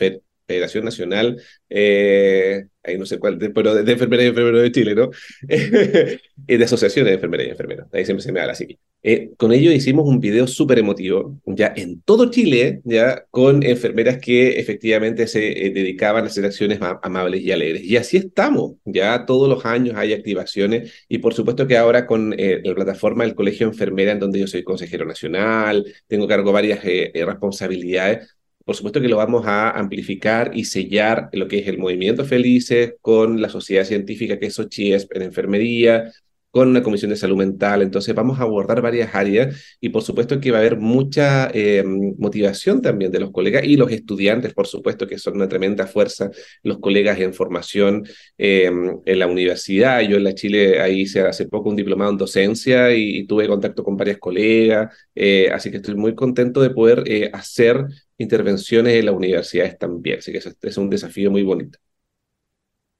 Federación 0.48 0.86
Nacional, 0.86 1.42
eh, 1.70 2.66
ahí 2.84 2.98
no 2.98 3.06
sé 3.06 3.17
cuál, 3.19 3.38
pero 3.54 3.76
de, 3.76 3.91
enfermería 3.91 4.26
y 4.26 4.30
enfermeros 4.30 4.62
de 4.62 4.72
Chile, 4.72 4.96
¿no? 4.96 5.10
de 5.48 6.63
asociaciones 6.63 7.12
de 7.12 7.15
enfermería 7.15 7.48
y 7.48 7.50
enfermeros, 7.52 7.88
ahí 7.93 8.06
siempre 8.06 8.24
se 8.24 8.32
me 8.32 8.39
da 8.39 8.48
la 8.48 8.56
psiqui. 8.56 8.78
Eh, 9.06 9.32
con 9.38 9.52
ellos 9.52 9.74
hicimos 9.74 10.08
un 10.08 10.22
video 10.22 10.48
súper 10.48 10.80
emotivo, 10.80 11.38
ya 11.46 11.74
en 11.76 12.02
todo 12.02 12.32
Chile, 12.32 12.82
ya 12.86 13.26
con 13.32 13.62
enfermeras 13.63 14.17
que 14.19 14.60
efectivamente 14.60 15.28
se 15.28 15.65
eh, 15.65 15.72
dedicaban 15.72 16.24
a 16.24 16.28
hacer 16.28 16.46
acciones 16.46 16.80
amables 17.02 17.41
y 17.41 17.52
alegres. 17.52 17.84
Y 17.84 17.98
así 17.98 18.15
estamos, 18.17 18.76
ya 18.86 19.26
todos 19.26 19.50
los 19.50 19.65
años 19.65 19.96
hay 19.98 20.13
activaciones 20.13 20.93
y 21.10 21.17
por 21.17 21.34
supuesto 21.34 21.67
que 21.67 21.78
ahora 21.78 22.06
con 22.08 22.34
eh, 22.38 22.62
la 22.63 22.76
plataforma 22.76 23.26
del 23.26 23.36
Colegio 23.36 23.67
Enfermera, 23.67 24.13
en 24.13 24.19
donde 24.19 24.39
yo 24.39 24.48
soy 24.48 24.63
consejero 24.63 25.06
nacional, 25.06 25.86
tengo 26.08 26.28
cargo 26.28 26.54
varias 26.54 26.82
responsabilidades, 26.84 28.36
por 28.63 28.76
supuesto 28.76 29.02
que 29.02 29.08
lo 29.08 29.17
vamos 29.17 29.45
a 29.45 29.71
amplificar 29.71 30.52
y 30.54 30.65
sellar 30.65 31.30
lo 31.34 31.47
que 31.47 31.60
es 31.60 31.67
el 31.67 31.78
movimiento 31.78 32.26
Felices 32.26 32.95
con 33.02 33.41
la 33.41 33.49
sociedad 33.49 33.84
científica 33.86 34.39
que 34.39 34.47
es 34.47 34.60
OCHIESP 34.60 35.15
en 35.15 35.21
enfermería, 35.23 36.12
con 36.54 36.70
una 36.70 36.84
comisión 36.84 37.10
de 37.10 37.18
salud 37.18 37.36
mental. 37.38 37.82
Entonces 37.82 38.13
vamos 38.13 38.39
a 38.39 38.44
abordar 38.44 38.80
varias 38.82 39.16
áreas 39.16 39.76
y 39.82 39.89
por 39.89 40.04
supuesto 40.04 40.39
que 40.39 40.52
va 40.52 40.58
a 40.60 40.62
haber 40.62 40.78
mucha 40.78 41.50
eh, 41.52 41.84
motivación 41.84 42.80
también 42.82 43.12
de 43.12 43.20
los 43.20 43.32
colegas 43.32 43.63
y 43.66 43.76
los 43.76 43.92
estudiantes, 43.92 44.54
por 44.54 44.68
supuesto 44.68 45.08
que 45.08 45.18
son 45.18 45.36
una 45.38 45.50
tremenda 45.50 45.88
fuerza, 45.88 46.30
los 46.62 46.78
colegas 46.80 47.20
en 47.20 47.34
formación 47.34 48.04
eh, 48.38 48.72
en 49.06 49.20
la 49.20 49.26
universidad. 49.28 50.02
Yo 50.02 50.18
en 50.18 50.26
la 50.26 50.36
Chile 50.36 50.80
ahí 50.80 51.02
hice 51.02 51.22
hace 51.22 51.48
poco 51.48 51.70
un 51.70 51.76
diplomado 51.76 52.12
en 52.12 52.18
docencia 52.18 52.94
y, 52.96 53.26
tuve 53.26 53.48
contacto 53.48 53.84
con 53.84 53.98
varias 53.98 54.18
colegas, 54.20 54.94
eh, 55.16 55.50
así 55.52 55.72
que 55.72 55.78
estoy 55.78 55.96
muy 55.96 56.13
contento 56.13 56.62
de 56.62 56.70
poder 56.70 57.04
hacer 57.34 57.86
intervenciones 58.18 58.94
en 58.96 59.06
las 59.06 59.16
universidades 59.16 59.78
también. 59.80 60.20
Así 60.20 60.32
que 60.32 60.38
eso 60.38 60.52
es 60.62 60.78
un 60.78 60.89
desafío 60.89 61.32
muy 61.32 61.42
bonito 61.44 61.80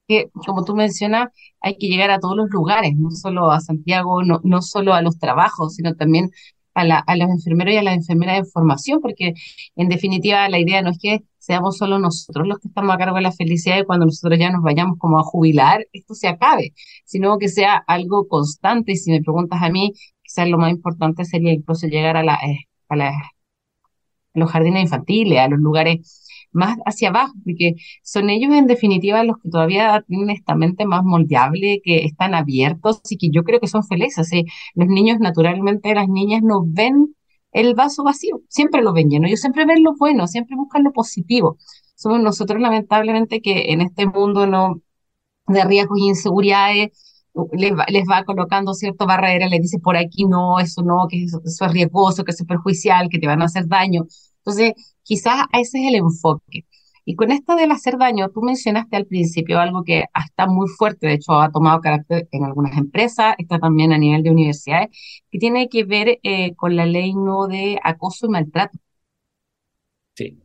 que, 0.08 0.30
como 0.46 0.64
tú 0.64 0.74
mencionas, 0.74 1.28
hay 1.60 1.76
que 1.78 1.88
llegar 1.88 2.10
a 2.10 2.20
todos 2.20 2.36
los 2.36 2.50
lugares, 2.50 2.94
no 2.96 3.10
solo 3.10 3.50
a 3.50 3.60
Santiago, 3.60 4.22
no, 4.22 4.40
no 4.44 4.62
solo 4.62 4.94
a 4.94 5.02
los 5.02 5.18
trabajos, 5.18 5.74
sino 5.76 5.94
también 5.94 6.30
a, 6.74 6.84
la, 6.84 6.98
a 6.98 7.16
los 7.16 7.30
enfermeros 7.30 7.74
y 7.74 7.76
a 7.78 7.82
las 7.82 7.94
enfermeras 7.96 8.38
de 8.44 8.50
formación, 8.50 9.00
porque 9.00 9.34
en 9.76 9.88
definitiva 9.88 10.48
la 10.48 10.58
idea 10.58 10.82
no 10.82 10.90
es 10.90 10.98
que 11.00 11.20
seamos 11.38 11.76
solo 11.78 11.98
nosotros 11.98 12.46
los 12.48 12.58
que 12.58 12.68
estamos 12.68 12.94
a 12.94 12.98
cargo 12.98 13.16
de 13.16 13.22
la 13.22 13.32
felicidad 13.32 13.78
y 13.78 13.84
cuando 13.84 14.06
nosotros 14.06 14.38
ya 14.38 14.50
nos 14.50 14.62
vayamos 14.62 14.98
como 14.98 15.18
a 15.18 15.22
jubilar, 15.22 15.86
esto 15.92 16.14
se 16.14 16.28
acabe, 16.28 16.74
sino 17.04 17.38
que 17.38 17.48
sea 17.48 17.76
algo 17.86 18.26
constante. 18.28 18.92
Y 18.92 18.96
si 18.96 19.10
me 19.10 19.22
preguntas 19.22 19.62
a 19.62 19.68
mí, 19.70 19.92
quizás 20.22 20.48
lo 20.48 20.58
más 20.58 20.70
importante 20.70 21.24
sería 21.24 21.52
incluso 21.52 21.86
llegar 21.86 22.16
a, 22.16 22.22
la, 22.24 22.34
eh, 22.36 22.66
a, 22.88 22.96
la, 22.96 23.08
a 23.10 23.12
los 24.34 24.50
jardines 24.50 24.82
infantiles, 24.82 25.38
a 25.38 25.48
los 25.48 25.60
lugares 25.60 26.23
más 26.54 26.78
hacia 26.86 27.10
abajo, 27.10 27.34
porque 27.44 27.74
son 28.02 28.30
ellos 28.30 28.52
en 28.52 28.66
definitiva 28.66 29.24
los 29.24 29.38
que 29.38 29.50
todavía 29.50 30.02
tienen 30.06 30.30
esta 30.30 30.54
mente 30.54 30.86
más 30.86 31.04
moldeable, 31.04 31.80
que 31.84 32.04
están 32.04 32.34
abiertos 32.34 33.00
y 33.10 33.18
que 33.18 33.30
yo 33.30 33.44
creo 33.44 33.60
que 33.60 33.68
son 33.68 33.84
felices. 33.84 34.30
Los 34.74 34.88
niños 34.88 35.18
naturalmente, 35.20 35.94
las 35.94 36.08
niñas 36.08 36.42
no 36.42 36.64
ven 36.66 37.14
el 37.52 37.74
vaso 37.74 38.02
vacío, 38.04 38.42
siempre 38.48 38.82
lo 38.82 38.92
ven 38.92 39.10
lleno, 39.10 39.26
ellos 39.26 39.40
siempre 39.40 39.66
ven 39.66 39.82
lo 39.82 39.94
bueno, 39.96 40.26
siempre 40.26 40.56
buscan 40.56 40.84
lo 40.84 40.92
positivo. 40.92 41.58
Somos 41.94 42.20
nosotros 42.20 42.60
lamentablemente 42.60 43.40
que 43.40 43.72
en 43.72 43.80
este 43.80 44.06
mundo 44.06 44.46
no 44.46 44.82
de 45.46 45.64
riesgos 45.64 45.98
e 45.98 46.04
inseguridades 46.06 46.90
les 47.52 48.04
va, 48.08 48.24
colocando 48.24 48.74
cierta 48.74 49.04
barrera, 49.06 49.48
les 49.48 49.60
dice 49.60 49.78
por 49.80 49.96
aquí 49.96 50.24
no, 50.24 50.60
eso 50.60 50.82
no, 50.82 51.06
que 51.08 51.24
eso, 51.24 51.40
eso 51.44 51.64
es 51.66 51.72
riesgoso, 51.72 52.24
que 52.24 52.30
eso 52.32 52.44
es 52.44 52.48
perjudicial, 52.48 53.08
que 53.08 53.18
te 53.18 53.26
van 53.26 53.42
a 53.42 53.46
hacer 53.46 53.66
daño. 53.66 54.06
Entonces, 54.38 54.74
quizás 55.04 55.46
ese 55.52 55.80
es 55.82 55.88
el 55.88 55.96
enfoque. 55.96 56.66
Y 57.06 57.16
con 57.16 57.30
esto 57.30 57.54
del 57.56 57.70
hacer 57.70 57.98
daño, 57.98 58.30
tú 58.30 58.40
mencionaste 58.42 58.96
al 58.96 59.06
principio 59.06 59.60
algo 59.60 59.84
que 59.84 60.04
está 60.26 60.46
muy 60.46 60.68
fuerte, 60.68 61.06
de 61.06 61.14
hecho 61.14 61.32
ha 61.34 61.50
tomado 61.52 61.80
carácter 61.80 62.28
en 62.32 62.44
algunas 62.44 62.76
empresas, 62.78 63.34
está 63.38 63.58
también 63.58 63.92
a 63.92 63.98
nivel 63.98 64.22
de 64.22 64.30
universidades, 64.30 64.88
que 65.30 65.38
tiene 65.38 65.68
que 65.68 65.84
ver 65.84 66.18
eh, 66.22 66.54
con 66.56 66.76
la 66.76 66.86
ley 66.86 67.14
no 67.14 67.46
de 67.46 67.78
acoso 67.84 68.26
y 68.26 68.30
maltrato. 68.30 68.78
Sí 70.16 70.43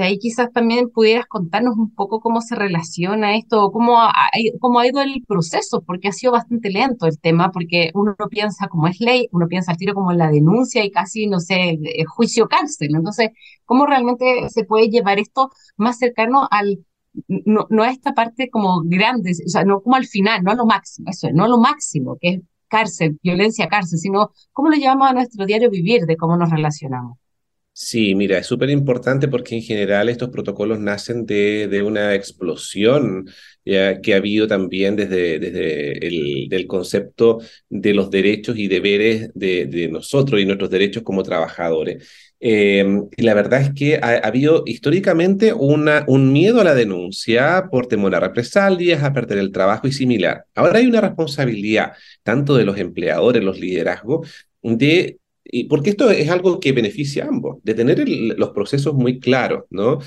ahí 0.00 0.18
quizás 0.18 0.52
también 0.52 0.90
pudieras 0.90 1.26
contarnos 1.26 1.76
un 1.76 1.94
poco 1.94 2.20
cómo 2.20 2.40
se 2.40 2.54
relaciona 2.54 3.36
esto, 3.36 3.70
cómo 3.72 4.00
ha, 4.00 4.12
cómo 4.60 4.80
ha 4.80 4.86
ido 4.86 5.00
el 5.00 5.24
proceso, 5.26 5.82
porque 5.82 6.08
ha 6.08 6.12
sido 6.12 6.32
bastante 6.32 6.70
lento 6.70 7.06
el 7.06 7.18
tema, 7.18 7.50
porque 7.52 7.90
uno 7.94 8.14
piensa 8.30 8.68
como 8.68 8.86
es 8.88 9.00
ley, 9.00 9.28
uno 9.32 9.46
piensa 9.48 9.72
al 9.72 9.78
tiro 9.78 9.94
como 9.94 10.12
en 10.12 10.18
la 10.18 10.30
denuncia 10.30 10.84
y 10.84 10.90
casi, 10.90 11.26
no 11.26 11.40
sé, 11.40 11.78
juicio 12.06 12.48
cárcel. 12.48 12.94
Entonces, 12.94 13.30
¿cómo 13.64 13.86
realmente 13.86 14.48
se 14.48 14.64
puede 14.64 14.88
llevar 14.88 15.18
esto 15.18 15.50
más 15.76 15.98
cercano 15.98 16.48
al, 16.50 16.84
no, 17.26 17.66
no 17.70 17.82
a 17.82 17.90
esta 17.90 18.14
parte 18.14 18.50
como 18.50 18.82
grande, 18.84 19.32
o 19.46 19.48
sea, 19.48 19.64
no 19.64 19.80
como 19.82 19.96
al 19.96 20.06
final, 20.06 20.42
no 20.42 20.52
a 20.52 20.54
lo 20.54 20.66
máximo, 20.66 21.10
eso 21.10 21.28
es, 21.28 21.34
no 21.34 21.44
a 21.44 21.48
lo 21.48 21.58
máximo, 21.58 22.16
que 22.20 22.28
es 22.28 22.40
cárcel, 22.68 23.18
violencia 23.22 23.68
cárcel, 23.68 23.98
sino 23.98 24.30
cómo 24.52 24.68
lo 24.70 24.76
llevamos 24.76 25.08
a 25.10 25.14
nuestro 25.14 25.46
diario 25.46 25.70
vivir, 25.70 26.02
de 26.06 26.16
cómo 26.16 26.36
nos 26.36 26.50
relacionamos. 26.50 27.18
Sí, 27.80 28.16
mira, 28.16 28.38
es 28.38 28.46
súper 28.46 28.70
importante 28.70 29.28
porque 29.28 29.54
en 29.54 29.62
general 29.62 30.08
estos 30.08 30.30
protocolos 30.30 30.80
nacen 30.80 31.24
de, 31.26 31.68
de 31.68 31.82
una 31.82 32.12
explosión 32.14 33.30
que 33.64 34.14
ha 34.14 34.16
habido 34.16 34.48
también 34.48 34.96
desde, 34.96 35.38
desde 35.38 36.06
el 36.06 36.48
del 36.48 36.66
concepto 36.66 37.38
de 37.68 37.94
los 37.94 38.10
derechos 38.10 38.56
y 38.58 38.66
deberes 38.66 39.30
de, 39.34 39.66
de 39.66 39.88
nosotros 39.88 40.40
y 40.40 40.46
nuestros 40.46 40.70
derechos 40.70 41.04
como 41.04 41.22
trabajadores. 41.22 42.08
Eh, 42.40 42.84
la 43.18 43.34
verdad 43.34 43.60
es 43.60 43.72
que 43.74 43.96
ha, 43.96 44.08
ha, 44.08 44.18
habido 44.26 44.64
históricamente 44.66 45.52
una, 45.52 46.04
un 46.08 46.32
miedo 46.32 46.60
a 46.60 46.64
la 46.64 46.74
denuncia 46.74 47.68
por 47.70 47.86
temor 47.86 48.14
a 48.14 48.20
represalias, 48.20 49.04
a 49.04 49.12
perder 49.12 49.38
el 49.38 49.52
trabajo 49.52 49.86
y 49.86 49.92
similar. 49.92 50.46
Ahora 50.54 50.78
hay 50.78 50.86
una 50.86 51.00
responsabilidad 51.00 51.92
tanto 52.24 52.56
de 52.56 52.64
los 52.64 52.76
empleadores, 52.78 53.44
los 53.44 53.60
liderazgos, 53.60 54.28
de 54.62 55.18
y 55.50 55.64
porque 55.64 55.90
esto 55.90 56.10
es 56.10 56.28
algo 56.30 56.60
que 56.60 56.72
beneficia 56.72 57.24
a 57.24 57.28
ambos, 57.28 57.58
de 57.62 57.74
tener 57.74 58.06
los 58.08 58.50
procesos 58.50 58.94
muy 58.94 59.18
claros, 59.18 59.64
¿no? 59.70 59.98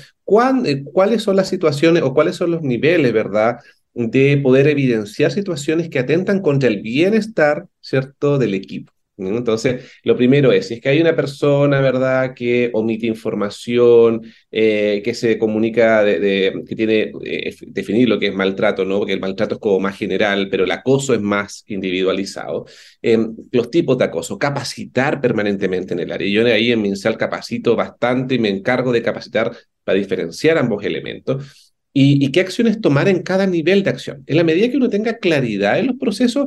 Eh, 0.64 0.84
¿Cuáles 0.84 1.22
son 1.22 1.36
las 1.36 1.48
situaciones 1.48 2.02
o 2.02 2.14
cuáles 2.14 2.36
son 2.36 2.52
los 2.52 2.62
niveles, 2.62 3.12
verdad, 3.12 3.58
de 3.94 4.38
poder 4.38 4.68
evidenciar 4.68 5.32
situaciones 5.32 5.88
que 5.90 5.98
atentan 5.98 6.40
contra 6.40 6.68
el 6.68 6.80
bienestar, 6.80 7.66
¿cierto?, 7.80 8.38
del 8.38 8.54
equipo. 8.54 8.92
Entonces, 9.18 9.92
lo 10.04 10.16
primero 10.16 10.52
es, 10.52 10.68
si 10.68 10.74
es 10.74 10.80
que 10.80 10.88
hay 10.88 11.00
una 11.00 11.14
persona, 11.14 11.80
¿verdad?, 11.80 12.34
que 12.34 12.70
omite 12.72 13.06
información, 13.06 14.22
eh, 14.50 15.02
que 15.04 15.14
se 15.14 15.38
comunica, 15.38 16.02
de, 16.02 16.62
que 16.66 16.74
tiene 16.74 17.12
eh, 17.24 17.54
definir 17.66 18.08
lo 18.08 18.18
que 18.18 18.28
es 18.28 18.34
maltrato, 18.34 18.84
¿no? 18.84 18.98
Porque 18.98 19.12
el 19.12 19.20
maltrato 19.20 19.56
es 19.56 19.60
como 19.60 19.80
más 19.80 19.96
general, 19.98 20.48
pero 20.50 20.64
el 20.64 20.70
acoso 20.70 21.14
es 21.14 21.20
más 21.20 21.64
individualizado. 21.66 22.64
Eh, 23.02 23.18
los 23.52 23.70
tipos 23.70 23.98
de 23.98 24.04
acoso, 24.04 24.38
capacitar 24.38 25.20
permanentemente 25.20 25.92
en 25.94 26.00
el 26.00 26.12
área. 26.12 26.28
Yo 26.28 26.46
ahí 26.46 26.72
en 26.72 26.82
MinSal 26.82 27.16
capacito 27.16 27.76
bastante 27.76 28.36
y 28.36 28.38
me 28.38 28.48
encargo 28.48 28.92
de 28.92 29.02
capacitar 29.02 29.52
para 29.84 29.98
diferenciar 29.98 30.58
ambos 30.58 30.84
elementos. 30.84 31.70
Y 31.94 32.32
qué 32.32 32.40
acciones 32.40 32.80
tomar 32.80 33.06
en 33.08 33.22
cada 33.22 33.46
nivel 33.46 33.82
de 33.82 33.90
acción. 33.90 34.24
En 34.26 34.38
la 34.38 34.44
medida 34.44 34.70
que 34.70 34.78
uno 34.78 34.88
tenga 34.88 35.18
claridad 35.18 35.78
en 35.78 35.88
los 35.88 35.96
procesos, 35.98 36.46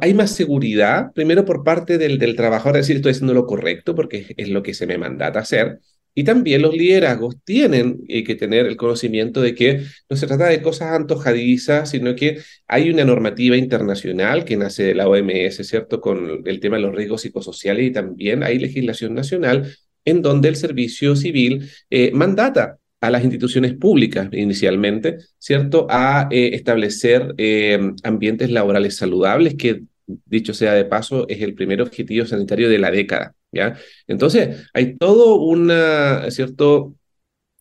hay 0.00 0.14
más 0.14 0.30
seguridad, 0.32 1.12
primero 1.14 1.44
por 1.44 1.64
parte 1.64 1.98
del, 1.98 2.18
del 2.18 2.36
trabajador, 2.36 2.76
decir, 2.76 2.96
estoy 2.96 3.12
haciendo 3.12 3.34
lo 3.34 3.46
correcto 3.46 3.94
porque 3.94 4.34
es 4.36 4.48
lo 4.48 4.62
que 4.62 4.74
se 4.74 4.86
me 4.86 4.98
mandata 4.98 5.40
hacer. 5.40 5.80
Y 6.14 6.24
también 6.24 6.62
los 6.62 6.74
liderazgos 6.74 7.36
tienen 7.44 8.00
eh, 8.08 8.24
que 8.24 8.34
tener 8.34 8.66
el 8.66 8.76
conocimiento 8.76 9.40
de 9.40 9.54
que 9.54 9.84
no 10.10 10.16
se 10.16 10.26
trata 10.26 10.46
de 10.48 10.60
cosas 10.60 10.90
antojadizas, 10.92 11.90
sino 11.90 12.16
que 12.16 12.40
hay 12.66 12.90
una 12.90 13.04
normativa 13.04 13.56
internacional 13.56 14.44
que 14.44 14.56
nace 14.56 14.82
de 14.82 14.94
la 14.96 15.08
OMS, 15.08 15.64
¿cierto? 15.64 16.00
Con 16.00 16.42
el 16.44 16.58
tema 16.58 16.76
de 16.76 16.82
los 16.82 16.94
riesgos 16.94 17.22
psicosociales 17.22 17.86
y 17.86 17.92
también 17.92 18.42
hay 18.42 18.58
legislación 18.58 19.14
nacional 19.14 19.72
en 20.04 20.22
donde 20.22 20.48
el 20.48 20.56
servicio 20.56 21.14
civil 21.14 21.70
eh, 21.88 22.10
mandata 22.12 22.77
a 23.00 23.10
las 23.10 23.22
instituciones 23.22 23.74
públicas 23.74 24.28
inicialmente, 24.32 25.18
¿cierto? 25.38 25.86
A 25.90 26.28
eh, 26.30 26.50
establecer 26.54 27.34
eh, 27.38 27.92
ambientes 28.02 28.50
laborales 28.50 28.96
saludables, 28.96 29.54
que 29.54 29.82
dicho 30.06 30.54
sea 30.54 30.72
de 30.74 30.84
paso, 30.84 31.28
es 31.28 31.42
el 31.42 31.54
primer 31.54 31.82
objetivo 31.82 32.26
sanitario 32.26 32.68
de 32.68 32.78
la 32.78 32.90
década, 32.90 33.34
¿ya? 33.52 33.76
Entonces, 34.06 34.68
hay 34.74 34.96
todo 34.96 35.36
una, 35.36 36.30
¿cierto? 36.30 36.94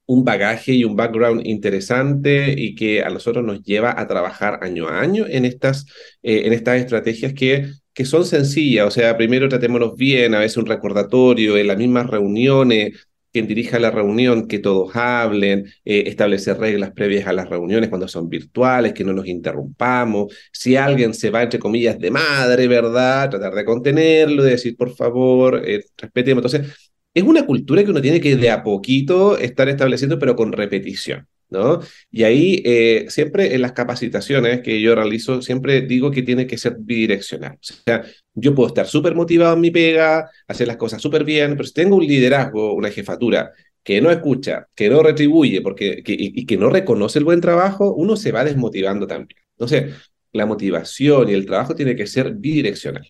un 0.07 0.23
bagaje 0.23 0.73
y 0.73 0.85
un 0.85 0.95
background 0.95 1.45
interesante 1.45 2.53
y 2.57 2.75
que 2.75 3.03
a 3.03 3.09
nosotros 3.09 3.43
nos 3.45 3.61
lleva 3.63 3.99
a 3.99 4.07
trabajar 4.07 4.59
año 4.63 4.87
a 4.87 5.01
año 5.01 5.25
en 5.27 5.45
estas, 5.45 5.85
eh, 6.23 6.43
en 6.45 6.53
estas 6.53 6.79
estrategias 6.79 7.33
que, 7.33 7.71
que 7.93 8.05
son 8.05 8.25
sencillas. 8.25 8.87
O 8.87 8.91
sea, 8.91 9.17
primero 9.17 9.49
tratémonos 9.49 9.95
bien, 9.97 10.33
a 10.33 10.39
veces 10.39 10.57
un 10.57 10.65
recordatorio, 10.65 11.57
en 11.57 11.67
las 11.67 11.77
mismas 11.77 12.07
reuniones, 12.07 13.07
quien 13.31 13.47
dirija 13.47 13.79
la 13.79 13.91
reunión, 13.91 14.47
que 14.47 14.59
todos 14.59 14.95
hablen, 14.95 15.65
eh, 15.85 16.03
establecer 16.07 16.57
reglas 16.57 16.91
previas 16.91 17.27
a 17.27 17.33
las 17.33 17.49
reuniones 17.49 17.89
cuando 17.89 18.07
son 18.07 18.29
virtuales, 18.29 18.93
que 18.93 19.03
no 19.03 19.13
nos 19.13 19.27
interrumpamos. 19.27 20.33
Si 20.51 20.75
alguien 20.75 21.13
se 21.13 21.29
va, 21.29 21.43
entre 21.43 21.59
comillas, 21.59 21.99
de 21.99 22.11
madre, 22.11 22.67
¿verdad? 22.67 23.29
Tratar 23.29 23.53
de 23.53 23.65
contenerlo, 23.65 24.43
de 24.43 24.51
decir, 24.51 24.75
por 24.77 24.95
favor, 24.95 25.61
eh, 25.65 25.83
respetemos. 25.97 26.43
Entonces, 26.43 26.91
es 27.13 27.23
una 27.23 27.45
cultura 27.45 27.83
que 27.83 27.91
uno 27.91 28.01
tiene 28.01 28.21
que 28.21 28.35
de 28.35 28.49
a 28.49 28.63
poquito 28.63 29.37
estar 29.37 29.67
estableciendo, 29.69 30.19
pero 30.19 30.35
con 30.35 30.51
repetición. 30.51 31.27
¿No? 31.49 31.79
Y 32.11 32.23
ahí 32.23 32.61
eh, 32.65 33.05
siempre 33.09 33.53
en 33.55 33.61
las 33.61 33.71
capacitaciones 33.71 34.61
que 34.61 34.81
yo 34.81 34.95
realizo, 34.95 35.41
siempre 35.41 35.81
digo 35.81 36.11
que 36.11 36.23
tiene 36.23 36.47
que 36.47 36.57
ser 36.57 36.77
bidireccional. 36.79 37.53
O 37.53 37.59
sea, 37.61 38.03
yo 38.33 38.53
puedo 38.53 38.67
estar 38.67 38.87
súper 38.87 39.15
motivado 39.15 39.53
en 39.55 39.61
mi 39.61 39.71
pega, 39.71 40.29
hacer 40.47 40.67
las 40.67 40.77
cosas 40.77 41.01
súper 41.01 41.23
bien, 41.23 41.55
pero 41.55 41.67
si 41.67 41.73
tengo 41.73 41.95
un 41.95 42.05
liderazgo, 42.05 42.73
una 42.73 42.91
jefatura 42.91 43.51
que 43.83 44.01
no 44.01 44.11
escucha, 44.11 44.67
que 44.75 44.89
no 44.89 45.01
retribuye 45.01 45.61
porque, 45.61 46.03
y, 46.05 46.45
que 46.45 46.57
no 46.57 46.69
reconoce 46.69 47.19
el 47.19 47.25
buen 47.25 47.39
trabajo, 47.39 47.93
uno 47.93 48.17
se 48.17 48.33
va 48.33 48.43
desmotivando 48.43 49.07
también. 49.07 49.39
Entonces, 49.51 49.95
la 50.33 50.45
motivación 50.45 51.29
y 51.29 51.33
el 51.33 51.45
trabajo 51.45 51.73
tiene 51.73 51.95
que 51.95 52.05
ser 52.05 52.33
bidireccional. 52.33 53.09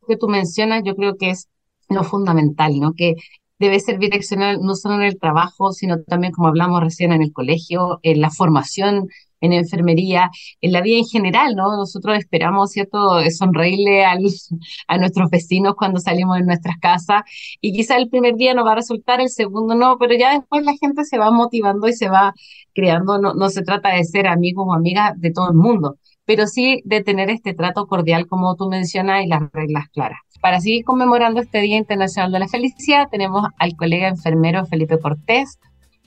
Lo 0.00 0.08
que 0.08 0.16
tú 0.16 0.28
mencionas, 0.28 0.82
yo 0.84 0.96
creo 0.96 1.16
que 1.16 1.30
es 1.30 1.48
lo 1.90 2.04
fundamental, 2.04 2.80
¿no? 2.80 2.94
Que 2.94 3.16
debe 3.58 3.80
ser 3.80 3.98
direccional 3.98 4.58
no 4.60 4.74
solo 4.74 4.96
en 4.96 5.02
el 5.02 5.18
trabajo, 5.18 5.72
sino 5.72 6.02
también, 6.02 6.32
como 6.32 6.48
hablamos 6.48 6.80
recién, 6.82 7.12
en 7.12 7.22
el 7.22 7.32
colegio, 7.32 8.00
en 8.02 8.20
la 8.20 8.30
formación 8.30 9.08
en 9.44 9.52
enfermería, 9.52 10.30
en 10.60 10.72
la 10.72 10.80
vida 10.80 10.98
en 10.98 11.04
general, 11.04 11.54
¿no? 11.54 11.76
Nosotros 11.76 12.16
esperamos, 12.18 12.72
¿cierto?, 12.72 13.20
sonreírle 13.30 14.04
a 14.88 14.98
nuestros 14.98 15.30
vecinos 15.30 15.74
cuando 15.76 16.00
salimos 16.00 16.38
de 16.38 16.44
nuestras 16.44 16.76
casas 16.78 17.22
y 17.60 17.72
quizá 17.72 17.96
el 17.96 18.08
primer 18.08 18.34
día 18.36 18.54
no 18.54 18.64
va 18.64 18.72
a 18.72 18.76
resultar, 18.76 19.20
el 19.20 19.28
segundo 19.28 19.74
no, 19.74 19.98
pero 19.98 20.14
ya 20.14 20.32
después 20.32 20.64
la 20.64 20.74
gente 20.80 21.04
se 21.04 21.18
va 21.18 21.30
motivando 21.30 21.88
y 21.88 21.92
se 21.92 22.08
va 22.08 22.34
creando, 22.74 23.18
no, 23.18 23.34
no 23.34 23.48
se 23.50 23.62
trata 23.62 23.90
de 23.94 24.04
ser 24.04 24.26
amigos 24.26 24.66
o 24.68 24.74
amigas 24.74 25.12
de 25.16 25.30
todo 25.32 25.48
el 25.48 25.54
mundo, 25.56 25.98
pero 26.24 26.46
sí 26.46 26.82
de 26.84 27.02
tener 27.02 27.30
este 27.30 27.54
trato 27.54 27.86
cordial 27.86 28.26
como 28.26 28.56
tú 28.56 28.68
mencionas 28.68 29.24
y 29.24 29.28
las 29.28 29.42
reglas 29.52 29.88
claras. 29.90 30.18
Para 30.44 30.60
seguir 30.60 30.84
conmemorando 30.84 31.40
este 31.40 31.62
Día 31.62 31.78
Internacional 31.78 32.30
de 32.30 32.38
la 32.38 32.48
Felicidad, 32.48 33.08
tenemos 33.10 33.46
al 33.58 33.76
colega 33.76 34.08
enfermero 34.08 34.66
Felipe 34.66 34.98
Cortés. 34.98 35.58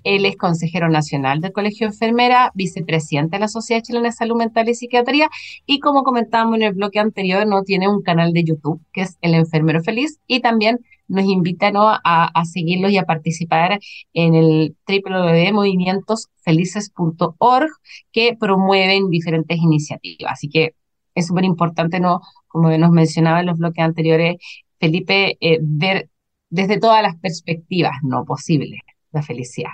Él 0.03 0.25
es 0.25 0.37
consejero 0.37 0.89
nacional 0.89 1.41
del 1.41 1.53
Colegio 1.53 1.87
de 1.87 1.93
Enfermera, 1.93 2.51
vicepresidente 2.53 3.37
de 3.37 3.39
la 3.39 3.47
Sociedad 3.47 3.81
Chilena 3.81 4.09
de 4.09 4.11
Salud 4.11 4.37
Mental 4.37 4.69
y 4.69 4.75
Psiquiatría 4.75 5.27
y 5.65 5.79
como 5.79 6.03
comentábamos 6.03 6.57
en 6.57 6.61
el 6.61 6.73
bloque 6.73 6.99
anterior, 6.99 7.47
no 7.47 7.63
tiene 7.63 7.89
un 7.89 8.03
canal 8.03 8.31
de 8.31 8.43
YouTube 8.43 8.79
que 8.93 9.01
es 9.01 9.17
El 9.21 9.33
Enfermero 9.33 9.81
Feliz 9.81 10.19
y 10.27 10.39
también 10.39 10.81
nos 11.07 11.25
invita 11.25 11.71
a, 11.73 12.39
a 12.39 12.45
seguirlos 12.45 12.91
y 12.91 12.99
a 12.99 13.05
participar 13.05 13.79
en 14.13 14.35
el 14.35 14.75
www.movimientosfelices.org 14.87 17.71
que 18.11 18.37
promueven 18.39 19.09
diferentes 19.09 19.57
iniciativas. 19.57 20.33
Así 20.33 20.47
que 20.47 20.75
es 21.17 21.27
súper 21.27 21.45
importante, 21.45 21.99
¿no? 21.99 22.21
como 22.47 22.69
nos 22.77 22.91
mencionaba 22.91 23.39
en 23.41 23.47
los 23.47 23.57
bloques 23.57 23.83
anteriores, 23.83 24.37
Felipe, 24.79 25.37
eh, 25.41 25.59
ver 25.61 26.09
desde 26.49 26.79
todas 26.79 27.01
las 27.03 27.17
perspectivas 27.17 27.93
no 28.03 28.25
posibles 28.25 28.79
la 29.11 29.21
felicidad. 29.21 29.71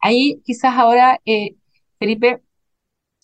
Ahí 0.00 0.40
quizás 0.44 0.76
ahora, 0.76 1.20
eh, 1.24 1.56
Felipe, 1.98 2.42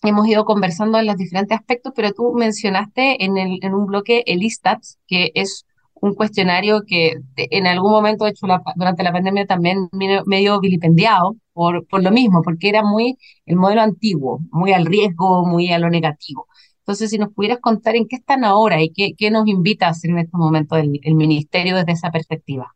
hemos 0.03 0.27
ido 0.27 0.45
conversando 0.45 0.99
en 0.99 1.07
los 1.07 1.17
diferentes 1.17 1.57
aspectos, 1.57 1.93
pero 1.95 2.11
tú 2.13 2.33
mencionaste 2.33 3.23
en, 3.23 3.37
el, 3.37 3.59
en 3.61 3.73
un 3.73 3.85
bloque 3.85 4.23
el 4.27 4.43
ISTATS, 4.43 4.99
que 5.07 5.31
es 5.35 5.65
un 5.93 6.13
cuestionario 6.13 6.83
que 6.85 7.15
en 7.37 7.67
algún 7.67 7.91
momento, 7.91 8.27
hecho, 8.27 8.45
durante 8.75 9.03
la 9.03 9.13
pandemia 9.13 9.45
también 9.45 9.89
medio 10.25 10.59
vilipendiado 10.59 11.35
por, 11.53 11.87
por 11.87 12.03
lo 12.03 12.11
mismo, 12.11 12.41
porque 12.43 12.69
era 12.69 12.83
muy 12.83 13.17
el 13.45 13.55
modelo 13.55 13.81
antiguo, 13.81 14.39
muy 14.51 14.73
al 14.73 14.85
riesgo, 14.85 15.45
muy 15.45 15.71
a 15.71 15.79
lo 15.79 15.89
negativo. 15.89 16.47
Entonces, 16.85 17.09
si 17.09 17.17
nos 17.17 17.33
pudieras 17.33 17.59
contar 17.59 17.95
en 17.95 18.07
qué 18.07 18.17
están 18.17 18.43
ahora 18.43 18.79
y 18.79 18.91
qué, 18.91 19.31
nos 19.31 19.47
invita 19.47 19.87
a 19.87 19.89
hacer 19.89 20.11
en 20.11 20.19
este 20.19 20.37
momento 20.37 20.75
el, 20.77 20.99
el 21.01 21.15
ministerio 21.15 21.75
desde 21.75 21.93
esa 21.93 22.11
perspectiva. 22.11 22.75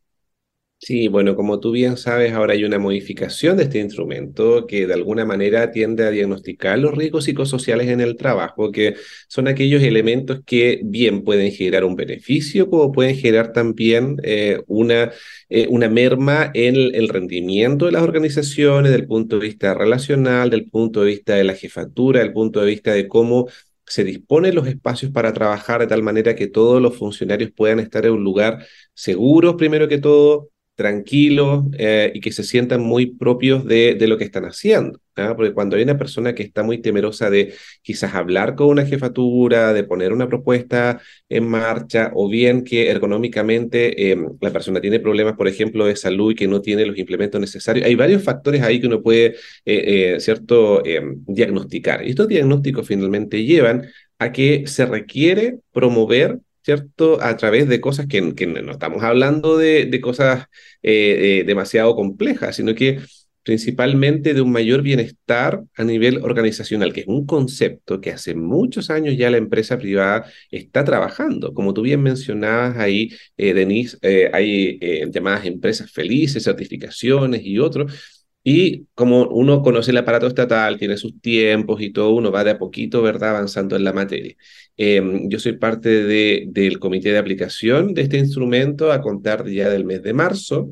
Sí, 0.81 1.09
bueno, 1.09 1.35
como 1.35 1.59
tú 1.59 1.71
bien 1.71 1.97
sabes, 1.97 2.31
ahora 2.31 2.53
hay 2.53 2.63
una 2.63 2.79
modificación 2.79 3.57
de 3.57 3.63
este 3.63 3.79
instrumento 3.79 4.65
que 4.65 4.87
de 4.87 4.93
alguna 4.93 5.25
manera 5.25 5.71
tiende 5.71 6.05
a 6.05 6.09
diagnosticar 6.09 6.79
los 6.79 6.95
riesgos 6.95 7.25
psicosociales 7.25 7.89
en 7.89 7.99
el 7.99 8.15
trabajo, 8.15 8.71
que 8.71 8.95
son 9.27 9.49
aquellos 9.49 9.83
elementos 9.83 10.39
que 10.45 10.79
bien 10.85 11.25
pueden 11.25 11.51
generar 11.51 11.83
un 11.83 11.97
beneficio, 11.97 12.69
como 12.69 12.93
pueden 12.93 13.17
generar 13.17 13.51
también 13.51 14.15
eh, 14.23 14.61
una, 14.67 15.11
eh, 15.49 15.67
una 15.69 15.89
merma 15.89 16.49
en 16.53 16.75
el, 16.77 17.09
rendimiento 17.09 17.85
de 17.85 17.91
las 17.91 18.01
organizaciones, 18.03 18.93
del 18.93 19.05
punto 19.05 19.37
de 19.37 19.47
vista 19.47 19.73
relacional, 19.73 20.49
del 20.49 20.69
punto 20.69 21.01
de 21.01 21.07
vista 21.07 21.35
de 21.35 21.43
la 21.43 21.55
jefatura, 21.55 22.21
del 22.21 22.31
punto 22.31 22.61
de 22.61 22.67
vista 22.67 22.93
de 22.93 23.07
cómo 23.09 23.49
se 23.89 24.03
disponen 24.03 24.55
los 24.55 24.67
espacios 24.67 25.11
para 25.11 25.33
trabajar 25.33 25.81
de 25.81 25.87
tal 25.87 26.03
manera 26.03 26.35
que 26.35 26.47
todos 26.47 26.81
los 26.81 26.97
funcionarios 26.97 27.51
puedan 27.51 27.79
estar 27.79 28.05
en 28.05 28.13
un 28.13 28.23
lugar 28.23 28.65
seguro, 28.93 29.57
primero 29.57 29.87
que 29.87 29.97
todo, 29.97 30.49
tranquilos 30.79 31.65
eh, 31.77 32.09
y 32.15 32.21
que 32.21 32.31
se 32.31 32.41
sientan 32.41 32.79
muy 32.79 33.07
propios 33.07 33.65
de, 33.65 33.97
lo 34.07 34.17
que 34.17 34.23
están 34.23 34.45
haciendo. 34.45 34.97
Porque 35.13 35.51
cuando 35.51 35.75
hay 35.75 35.83
una 35.83 35.97
persona 35.97 36.33
que 36.33 36.43
está 36.43 36.63
muy 36.63 36.77
temerosa 36.77 37.29
de 37.29 37.53
quizás 37.81 38.15
hablar 38.15 38.55
con 38.55 38.67
una 38.67 38.85
jefatura, 38.85 39.73
de 39.73 39.83
poner 39.83 40.13
una 40.13 40.29
propuesta 40.29 41.01
en 41.27 41.49
marcha, 41.49 42.11
o 42.15 42.29
bien 42.29 42.63
que 42.63 42.89
ergonómicamente 42.89 44.11
em, 44.11 44.29
la 44.39 44.51
persona 44.51 44.79
tiene 44.79 45.01
problemas, 45.01 45.35
por 45.35 45.49
ejemplo, 45.49 45.85
de 45.85 45.97
salud 45.97 46.31
y 46.31 46.35
que 46.35 46.47
no 46.47 46.61
tiene 46.61 46.85
los 46.85 46.97
implementos 46.97 47.41
necesarios, 47.41 47.85
hay 47.85 47.95
varios 47.95 48.23
factores 48.23 48.61
ahí 48.61 48.79
que 48.79 48.87
uno 48.87 49.01
puede, 49.03 49.35
eh, 49.65 50.15
eh, 50.15 50.19
¿cierto?, 50.21 50.85
em, 50.85 51.21
diagnosticar. 51.27 52.07
Y 52.07 52.11
estos 52.11 52.29
diagnósticos 52.29 52.87
finalmente 52.87 53.43
llevan 53.43 53.85
a 54.17 54.31
que 54.31 54.65
se 54.65 54.85
requiere 54.85 55.59
promover 55.73 56.39
¿cierto? 56.63 57.21
A 57.21 57.37
través 57.37 57.67
de 57.67 57.81
cosas 57.81 58.07
que, 58.07 58.21
no 58.21 58.71
estamos 58.71 59.03
hablando 59.03 59.57
de, 59.57 59.99
cosas 60.01 60.45
eh, 60.81 61.39
eh, 61.41 61.43
demasiado 61.45 61.95
complejas, 61.95 62.55
sino 62.55 62.75
que 62.75 62.99
principalmente 63.43 64.33
de 64.33 64.41
un 64.41 64.51
mayor 64.51 64.81
bienestar 64.81 65.63
a 65.75 65.83
nivel 65.83 66.17
organizacional, 66.23 66.93
que 66.93 67.01
es 67.01 67.07
un 67.07 67.25
concepto 67.25 67.99
que 68.01 68.11
hace 68.11 68.35
muchos 68.35 68.89
años 68.89 69.17
ya 69.17 69.31
la 69.31 69.37
empresa 69.37 69.77
privada 69.77 70.25
está 70.51 70.83
trabajando. 70.83 71.53
Como 71.53 71.73
tú 71.73 71.81
bien 71.81 72.01
mencionabas 72.01 72.77
ahí, 72.77 73.09
eh, 73.37 73.53
Denise, 73.53 73.97
hay 74.33 74.79
llamadas 75.11 75.45
empresas 75.45 75.91
felices, 75.91 76.43
certificaciones 76.43 77.41
y 77.43 77.59
otros 77.59 78.19
y 78.43 78.87
como 78.95 79.27
uno 79.27 79.61
conoce 79.61 79.91
el 79.91 79.97
aparato 79.97 80.27
estatal, 80.27 80.77
tiene 80.77 80.97
sus 80.97 81.19
tiempos 81.21 81.81
y 81.81 81.91
todo, 81.91 82.11
uno 82.15 82.31
va 82.31 82.43
de 82.43 82.51
a 82.51 82.57
poquito, 82.57 83.01
¿verdad?, 83.01 83.31
avanzando 83.31 83.75
en 83.75 83.83
la 83.83 83.93
materia. 83.93 84.35
Em, 84.81 85.27
yo 85.27 85.39
soy 85.39 85.57
parte 85.57 85.89
de, 85.89 86.45
del 86.47 86.79
comité 86.79 87.11
de 87.11 87.17
aplicación 87.17 87.93
de 87.93 88.03
este 88.03 88.17
instrumento 88.17 88.93
a 88.93 89.01
contar 89.01 89.45
ya 89.49 89.69
del 89.69 89.83
mes 89.83 90.01
de 90.01 90.13
marzo. 90.13 90.71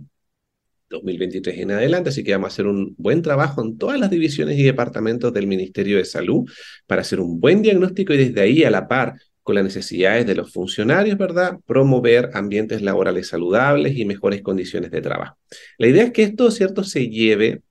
2023 0.90 1.60
en 1.60 1.72
adelante, 1.72 2.08
así 2.12 2.24
que 2.24 2.32
vamos 2.32 2.46
a 2.46 2.54
hacer 2.54 2.68
un 2.68 2.96
buen 2.98 3.22
trabajo 3.22 3.62
en 3.62 3.78
todas 3.78 4.00
las 4.00 4.10
divisiones 4.10 4.58
y 4.58 4.64
departamentos 4.64 5.34
del 5.34 5.46
Ministerio 5.46 5.98
de 5.98 6.06
Salud 6.06 6.50
para 6.86 7.02
hacer 7.02 7.20
un 7.20 7.42
buen 7.42 7.62
diagnóstico 7.62 8.14
y 8.14 8.18
desde 8.18 8.40
ahí 8.40 8.64
a 8.64 8.72
la 8.72 8.88
par 8.88 9.16
con 9.44 9.56
las 9.56 9.66
necesidades 9.66 10.26
de 10.26 10.36
los 10.36 10.54
funcionarios, 10.54 11.18
¿verdad? 11.18 11.60
Promover 11.66 12.30
ambientes 12.34 12.82
laborales 12.82 13.28
saludables 13.28 13.98
y 13.98 14.06
mejores 14.06 14.42
condiciones 14.42 14.90
de 14.90 15.02
trabajo. 15.02 15.38
La 15.78 15.88
idea 15.88 16.04
es 16.04 16.12
que 16.12 16.24
esto, 16.24 16.50
¿cierto?, 16.50 16.86
se 16.86 17.10
lleve 17.10 17.62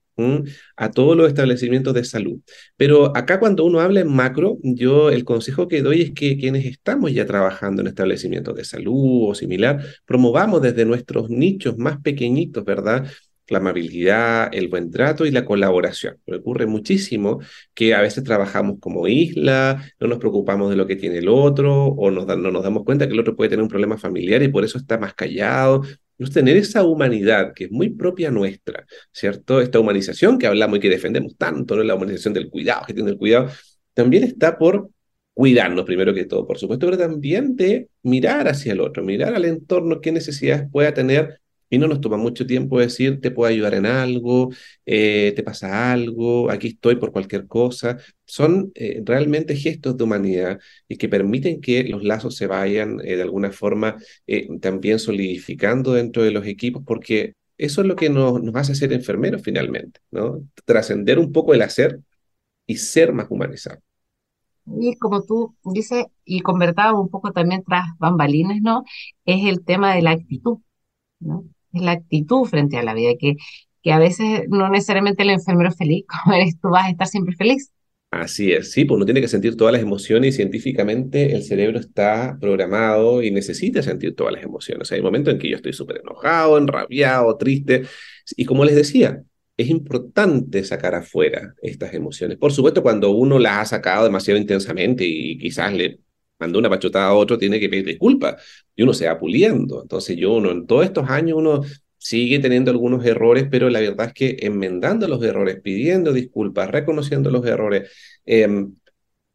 a 0.75 0.91
todos 0.91 1.15
los 1.15 1.27
establecimientos 1.27 1.93
de 1.93 2.03
salud. 2.03 2.39
Pero 2.75 3.15
acá 3.15 3.39
cuando 3.39 3.65
uno 3.65 3.79
habla 3.79 4.01
en 4.01 4.13
macro, 4.13 4.57
yo 4.63 5.09
el 5.09 5.23
consejo 5.23 5.67
que 5.67 5.81
doy 5.81 6.01
es 6.01 6.11
que 6.11 6.37
quienes 6.37 6.65
estamos 6.65 7.13
ya 7.13 7.25
trabajando 7.25 7.81
en 7.81 7.87
establecimientos 7.87 8.55
de 8.55 8.65
salud 8.65 9.29
o 9.29 9.35
similar, 9.35 9.83
promovamos 10.05 10.61
desde 10.61 10.85
nuestros 10.85 11.29
nichos 11.29 11.77
más 11.77 11.99
pequeñitos, 12.01 12.65
¿verdad? 12.65 13.07
la 13.49 13.59
amabilidad, 13.59 14.49
el 14.53 14.67
buen 14.67 14.91
trato 14.91 15.25
y 15.25 15.31
la 15.31 15.45
colaboración. 15.45 16.17
ocurre 16.27 16.65
muchísimo 16.65 17.39
que 17.73 17.93
a 17.95 18.01
veces 18.01 18.23
trabajamos 18.23 18.77
como 18.79 19.07
isla, 19.07 19.83
no 19.99 20.07
nos 20.07 20.19
preocupamos 20.19 20.69
de 20.69 20.75
lo 20.75 20.87
que 20.87 20.95
tiene 20.95 21.19
el 21.19 21.29
otro 21.29 21.85
o 21.85 22.11
nos 22.11 22.27
no 22.27 22.51
nos 22.51 22.63
damos 22.63 22.83
cuenta 22.83 23.07
que 23.07 23.13
el 23.13 23.19
otro 23.19 23.35
puede 23.35 23.49
tener 23.51 23.63
un 23.63 23.69
problema 23.69 23.97
familiar 23.97 24.43
y 24.43 24.49
por 24.49 24.65
eso 24.65 24.77
está 24.77 24.97
más 24.97 25.13
callado. 25.13 25.83
Es 26.17 26.31
tener 26.31 26.57
esa 26.57 26.83
humanidad 26.83 27.53
que 27.53 27.65
es 27.65 27.71
muy 27.71 27.89
propia 27.89 28.31
nuestra, 28.31 28.85
¿cierto? 29.11 29.61
Esta 29.61 29.79
humanización 29.79 30.37
que 30.37 30.47
hablamos 30.47 30.77
y 30.77 30.81
que 30.81 30.89
defendemos 30.89 31.37
tanto, 31.37 31.75
¿no? 31.75 31.83
La 31.83 31.95
humanización 31.95 32.33
del 32.33 32.49
cuidado, 32.49 32.85
que 32.87 32.93
tiene 32.93 33.11
el 33.11 33.17
cuidado, 33.17 33.49
también 33.93 34.23
está 34.23 34.57
por 34.57 34.89
cuidarnos 35.33 35.85
primero 35.85 36.13
que 36.15 36.25
todo, 36.25 36.47
por 36.47 36.57
supuesto, 36.57 36.87
pero 36.87 36.97
también 36.97 37.55
de 37.55 37.89
mirar 38.01 38.47
hacia 38.47 38.73
el 38.73 38.81
otro, 38.81 39.03
mirar 39.03 39.35
al 39.35 39.45
entorno, 39.45 40.01
qué 40.01 40.11
necesidades 40.11 40.67
pueda 40.71 40.93
tener 40.93 41.39
y 41.69 41.77
no 41.77 41.87
nos 41.87 42.01
toma 42.01 42.17
mucho 42.17 42.45
tiempo 42.45 42.79
decir, 42.79 43.19
te 43.21 43.31
puedo 43.31 43.49
ayudar 43.49 43.73
en 43.73 43.85
algo, 43.85 44.49
eh, 44.85 45.33
te 45.35 45.43
pasa 45.43 45.91
algo, 45.91 46.49
aquí 46.51 46.67
estoy 46.69 46.95
por 46.97 47.11
cualquier 47.11 47.47
cosa. 47.47 47.97
Son 48.25 48.71
eh, 48.75 49.01
realmente 49.05 49.55
gestos 49.55 49.97
de 49.97 50.03
humanidad 50.03 50.59
y 50.87 50.97
que 50.97 51.09
permiten 51.09 51.61
que 51.61 51.83
los 51.83 52.03
lazos 52.03 52.35
se 52.35 52.47
vayan 52.47 52.99
eh, 53.03 53.15
de 53.15 53.21
alguna 53.23 53.51
forma 53.51 53.97
también 54.61 54.99
solidificando 54.99 55.93
dentro 55.93 56.23
de 56.23 56.31
los 56.31 56.45
equipos, 56.45 56.83
porque 56.85 57.33
eso 57.57 57.81
es 57.81 57.87
lo 57.87 57.95
que 57.95 58.09
nos, 58.09 58.41
nos 58.41 58.55
hace 58.55 58.75
ser 58.75 58.93
enfermeros 58.93 59.41
finalmente, 59.43 59.99
¿no? 60.11 60.43
Trascender 60.65 61.19
un 61.19 61.31
poco 61.31 61.53
el 61.53 61.61
hacer 61.61 61.99
y 62.67 62.77
ser 62.77 63.13
más 63.13 63.27
humanizados. 63.29 63.81
Y 64.65 64.97
como 64.97 65.23
tú 65.23 65.55
dices, 65.63 66.05
y 66.25 66.41
convertábamos 66.41 67.01
un 67.01 67.09
poco 67.09 67.31
también 67.31 67.63
tras 67.63 67.85
bambalinas, 67.99 68.57
¿no? 68.61 68.83
Es 69.25 69.45
el 69.45 69.63
tema 69.63 69.95
de 69.95 70.01
la 70.01 70.11
actitud, 70.11 70.59
¿no? 71.19 71.45
Es 71.73 71.81
la 71.81 71.91
actitud 71.91 72.45
frente 72.45 72.77
a 72.77 72.83
la 72.83 72.93
vida, 72.93 73.11
que 73.19 73.37
que 73.87 73.93
a 73.93 73.99
veces 73.99 74.41
no 74.49 74.69
necesariamente 74.69 75.23
el 75.23 75.29
enfermero 75.29 75.71
feliz, 75.71 76.03
como 76.23 76.35
eres 76.35 76.59
tú, 76.59 76.69
vas 76.69 76.87
a 76.87 76.89
estar 76.89 77.07
siempre 77.07 77.35
feliz. 77.35 77.71
Así 78.11 78.51
es, 78.51 78.71
sí, 78.71 78.83
pues 78.83 78.97
uno 78.97 79.05
tiene 79.05 79.21
que 79.21 79.29
sentir 79.29 79.55
todas 79.55 79.71
las 79.71 79.81
emociones 79.81 80.33
y 80.33 80.37
científicamente 80.37 81.33
el 81.33 81.43
cerebro 81.43 81.79
está 81.79 82.37
programado 82.39 83.23
y 83.23 83.31
necesita 83.31 83.81
sentir 83.81 84.13
todas 84.13 84.33
las 84.33 84.43
emociones. 84.43 84.91
hay 84.91 85.01
momentos 85.01 85.33
en 85.33 85.39
que 85.39 85.49
yo 85.49 85.55
estoy 85.57 85.71
súper 85.71 86.01
enojado, 86.03 86.57
enrabiado, 86.57 87.37
triste. 87.37 87.83
Y 88.35 88.43
como 88.43 88.65
les 88.65 88.75
decía, 88.75 89.23
es 89.57 89.69
importante 89.69 90.65
sacar 90.65 90.93
afuera 90.95 91.53
estas 91.61 91.93
emociones. 91.93 92.37
Por 92.37 92.51
supuesto, 92.51 92.81
cuando 92.81 93.11
uno 93.11 93.39
las 93.39 93.57
ha 93.57 93.65
sacado 93.65 94.03
demasiado 94.03 94.39
intensamente 94.39 95.05
y 95.05 95.37
quizás 95.37 95.73
le 95.73 95.99
mandó 96.39 96.59
una 96.59 96.69
pachotada 96.69 97.07
a 97.07 97.13
otro, 97.13 97.37
tiene 97.37 97.59
que 97.59 97.69
pedir 97.69 97.85
disculpas 97.85 98.41
y 98.75 98.83
uno 98.83 98.93
se 98.93 99.07
va 99.07 99.19
puliendo. 99.19 99.81
Entonces 99.81 100.17
yo, 100.17 100.33
uno, 100.33 100.51
en 100.51 100.67
todos 100.67 100.85
estos 100.85 101.09
años, 101.09 101.37
uno 101.37 101.61
sigue 101.97 102.39
teniendo 102.39 102.71
algunos 102.71 103.05
errores, 103.05 103.47
pero 103.49 103.69
la 103.69 103.79
verdad 103.81 104.07
es 104.07 104.13
que 104.13 104.37
enmendando 104.41 105.07
los 105.07 105.23
errores, 105.23 105.59
pidiendo 105.61 106.13
disculpas, 106.13 106.69
reconociendo 106.71 107.31
los 107.31 107.45
errores, 107.45 107.91
eh, 108.25 108.67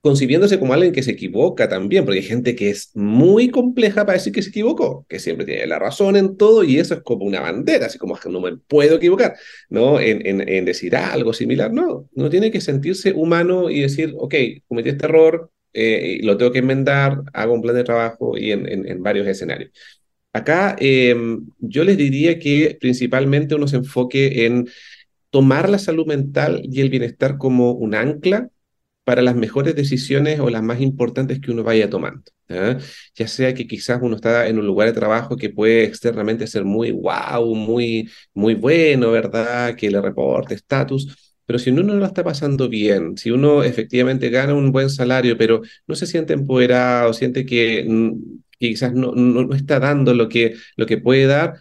concibiéndose 0.03 0.59
como 0.59 0.75
alguien 0.75 0.93
que 0.93 1.03
se 1.05 1.13
equivoca 1.13 1.69
también, 1.69 2.05
porque 2.05 2.19
hay 2.19 2.25
gente 2.27 2.57
que 2.57 2.71
es 2.71 2.91
muy 2.95 3.51
compleja 3.51 4.05
para 4.05 4.19
decir 4.19 4.33
que 4.33 4.43
se 4.43 4.49
equivocó, 4.51 5.07
que 5.09 5.21
siempre 5.21 5.47
tiene 5.47 5.67
la 5.69 5.79
razón 5.79 6.17
en 6.17 6.37
todo 6.37 6.65
y 6.65 6.79
eso 6.79 6.95
es 6.95 7.03
como 7.03 7.25
una 7.25 7.41
bandera, 7.41 7.87
así 7.87 7.99
como 7.99 8.17
que 8.17 8.29
no 8.29 8.41
me 8.41 8.57
puedo 8.57 8.97
equivocar, 8.97 9.37
¿no? 9.71 10.01
En, 10.01 10.49
en, 10.49 10.65
decir 10.65 10.97
algo 10.97 11.33
similar, 11.33 11.73
no, 11.73 12.09
no 12.15 12.31
tiene 12.31 12.51
que 12.51 12.61
sentirse 12.61 13.13
humano 13.13 13.71
y 13.71 13.81
decir, 13.81 14.13
ok, 14.19 14.35
cometí 14.67 14.89
este 14.89 15.07
error, 15.07 15.53
eh, 15.75 16.21
lo 16.23 16.37
tengo 16.37 16.53
que 16.53 16.59
enmendar, 16.61 17.23
hago 17.33 17.55
un 17.55 17.63
plan 17.63 17.75
de 17.75 17.85
trabajo 17.85 18.37
y 18.39 18.53
en, 18.53 18.67
en 18.89 19.03
varios 19.03 19.27
escenarios. 19.27 19.71
Acá 20.33 20.77
em, 20.81 21.47
yo 21.59 21.85
les 21.85 21.97
diría 21.99 22.39
que 22.39 22.77
principalmente 22.81 23.55
uno 23.55 23.69
se 23.69 23.77
enfoque 23.77 24.47
en 24.47 24.69
tomar 25.31 25.69
la 25.69 25.79
salud 25.79 26.07
mental 26.07 26.63
y 26.65 26.81
el 26.81 26.91
bienestar 26.91 27.39
como 27.39 27.73
un 27.73 27.95
ancla 27.95 28.51
para 29.05 29.23
las 29.23 29.37
mejores 29.37 29.77
decisiones 29.77 30.41
o 30.41 30.51
las 30.51 30.63
más 30.63 30.81
importantes 30.81 31.41
que 31.41 31.51
uno 31.53 31.65
vaya 31.65 31.91
tomando. 31.91 32.25
Ya 33.15 33.29
sea 33.29 33.55
que 33.55 33.67
quizás 33.67 34.01
uno 34.03 34.17
está 34.17 34.47
en 34.49 34.59
un 34.59 34.67
lugar 34.67 34.89
de 34.89 34.95
trabajo 34.99 35.37
que 35.37 35.51
puede 35.51 35.85
externamente 35.85 36.47
ser 36.47 36.65
muy 36.65 36.91
wow, 36.93 37.55
muy, 37.55 38.11
muy 38.35 38.55
bueno, 38.55 39.11
¿verdad? 39.11 39.75
Que 39.77 39.91
le 39.91 40.01
reporte 40.01 40.55
estatus. 40.55 41.22
Pero 41.47 41.59
si 41.59 41.71
uno 41.71 41.83
no 41.83 41.95
lo 41.95 42.07
está 42.07 42.25
pasando 42.25 42.69
bien, 42.69 43.17
si 43.17 43.31
uno 43.31 43.63
efectivamente 43.65 44.31
gana 44.31 44.55
un 44.55 44.73
buen 44.73 44.91
salario, 44.91 45.37
pero 45.37 45.63
no 45.87 45.95
se 45.95 46.07
siente 46.07 46.33
empoderado, 46.35 47.13
siente 47.13 47.45
que 47.47 47.85
mm, 47.89 48.13
quizás 48.59 48.93
no, 48.95 49.13
no, 49.15 49.55
está 49.55 49.81
dando 49.81 50.15
lo 50.15 50.29
que, 50.29 50.55
lo 50.77 50.87
que 50.87 50.99
puede 50.99 51.27
dar, 51.27 51.55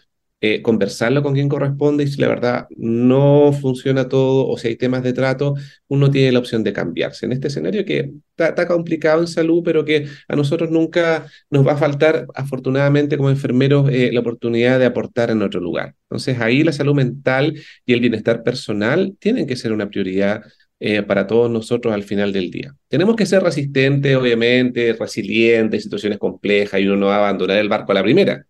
eh, 0.44 0.62
conversarlo 0.64 1.22
con 1.22 1.34
quien 1.36 1.48
corresponde 1.48 2.04
y 2.04 2.08
si 2.08 2.20
la 2.20 2.28
verdad 2.28 2.68
no 2.76 3.54
funciona 3.54 4.10
todo 4.10 4.48
o 4.48 4.58
si 4.58 4.70
hay 4.70 4.76
temas 4.76 5.04
de 5.04 5.14
trato, 5.14 5.54
uno 5.88 6.10
tiene 6.10 6.32
la 6.32 6.40
opción 6.40 6.64
de 6.64 6.74
cambiarse. 6.74 7.28
En 7.28 7.32
este 7.32 7.48
escenario 7.50 7.86
que 7.86 8.12
está, 8.36 8.68
complicado 8.68 9.22
en 9.22 9.28
salud, 9.28 9.62
pero 9.64 9.86
que 9.86 10.08
a 10.28 10.36
nosotros 10.36 10.72
nunca 10.72 11.28
nos 11.52 11.66
va 11.66 11.74
a 11.74 11.78
faltar, 11.78 12.26
afortunadamente 12.34 13.18
como 13.18 13.30
enfermeros, 13.30 13.90
eh, 13.92 14.10
la 14.12 14.20
oportunidad 14.22 14.80
de 14.80 14.86
aportar 14.86 15.30
en 15.30 15.44
otro 15.44 15.60
lugar. 15.60 15.94
Entonces 16.10 16.40
ahí 16.40 16.64
la 16.64 16.74
salud 16.74 16.96
mental 16.96 17.54
y 17.86 17.94
el 17.94 18.00
bienestar 18.00 18.44
personal 18.44 19.16
tienen 19.20 19.46
que 19.46 19.56
ser 19.56 19.72
una 19.72 19.90
prioridad 19.90 20.42
eh, 20.80 21.04
para 21.04 21.28
todos 21.28 21.52
nosotros 21.52 21.94
al 21.94 22.02
final 22.02 22.34
del 22.34 22.50
día. 22.50 22.74
Tenemos 22.88 23.16
que 23.16 23.28
ser 23.28 23.44
resistentes, 23.44 24.16
obviamente, 24.16 24.94
resilientes, 24.94 25.78
en 25.78 25.84
situaciones 25.84 26.18
complejas 26.18 26.82
y 26.82 26.88
uno 26.88 26.96
no 26.96 27.06
va 27.06 27.18
a 27.18 27.20
abandonar 27.20 27.60
el 27.60 27.70
barco 27.70 27.92
a 27.92 27.96
la 27.96 28.02
primera. 28.02 28.48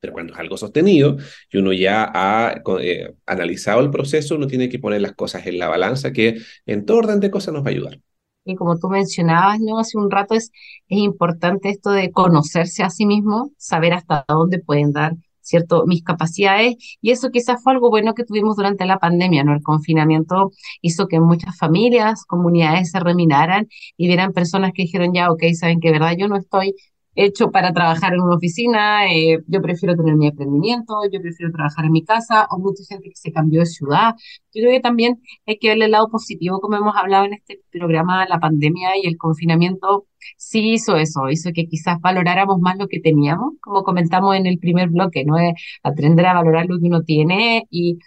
Pero 0.00 0.12
cuando 0.12 0.32
es 0.32 0.38
algo 0.38 0.56
sostenido 0.56 1.16
y 1.50 1.58
uno 1.58 1.72
ya 1.72 2.10
ha 2.12 2.62
eh, 2.80 3.14
analizado 3.26 3.80
el 3.80 3.90
proceso, 3.90 4.36
uno 4.36 4.46
tiene 4.46 4.68
que 4.68 4.78
poner 4.78 5.00
las 5.00 5.14
cosas 5.14 5.46
en 5.46 5.58
la 5.58 5.68
balanza 5.68 6.12
que 6.12 6.36
en 6.66 6.84
todo 6.84 6.98
orden 6.98 7.20
de 7.20 7.30
cosas 7.30 7.54
nos 7.54 7.64
va 7.64 7.68
a 7.68 7.70
ayudar. 7.70 8.00
Y 8.44 8.54
como 8.54 8.78
tú 8.78 8.88
mencionabas, 8.88 9.58
¿no? 9.60 9.78
hace 9.78 9.98
un 9.98 10.10
rato, 10.10 10.34
es, 10.34 10.52
es 10.88 10.98
importante 10.98 11.68
esto 11.68 11.90
de 11.90 12.12
conocerse 12.12 12.84
a 12.84 12.90
sí 12.90 13.04
mismo, 13.04 13.50
saber 13.56 13.92
hasta 13.92 14.24
dónde 14.28 14.60
pueden 14.60 14.92
dar 14.92 15.14
¿cierto? 15.46 15.86
Mis 15.86 16.02
capacidades 16.02 16.74
y 17.00 17.10
eso 17.12 17.30
quizás 17.30 17.62
fue 17.62 17.72
algo 17.72 17.88
bueno 17.88 18.14
que 18.14 18.24
tuvimos 18.24 18.56
durante 18.56 18.84
la 18.84 18.98
pandemia, 18.98 19.44
¿no? 19.44 19.54
El 19.54 19.62
confinamiento 19.62 20.50
hizo 20.82 21.06
que 21.06 21.20
muchas 21.20 21.56
familias, 21.56 22.24
comunidades 22.26 22.90
se 22.90 23.00
reminaran 23.00 23.68
y 23.96 24.08
vieran 24.08 24.32
personas 24.32 24.72
que 24.74 24.82
dijeron 24.82 25.14
ya, 25.14 25.30
ok, 25.30 25.44
saben 25.54 25.80
que 25.80 25.92
verdad 25.92 26.14
yo 26.18 26.28
no 26.28 26.36
estoy 26.36 26.74
hecho 27.16 27.50
para 27.50 27.72
trabajar 27.72 28.14
en 28.14 28.20
una 28.20 28.36
oficina, 28.36 29.12
eh, 29.12 29.38
yo 29.46 29.60
prefiero 29.62 29.96
tener 29.96 30.14
mi 30.16 30.28
emprendimiento, 30.28 30.94
yo 31.12 31.20
prefiero 31.20 31.52
trabajar 31.52 31.86
en 31.86 31.92
mi 31.92 32.04
casa, 32.04 32.46
o 32.50 32.58
mucha 32.58 32.84
gente 32.88 33.08
que 33.08 33.16
se 33.16 33.32
cambió 33.32 33.60
de 33.60 33.66
ciudad. 33.66 34.14
Yo 34.54 34.62
creo 34.62 34.70
que 34.72 34.80
también 34.80 35.20
hay 35.46 35.58
que 35.58 35.68
verle 35.68 35.86
el 35.86 35.92
lado 35.92 36.08
positivo, 36.08 36.60
como 36.60 36.76
hemos 36.76 36.94
hablado 36.96 37.24
en 37.24 37.34
este 37.34 37.60
programa, 37.72 38.26
la 38.26 38.38
pandemia 38.38 38.96
y 39.02 39.06
el 39.06 39.16
confinamiento 39.16 40.06
sí 40.36 40.72
hizo 40.72 40.96
eso, 40.96 41.28
hizo 41.30 41.50
que 41.54 41.66
quizás 41.66 42.00
valoráramos 42.00 42.60
más 42.60 42.76
lo 42.78 42.88
que 42.88 43.00
teníamos, 43.00 43.54
como 43.60 43.82
comentamos 43.82 44.36
en 44.36 44.46
el 44.46 44.58
primer 44.58 44.90
bloque, 44.90 45.24
¿no? 45.24 45.38
Es 45.38 45.54
aprender 45.82 46.26
a 46.26 46.34
valorar 46.34 46.66
lo 46.66 46.78
que 46.78 46.86
uno 46.86 47.02
tiene 47.02 47.66
y 47.70 47.98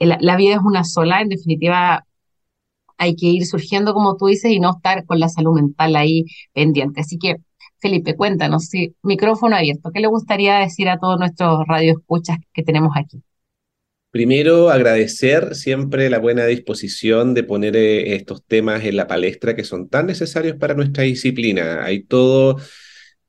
la 0.00 0.36
vida 0.36 0.54
es 0.54 0.60
una 0.64 0.84
sola, 0.84 1.20
en 1.20 1.28
definitiva 1.28 2.04
hay 3.02 3.16
que 3.16 3.26
ir 3.26 3.46
surgiendo, 3.46 3.94
como 3.94 4.16
tú 4.16 4.26
dices, 4.26 4.52
y 4.52 4.60
no 4.60 4.70
estar 4.76 5.04
con 5.06 5.18
la 5.20 5.28
salud 5.28 5.54
mental 5.54 5.96
ahí 5.96 6.24
pendiente. 6.52 7.00
Así 7.00 7.18
que 7.18 7.36
Felipe, 7.82 8.14
cuéntanos, 8.14 8.70
micrófono 9.02 9.56
abierto, 9.56 9.90
¿qué 9.92 9.98
le 9.98 10.06
gustaría 10.06 10.60
decir 10.60 10.88
a 10.88 11.00
todos 11.00 11.18
nuestros 11.18 11.66
radioescuchas 11.66 12.38
que 12.54 12.62
tenemos 12.62 12.92
aquí? 12.94 13.20
Primero, 14.12 14.70
agradecer 14.70 15.56
siempre 15.56 16.08
la 16.08 16.20
buena 16.20 16.46
disposición 16.46 17.34
de 17.34 17.42
poner 17.42 17.74
eh, 17.74 18.14
estos 18.14 18.44
temas 18.44 18.84
en 18.84 18.94
la 18.94 19.08
palestra 19.08 19.56
que 19.56 19.64
son 19.64 19.88
tan 19.88 20.06
necesarios 20.06 20.56
para 20.58 20.74
nuestra 20.74 21.02
disciplina. 21.02 21.82
Hay 21.82 22.04
todo, 22.04 22.58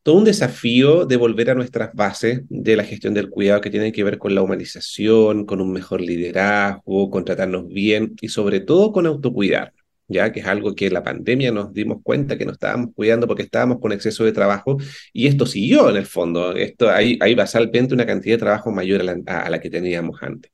todo 0.04 0.18
un 0.18 0.26
desafío 0.26 1.08
de 1.08 1.18
volver 1.18 1.50
a 1.50 1.56
nuestras 1.56 1.92
bases 1.96 2.44
de 2.48 2.76
la 2.76 2.84
gestión 2.84 3.16
del 3.16 3.32
cuidado 3.32 3.60
que 3.60 3.72
tienen 3.72 3.92
que 3.92 4.04
ver 4.04 4.20
con 4.20 4.36
la 4.36 4.44
humanización, 4.44 5.48
con 5.48 5.62
un 5.62 5.72
mejor 5.72 6.00
liderazgo, 6.00 7.10
con 7.10 7.26
tratarnos 7.26 7.68
bien 7.70 8.14
y 8.22 8.28
sobre 8.28 8.60
todo 8.60 8.92
con 8.92 9.08
autocuidar 9.08 9.74
ya 10.14 10.32
que 10.32 10.40
es 10.42 10.46
algo 10.46 10.76
que 10.76 10.90
la 10.90 11.04
pandemia 11.04 11.52
nos 11.52 11.74
dimos 11.74 12.00
cuenta 12.04 12.38
que 12.38 12.46
nos 12.46 12.54
estábamos 12.54 12.92
cuidando 12.96 13.28
porque 13.28 13.44
estábamos 13.44 13.80
con 13.80 13.92
exceso 13.92 14.24
de 14.24 14.32
trabajo 14.32 14.78
y 15.12 15.28
esto 15.28 15.46
siguió 15.46 15.90
en 15.90 15.98
el 15.98 16.06
fondo. 16.06 16.56
Esto, 16.56 16.90
hay, 16.90 17.18
hay 17.22 17.36
basalmente 17.36 17.94
una 17.94 18.06
cantidad 18.06 18.36
de 18.36 18.40
trabajo 18.40 18.72
mayor 18.72 19.02
a 19.02 19.50
la, 19.50 19.60
que 19.60 19.70
teníamos 19.70 20.22
antes. 20.22 20.52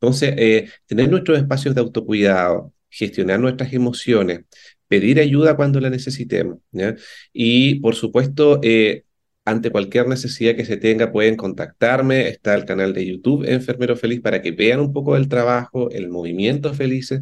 Entonces, 0.00 0.34
eh, 0.36 0.68
tener 0.86 1.10
nuestros 1.10 1.38
espacios 1.38 1.74
de 1.74 1.80
autocuidado, 1.80 2.72
gestionar 2.90 3.38
nuestras 3.40 3.72
emociones, 3.72 4.40
pedir 4.88 5.20
ayuda 5.20 5.56
cuando 5.56 5.80
la 5.80 5.90
necesitemos, 5.90 6.58
y 7.32 7.80
por 7.80 7.94
supuesto, 7.94 8.60
eh, 8.62 9.04
ante 9.44 9.70
cualquier 9.70 10.08
necesidad 10.08 10.54
que 10.54 10.64
se 10.64 10.76
tenga, 10.76 11.10
pueden 11.12 11.36
contactarme. 11.36 12.28
Está 12.28 12.54
el 12.54 12.64
canal 12.64 12.92
de 12.92 13.06
YouTube 13.06 13.44
Enfermero 13.48 13.96
Feliz 13.96 14.20
para 14.20 14.40
que 14.40 14.52
vean 14.52 14.80
un 14.80 14.92
poco 14.92 15.14
del 15.14 15.28
trabajo, 15.28 15.90
el 15.90 16.08
movimiento 16.08 16.72
Felices. 16.74 17.20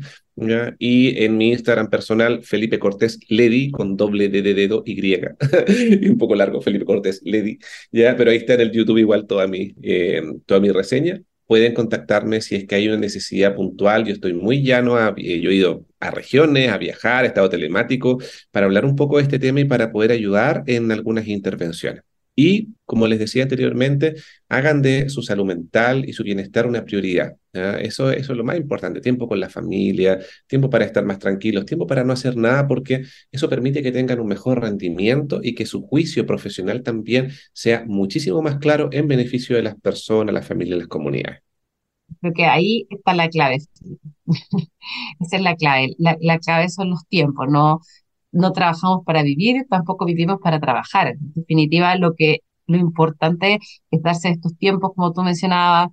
Y 0.79 1.23
en 1.25 1.37
mi 1.37 1.51
Instagram 1.51 1.91
personal, 1.91 2.43
Felipe 2.43 2.79
Cortés 2.79 3.19
Ledi, 3.29 3.71
con 3.71 3.97
doble 3.97 4.29
D 4.29 4.43
de 4.43 4.55
dedo 4.55 4.83
Y. 4.87 5.01
y 6.01 6.09
un 6.09 6.19
poco 6.19 6.35
largo, 6.35 6.61
Felipe 6.61 6.85
Cortés 6.85 7.21
Ledi. 7.25 7.59
¿ya? 7.93 8.17
Pero 8.17 8.31
ahí 8.31 8.39
está 8.39 8.55
en 8.55 8.61
el 8.61 8.73
YouTube 8.73 8.99
igual 8.99 9.27
toda 9.27 9.47
mi, 9.47 9.75
eh, 9.83 10.23
toda 10.47 10.61
mi 10.61 10.71
reseña. 10.71 11.23
Pueden 11.47 11.75
contactarme 11.75 12.41
si 12.41 12.55
es 12.57 12.67
que 12.67 12.77
hay 12.77 12.89
una 12.89 12.99
necesidad 12.99 13.55
puntual. 13.55 14.05
Yo 14.05 14.13
estoy 14.13 14.35
muy 14.35 14.63
llano. 14.63 14.97
Eh, 15.17 15.41
yo 15.41 15.51
he 15.51 15.55
ido 15.55 15.87
a 15.99 16.11
regiones, 16.11 16.71
a 16.71 16.79
viajar, 16.79 17.25
he 17.25 17.29
estado 17.29 17.49
telemático, 17.49 18.19
para 18.51 18.67
hablar 18.67 18.85
un 18.85 18.97
poco 18.97 19.17
de 19.17 19.25
este 19.25 19.39
tema 19.39 19.61
y 19.61 19.65
para 19.65 19.91
poder 19.93 20.13
ayudar 20.13 20.63
en 20.67 20.93
algunas 20.93 21.27
intervenciones. 21.27 22.03
Y, 22.37 22.75
como 22.87 23.07
les 23.07 23.19
decía 23.19 23.43
anteriormente, 23.43 24.15
hagan 24.49 24.83
de 24.83 25.11
su 25.11 25.23
salud 25.23 25.45
mental 25.45 26.09
y 26.09 26.13
su 26.13 26.23
bienestar 26.23 26.67
una 26.67 26.85
prioridad. 26.85 27.37
Eso, 27.53 28.11
es 28.11 28.29
lo 28.29 28.45
más 28.45 28.57
importante. 28.57 29.01
Tiempo 29.01 29.29
con 29.29 29.41
la 29.41 29.51
familia, 29.51 30.19
tiempo 30.47 30.71
para 30.71 30.85
estar 30.85 31.05
más 31.05 31.19
tranquilos, 31.19 31.67
tiempo 31.67 31.87
para 31.87 32.05
no 32.05 32.13
hacer 32.13 32.37
nada, 32.37 32.67
porque 32.67 33.05
eso 33.31 33.49
permite 33.49 33.83
que 33.83 33.93
tengan 33.93 34.21
un 34.21 34.29
mejor 34.29 34.61
rendimiento 34.63 35.41
y 35.43 35.55
que 35.55 35.67
su 35.67 35.83
juicio 35.83 36.25
profesional 36.27 36.83
también 36.83 37.31
sea 37.53 37.85
muchísimo 37.87 38.41
más 38.43 38.59
claro 38.59 38.89
en 38.93 39.09
beneficio 39.09 39.57
de 39.57 39.63
las 39.63 39.75
personas, 39.79 40.33
las 40.33 40.47
familias 40.47 40.79
las 40.79 40.89
comunidades. 40.89 41.41
Creo 42.21 42.33
que 42.33 42.45
ahí 42.45 42.87
está 42.91 43.15
la 43.15 43.29
clave. 43.29 43.59
Esa 45.21 45.37
es 45.37 45.43
la 45.43 45.55
clave. 45.57 45.95
La, 45.99 46.17
la 46.21 46.39
clave 46.39 46.69
son 46.69 46.91
los 46.91 47.07
tiempos, 47.09 47.49
no 47.49 47.81
no 48.33 48.53
trabajamos 48.53 49.05
para 49.05 49.23
vivir, 49.23 49.67
tampoco 49.69 50.05
vivimos 50.05 50.39
para 50.43 50.61
trabajar. 50.61 51.09
En 51.09 51.33
definitiva, 51.35 51.95
lo 51.97 52.15
que 52.15 52.41
lo 52.67 52.77
importante 52.79 53.59
es 53.91 54.03
darse 54.03 54.31
estos 54.31 54.57
tiempos, 54.57 54.93
como 54.95 55.13
tú 55.13 55.23
mencionabas, 55.23 55.89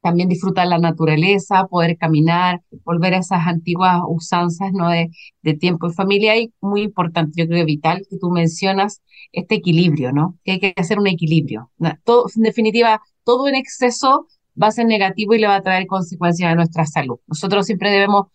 también 0.00 0.28
disfrutar 0.28 0.66
la 0.68 0.78
naturaleza, 0.78 1.66
poder 1.66 1.96
caminar, 1.98 2.62
volver 2.84 3.14
a 3.14 3.18
esas 3.18 3.46
antiguas 3.46 4.00
usanzas 4.08 4.72
¿no? 4.72 4.90
de, 4.90 5.10
de 5.42 5.54
tiempo 5.54 5.86
en 5.86 5.94
familia. 5.94 6.36
Y 6.36 6.52
muy 6.60 6.82
importante, 6.82 7.32
yo 7.36 7.48
creo 7.48 7.64
vital, 7.64 8.02
que 8.08 8.16
tú 8.18 8.30
mencionas 8.30 9.02
este 9.32 9.56
equilibrio, 9.56 10.12
¿no? 10.12 10.38
Que 10.44 10.52
hay 10.52 10.60
que 10.60 10.74
hacer 10.76 10.98
un 10.98 11.08
equilibrio. 11.08 11.70
En 11.80 12.42
definitiva, 12.42 13.00
todo 13.24 13.48
en 13.48 13.56
exceso 13.56 14.26
va 14.60 14.68
a 14.68 14.72
ser 14.72 14.86
negativo 14.86 15.34
y 15.34 15.38
le 15.38 15.46
va 15.46 15.56
a 15.56 15.62
traer 15.62 15.86
consecuencias 15.86 16.50
a 16.50 16.54
nuestra 16.54 16.86
salud. 16.86 17.18
Nosotros 17.26 17.66
siempre 17.66 17.90
debemos 17.90 18.26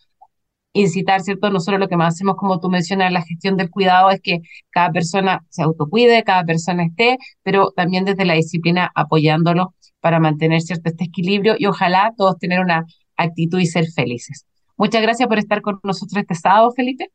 incitar, 0.73 1.21
¿cierto? 1.21 1.49
Nosotros 1.49 1.79
lo 1.79 1.87
que 1.87 1.97
más 1.97 2.15
hacemos, 2.15 2.35
como 2.35 2.59
tú 2.59 2.69
mencionas, 2.69 3.11
la 3.11 3.21
gestión 3.21 3.57
del 3.57 3.69
cuidado 3.69 4.09
es 4.09 4.19
que 4.21 4.41
cada 4.71 4.91
persona 4.91 5.45
se 5.49 5.63
autocuide, 5.63 6.23
cada 6.23 6.43
persona 6.43 6.83
esté, 6.85 7.17
pero 7.43 7.71
también 7.75 8.05
desde 8.05 8.25
la 8.25 8.33
disciplina 8.33 8.91
apoyándolo 8.95 9.73
para 10.01 10.19
mantener 10.19 10.61
cierto 10.61 10.89
este 10.89 11.05
equilibrio 11.05 11.55
y 11.57 11.67
ojalá 11.67 12.13
todos 12.17 12.37
tener 12.37 12.59
una 12.59 12.85
actitud 13.15 13.59
y 13.59 13.67
ser 13.67 13.85
felices. 13.95 14.45
Muchas 14.75 15.01
gracias 15.01 15.29
por 15.29 15.37
estar 15.37 15.61
con 15.61 15.79
nosotros 15.83 16.17
este 16.21 16.35
sábado, 16.35 16.71
Felipe. 16.75 17.09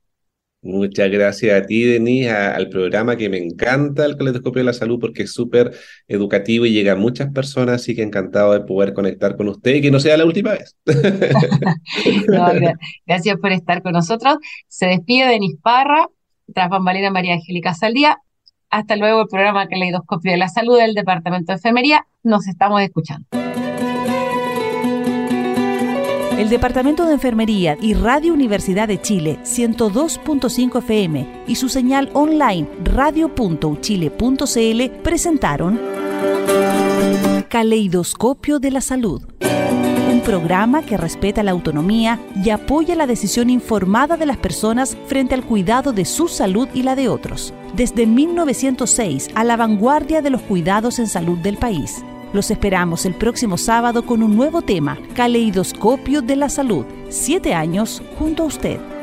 Muchas 0.61 1.09
gracias 1.09 1.63
a 1.63 1.65
ti, 1.67 1.85
Denise, 1.85 2.31
al 2.31 2.69
programa 2.69 3.17
que 3.17 3.29
me 3.29 3.39
encanta, 3.39 4.05
el 4.05 4.17
Coletoscopio 4.17 4.61
de 4.61 4.65
la 4.65 4.73
Salud, 4.73 4.99
porque 4.99 5.23
es 5.23 5.33
súper 5.33 5.73
educativo 6.09 6.67
y 6.67 6.73
llega 6.73 6.93
a 6.93 6.97
muchas 6.97 7.33
personas, 7.33 7.77
así 7.77 7.95
que 7.95 8.03
encantado 8.03 8.53
de 8.53 8.61
poder 8.61 8.93
conectar 8.93 9.37
con 9.37 9.49
usted 9.49 9.77
y 9.77 9.81
que 9.81 9.93
no 9.93 10.01
sea 10.01 10.17
la 10.17 10.25
última 10.25 10.53
vez. 10.53 10.77
gracias 13.07 13.37
por 13.41 13.53
estar 13.53 13.83
con 13.83 13.93
nosotros. 13.93 14.39
Se 14.67 14.87
despide 14.87 15.27
Denise 15.27 15.59
Parra, 15.63 16.09
tras 16.53 16.69
bambalina 16.69 17.11
María 17.11 17.35
Angélica 17.35 17.75
Saldía. 17.75 18.19
Hasta 18.69 18.97
luego 18.97 19.23
el 19.23 19.29
programa 19.29 19.69
Caleidoscopio 19.69 20.33
de 20.33 20.39
la 20.39 20.49
Salud 20.49 20.77
del 20.77 20.95
Departamento 20.95 21.53
de 21.53 21.57
Enfermería. 21.57 22.07
Nos 22.25 22.49
estamos 22.49 22.83
escuchando. 22.83 23.48
El 26.39 26.49
Departamento 26.51 27.05
de 27.05 27.15
Enfermería 27.15 27.77
y 27.81 27.95
Radio 27.95 28.33
Universidad 28.33 28.87
de 28.87 29.03
Chile 29.03 29.41
102.5 29.43 30.79
FM 30.79 31.43
y 31.49 31.57
su 31.57 31.69
señal 31.69 32.11
online 32.13 32.69
radio.uchile.cl 32.85 35.03
presentaron 35.03 35.81
Caleidoscopio 37.49 38.61
de 38.61 38.71
la 38.71 38.81
Salud. 38.81 39.23
Un 40.13 40.21
programa 40.21 40.83
que 40.83 40.97
respeta 40.97 41.43
la 41.43 41.51
autonomía 41.51 42.21
y 42.37 42.51
apoya 42.51 42.95
la 42.95 43.09
decisión 43.09 43.51
informada 43.51 44.17
de 44.17 44.27
las 44.27 44.37
personas 44.37 44.97
frente 45.09 45.35
al 45.35 45.45
cuidado 45.45 45.93
de 45.93 46.05
su 46.05 46.29
salud 46.29 46.69
y 46.73 46.85
la 46.85 46.95
de 46.95 47.09
otros. 47.09 47.53
Desde 47.75 48.07
1906 48.07 49.31
a 49.35 49.43
la 49.43 49.57
vanguardia 49.57 50.23
de 50.23 50.31
los 50.31 50.43
cuidados 50.43 51.01
en 51.01 51.09
salud 51.09 51.39
del 51.39 51.57
país. 51.57 52.05
Los 52.33 52.51
esperamos 52.51 53.07
el 53.07 53.15
próximo 53.15 53.57
sábado 53.57 54.05
con 54.05 54.23
un 54.23 54.37
nuevo 54.37 54.61
tema, 54.61 54.99
Caleidoscopio 55.15 56.21
de 56.21 56.37
la 56.37 56.51
Salud. 56.51 56.85
Siete 57.09 57.55
años 57.55 58.03
junto 58.19 58.43
a 58.43 58.47
usted. 58.47 58.98